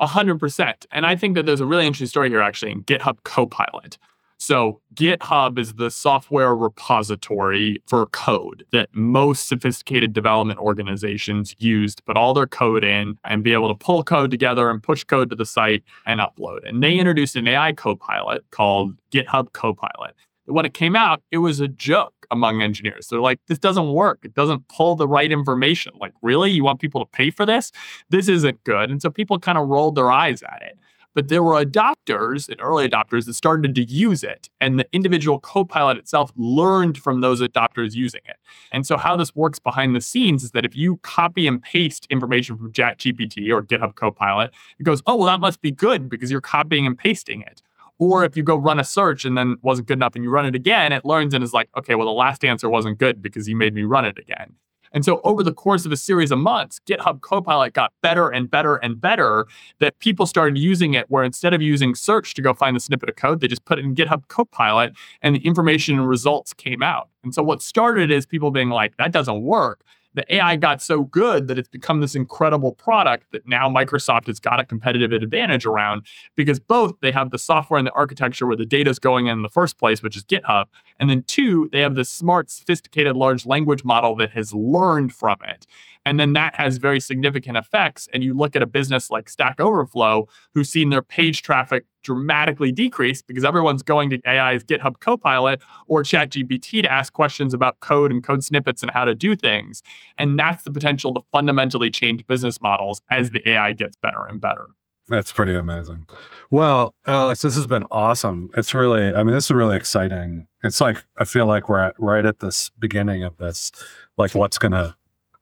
A 0.00 0.06
hundred 0.06 0.38
percent. 0.38 0.86
And 0.90 1.04
I 1.06 1.16
think 1.16 1.34
that 1.34 1.46
there's 1.46 1.60
a 1.60 1.66
really 1.66 1.86
interesting 1.86 2.06
story 2.06 2.28
here 2.28 2.40
actually 2.40 2.72
in 2.72 2.84
GitHub 2.84 3.22
Copilot. 3.24 3.98
So 4.40 4.80
GitHub 4.94 5.58
is 5.58 5.74
the 5.74 5.90
software 5.90 6.54
repository 6.54 7.82
for 7.88 8.06
code 8.06 8.64
that 8.70 8.88
most 8.92 9.48
sophisticated 9.48 10.12
development 10.12 10.60
organizations 10.60 11.56
use 11.58 11.96
to 11.96 12.02
put 12.04 12.16
all 12.16 12.34
their 12.34 12.46
code 12.46 12.84
in 12.84 13.18
and 13.24 13.42
be 13.42 13.52
able 13.52 13.66
to 13.66 13.74
pull 13.74 14.04
code 14.04 14.30
together 14.30 14.70
and 14.70 14.80
push 14.80 15.02
code 15.02 15.30
to 15.30 15.36
the 15.36 15.44
site 15.44 15.82
and 16.06 16.20
upload. 16.20 16.60
And 16.68 16.80
they 16.80 16.96
introduced 16.96 17.34
an 17.34 17.48
AI 17.48 17.72
copilot 17.72 18.48
called 18.52 18.94
GitHub 19.10 19.52
Copilot 19.52 20.14
when 20.48 20.64
it 20.64 20.74
came 20.74 20.96
out, 20.96 21.22
it 21.30 21.38
was 21.38 21.60
a 21.60 21.68
joke 21.68 22.17
among 22.30 22.62
engineers. 22.62 23.08
They're 23.08 23.20
like, 23.20 23.40
this 23.46 23.58
doesn't 23.58 23.92
work. 23.92 24.20
It 24.22 24.34
doesn't 24.34 24.68
pull 24.68 24.96
the 24.96 25.08
right 25.08 25.30
information. 25.30 25.92
Like, 25.98 26.12
really? 26.22 26.50
You 26.50 26.64
want 26.64 26.80
people 26.80 27.04
to 27.04 27.10
pay 27.10 27.30
for 27.30 27.46
this? 27.46 27.72
This 28.10 28.28
isn't 28.28 28.62
good. 28.64 28.90
And 28.90 29.00
so 29.00 29.10
people 29.10 29.38
kind 29.38 29.58
of 29.58 29.68
rolled 29.68 29.94
their 29.94 30.10
eyes 30.10 30.42
at 30.42 30.62
it. 30.62 30.78
But 31.14 31.28
there 31.28 31.42
were 31.42 31.64
adopters 31.64 32.48
and 32.48 32.60
early 32.60 32.88
adopters 32.88 33.24
that 33.26 33.34
started 33.34 33.74
to 33.74 33.82
use 33.82 34.22
it. 34.22 34.50
And 34.60 34.78
the 34.78 34.86
individual 34.92 35.40
copilot 35.40 35.96
itself 35.96 36.30
learned 36.36 36.96
from 36.98 37.22
those 37.22 37.40
adopters 37.40 37.94
using 37.94 38.20
it. 38.26 38.36
And 38.70 38.86
so, 38.86 38.96
how 38.96 39.16
this 39.16 39.34
works 39.34 39.58
behind 39.58 39.96
the 39.96 40.00
scenes 40.00 40.44
is 40.44 40.52
that 40.52 40.64
if 40.64 40.76
you 40.76 40.98
copy 40.98 41.48
and 41.48 41.60
paste 41.60 42.06
information 42.08 42.56
from 42.56 42.72
ChatGPT 42.72 43.50
or 43.50 43.62
GitHub 43.62 43.96
Copilot, 43.96 44.52
it 44.78 44.84
goes, 44.84 45.02
oh, 45.06 45.16
well, 45.16 45.26
that 45.26 45.40
must 45.40 45.60
be 45.60 45.72
good 45.72 46.08
because 46.08 46.30
you're 46.30 46.40
copying 46.40 46.86
and 46.86 46.96
pasting 46.96 47.42
it. 47.42 47.62
Or 47.98 48.24
if 48.24 48.36
you 48.36 48.42
go 48.42 48.56
run 48.56 48.78
a 48.78 48.84
search 48.84 49.24
and 49.24 49.36
then 49.36 49.56
wasn't 49.62 49.88
good 49.88 49.98
enough 49.98 50.14
and 50.14 50.22
you 50.24 50.30
run 50.30 50.46
it 50.46 50.54
again, 50.54 50.92
it 50.92 51.04
learns 51.04 51.34
and 51.34 51.42
is 51.42 51.52
like, 51.52 51.68
okay, 51.76 51.94
well, 51.94 52.06
the 52.06 52.12
last 52.12 52.44
answer 52.44 52.68
wasn't 52.68 52.98
good 52.98 53.20
because 53.20 53.48
you 53.48 53.56
made 53.56 53.74
me 53.74 53.82
run 53.82 54.04
it 54.04 54.18
again. 54.18 54.54
And 54.92 55.04
so 55.04 55.20
over 55.24 55.42
the 55.42 55.52
course 55.52 55.84
of 55.84 55.92
a 55.92 55.96
series 55.96 56.30
of 56.30 56.38
months, 56.38 56.80
GitHub 56.86 57.20
Copilot 57.20 57.74
got 57.74 57.92
better 58.02 58.30
and 58.30 58.50
better 58.50 58.76
and 58.76 59.00
better 59.00 59.46
that 59.80 59.98
people 59.98 60.26
started 60.26 60.58
using 60.58 60.94
it 60.94 61.10
where 61.10 61.24
instead 61.24 61.54
of 61.54 61.60
using 61.60 61.94
search 61.94 62.34
to 62.34 62.42
go 62.42 62.54
find 62.54 62.74
the 62.74 62.80
snippet 62.80 63.08
of 63.08 63.16
code, 63.16 63.40
they 63.40 63.48
just 63.48 63.64
put 63.64 63.78
it 63.78 63.84
in 63.84 63.94
GitHub 63.94 64.28
Copilot 64.28 64.94
and 65.22 65.34
the 65.34 65.40
information 65.40 65.98
and 65.98 66.08
results 66.08 66.54
came 66.54 66.82
out. 66.82 67.08
And 67.22 67.34
so 67.34 67.42
what 67.42 67.62
started 67.62 68.10
is 68.10 68.24
people 68.24 68.50
being 68.50 68.70
like, 68.70 68.96
that 68.96 69.12
doesn't 69.12 69.42
work 69.42 69.82
the 70.14 70.34
AI 70.34 70.54
mm-hmm. 70.54 70.60
got 70.60 70.82
so 70.82 71.04
good 71.04 71.48
that 71.48 71.58
it's 71.58 71.68
become 71.68 72.00
this 72.00 72.14
incredible 72.14 72.72
product 72.72 73.26
that 73.32 73.46
now 73.46 73.68
Microsoft 73.68 74.26
has 74.26 74.40
got 74.40 74.60
a 74.60 74.64
competitive 74.64 75.12
advantage 75.12 75.66
around 75.66 76.02
because 76.34 76.58
both 76.58 76.94
they 77.00 77.12
have 77.12 77.30
the 77.30 77.38
software 77.38 77.78
and 77.78 77.86
the 77.86 77.92
architecture 77.92 78.46
where 78.46 78.56
the 78.56 78.66
data 78.66 78.90
is 78.90 78.98
going 78.98 79.26
in, 79.26 79.38
in 79.38 79.42
the 79.42 79.48
first 79.48 79.78
place, 79.78 80.02
which 80.02 80.16
is 80.16 80.24
GitHub. 80.24 80.66
And 80.98 81.08
then 81.08 81.22
two, 81.24 81.68
they 81.72 81.80
have 81.80 81.94
this 81.94 82.10
smart, 82.10 82.50
sophisticated 82.50 83.16
large 83.16 83.46
language 83.46 83.84
model 83.84 84.16
that 84.16 84.30
has 84.30 84.52
learned 84.52 85.12
from 85.12 85.36
it. 85.46 85.66
And 86.04 86.18
then 86.18 86.32
that 86.34 86.54
has 86.54 86.78
very 86.78 87.00
significant 87.00 87.56
effects. 87.56 88.08
And 88.12 88.22
you 88.22 88.34
look 88.34 88.56
at 88.56 88.62
a 88.62 88.66
business 88.66 89.10
like 89.10 89.28
Stack 89.28 89.60
Overflow, 89.60 90.28
who's 90.54 90.68
seen 90.68 90.90
their 90.90 91.02
page 91.02 91.42
traffic 91.42 91.84
dramatically 92.02 92.72
decrease 92.72 93.20
because 93.20 93.44
everyone's 93.44 93.82
going 93.82 94.10
to 94.10 94.20
AI's 94.26 94.64
GitHub 94.64 95.00
Copilot 95.00 95.60
or 95.86 96.02
ChatGPT 96.02 96.82
to 96.82 96.90
ask 96.90 97.12
questions 97.12 97.52
about 97.52 97.80
code 97.80 98.10
and 98.10 98.22
code 98.22 98.42
snippets 98.42 98.82
and 98.82 98.90
how 98.90 99.04
to 99.04 99.14
do 99.14 99.36
things. 99.36 99.82
And 100.16 100.38
that's 100.38 100.62
the 100.62 100.70
potential 100.70 101.12
to 101.14 101.20
fundamentally 101.32 101.90
change 101.90 102.26
business 102.26 102.60
models 102.60 103.02
as 103.10 103.30
the 103.30 103.46
AI 103.48 103.72
gets 103.72 103.96
better 103.96 104.24
and 104.24 104.40
better. 104.40 104.66
That's 105.08 105.32
pretty 105.32 105.54
amazing. 105.54 106.06
Well, 106.50 106.94
Alex, 107.06 107.40
this 107.40 107.56
has 107.56 107.66
been 107.66 107.84
awesome. 107.90 108.50
It's 108.56 108.74
really, 108.74 109.14
I 109.14 109.22
mean, 109.22 109.34
this 109.34 109.46
is 109.46 109.50
really 109.50 109.76
exciting. 109.76 110.46
It's 110.62 110.82
like, 110.82 111.02
I 111.16 111.24
feel 111.24 111.46
like 111.46 111.68
we're 111.68 111.78
at, 111.78 111.94
right 111.98 112.26
at 112.26 112.40
this 112.40 112.70
beginning 112.78 113.24
of 113.24 113.38
this, 113.38 113.72
like 114.18 114.34
what's 114.34 114.58
to 114.58 114.96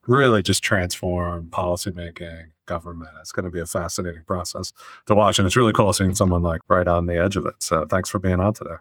really 0.06 0.42
just 0.42 0.62
transform 0.62 1.48
policymaking, 1.50 2.46
government. 2.66 3.10
It's 3.20 3.32
going 3.32 3.44
to 3.44 3.50
be 3.50 3.60
a 3.60 3.66
fascinating 3.66 4.22
process 4.26 4.72
to 5.06 5.14
watch. 5.14 5.38
And 5.38 5.46
it's 5.46 5.56
really 5.56 5.72
cool 5.72 5.92
seeing 5.92 6.14
someone 6.14 6.42
like 6.42 6.60
right 6.68 6.86
on 6.86 7.06
the 7.06 7.16
edge 7.16 7.36
of 7.36 7.46
it. 7.46 7.54
So 7.60 7.86
thanks 7.86 8.08
for 8.08 8.18
being 8.18 8.40
on 8.40 8.54
today. 8.54 8.76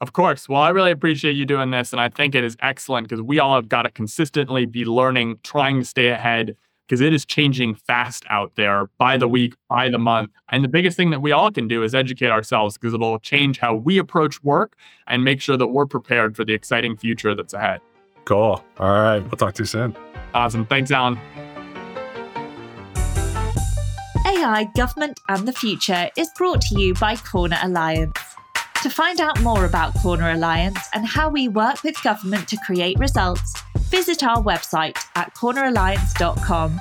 Of 0.00 0.12
course. 0.12 0.48
Well, 0.48 0.62
I 0.62 0.68
really 0.70 0.92
appreciate 0.92 1.34
you 1.34 1.44
doing 1.44 1.70
this. 1.70 1.92
And 1.92 2.00
I 2.00 2.08
think 2.08 2.34
it 2.34 2.44
is 2.44 2.56
excellent 2.60 3.08
because 3.08 3.20
we 3.20 3.40
all 3.40 3.56
have 3.56 3.68
got 3.68 3.82
to 3.82 3.90
consistently 3.90 4.64
be 4.64 4.84
learning, 4.84 5.40
trying 5.42 5.80
to 5.80 5.84
stay 5.84 6.08
ahead 6.08 6.56
because 6.86 7.00
it 7.02 7.12
is 7.12 7.26
changing 7.26 7.74
fast 7.74 8.24
out 8.30 8.52
there 8.54 8.88
by 8.96 9.18
the 9.18 9.28
week, 9.28 9.54
by 9.68 9.90
the 9.90 9.98
month. 9.98 10.30
And 10.48 10.64
the 10.64 10.68
biggest 10.68 10.96
thing 10.96 11.10
that 11.10 11.20
we 11.20 11.32
all 11.32 11.50
can 11.50 11.68
do 11.68 11.82
is 11.82 11.94
educate 11.94 12.30
ourselves 12.30 12.78
because 12.78 12.94
it'll 12.94 13.18
change 13.18 13.58
how 13.58 13.74
we 13.74 13.98
approach 13.98 14.42
work 14.42 14.74
and 15.06 15.22
make 15.22 15.42
sure 15.42 15.58
that 15.58 15.66
we're 15.66 15.84
prepared 15.84 16.34
for 16.34 16.44
the 16.44 16.54
exciting 16.54 16.96
future 16.96 17.34
that's 17.34 17.52
ahead. 17.52 17.80
Cool. 18.28 18.62
All 18.78 18.92
right. 18.92 19.20
We'll 19.20 19.38
talk 19.38 19.54
to 19.54 19.62
you 19.62 19.66
soon. 19.66 19.96
Awesome. 20.34 20.66
Thanks, 20.66 20.90
Alan. 20.90 21.18
AI, 24.26 24.68
Government 24.76 25.18
and 25.30 25.48
the 25.48 25.52
Future 25.54 26.10
is 26.14 26.28
brought 26.36 26.60
to 26.60 26.78
you 26.78 26.92
by 26.92 27.16
Corner 27.16 27.56
Alliance. 27.62 28.18
To 28.82 28.90
find 28.90 29.18
out 29.22 29.40
more 29.40 29.64
about 29.64 29.94
Corner 29.94 30.32
Alliance 30.32 30.78
and 30.92 31.06
how 31.06 31.30
we 31.30 31.48
work 31.48 31.82
with 31.82 32.00
government 32.02 32.46
to 32.48 32.58
create 32.66 32.98
results, 32.98 33.54
visit 33.84 34.22
our 34.22 34.42
website 34.42 34.98
at 35.16 35.34
corneralliance.com 35.34 36.78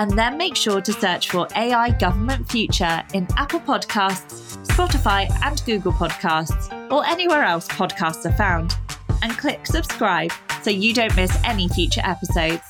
and 0.00 0.18
then 0.18 0.36
make 0.36 0.56
sure 0.56 0.80
to 0.80 0.92
search 0.92 1.30
for 1.30 1.46
AI 1.54 1.90
Government 1.90 2.50
Future 2.50 3.04
in 3.14 3.28
Apple 3.36 3.60
Podcasts, 3.60 4.56
Spotify, 4.66 5.30
and 5.44 5.62
Google 5.64 5.92
Podcasts, 5.92 6.90
or 6.90 7.06
anywhere 7.06 7.44
else 7.44 7.68
podcasts 7.68 8.26
are 8.26 8.36
found. 8.36 8.76
And 9.22 9.38
click 9.38 9.64
subscribe 9.64 10.32
so 10.62 10.70
you 10.70 10.94
don't 10.94 11.14
miss 11.16 11.36
any 11.44 11.68
future 11.68 12.02
episodes. 12.04 12.62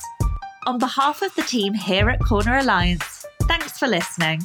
On 0.65 0.77
behalf 0.77 1.21
of 1.21 1.33
the 1.35 1.43
team 1.43 1.73
here 1.73 2.09
at 2.09 2.19
Corner 2.19 2.57
Alliance, 2.57 3.25
thanks 3.43 3.77
for 3.77 3.87
listening. 3.87 4.41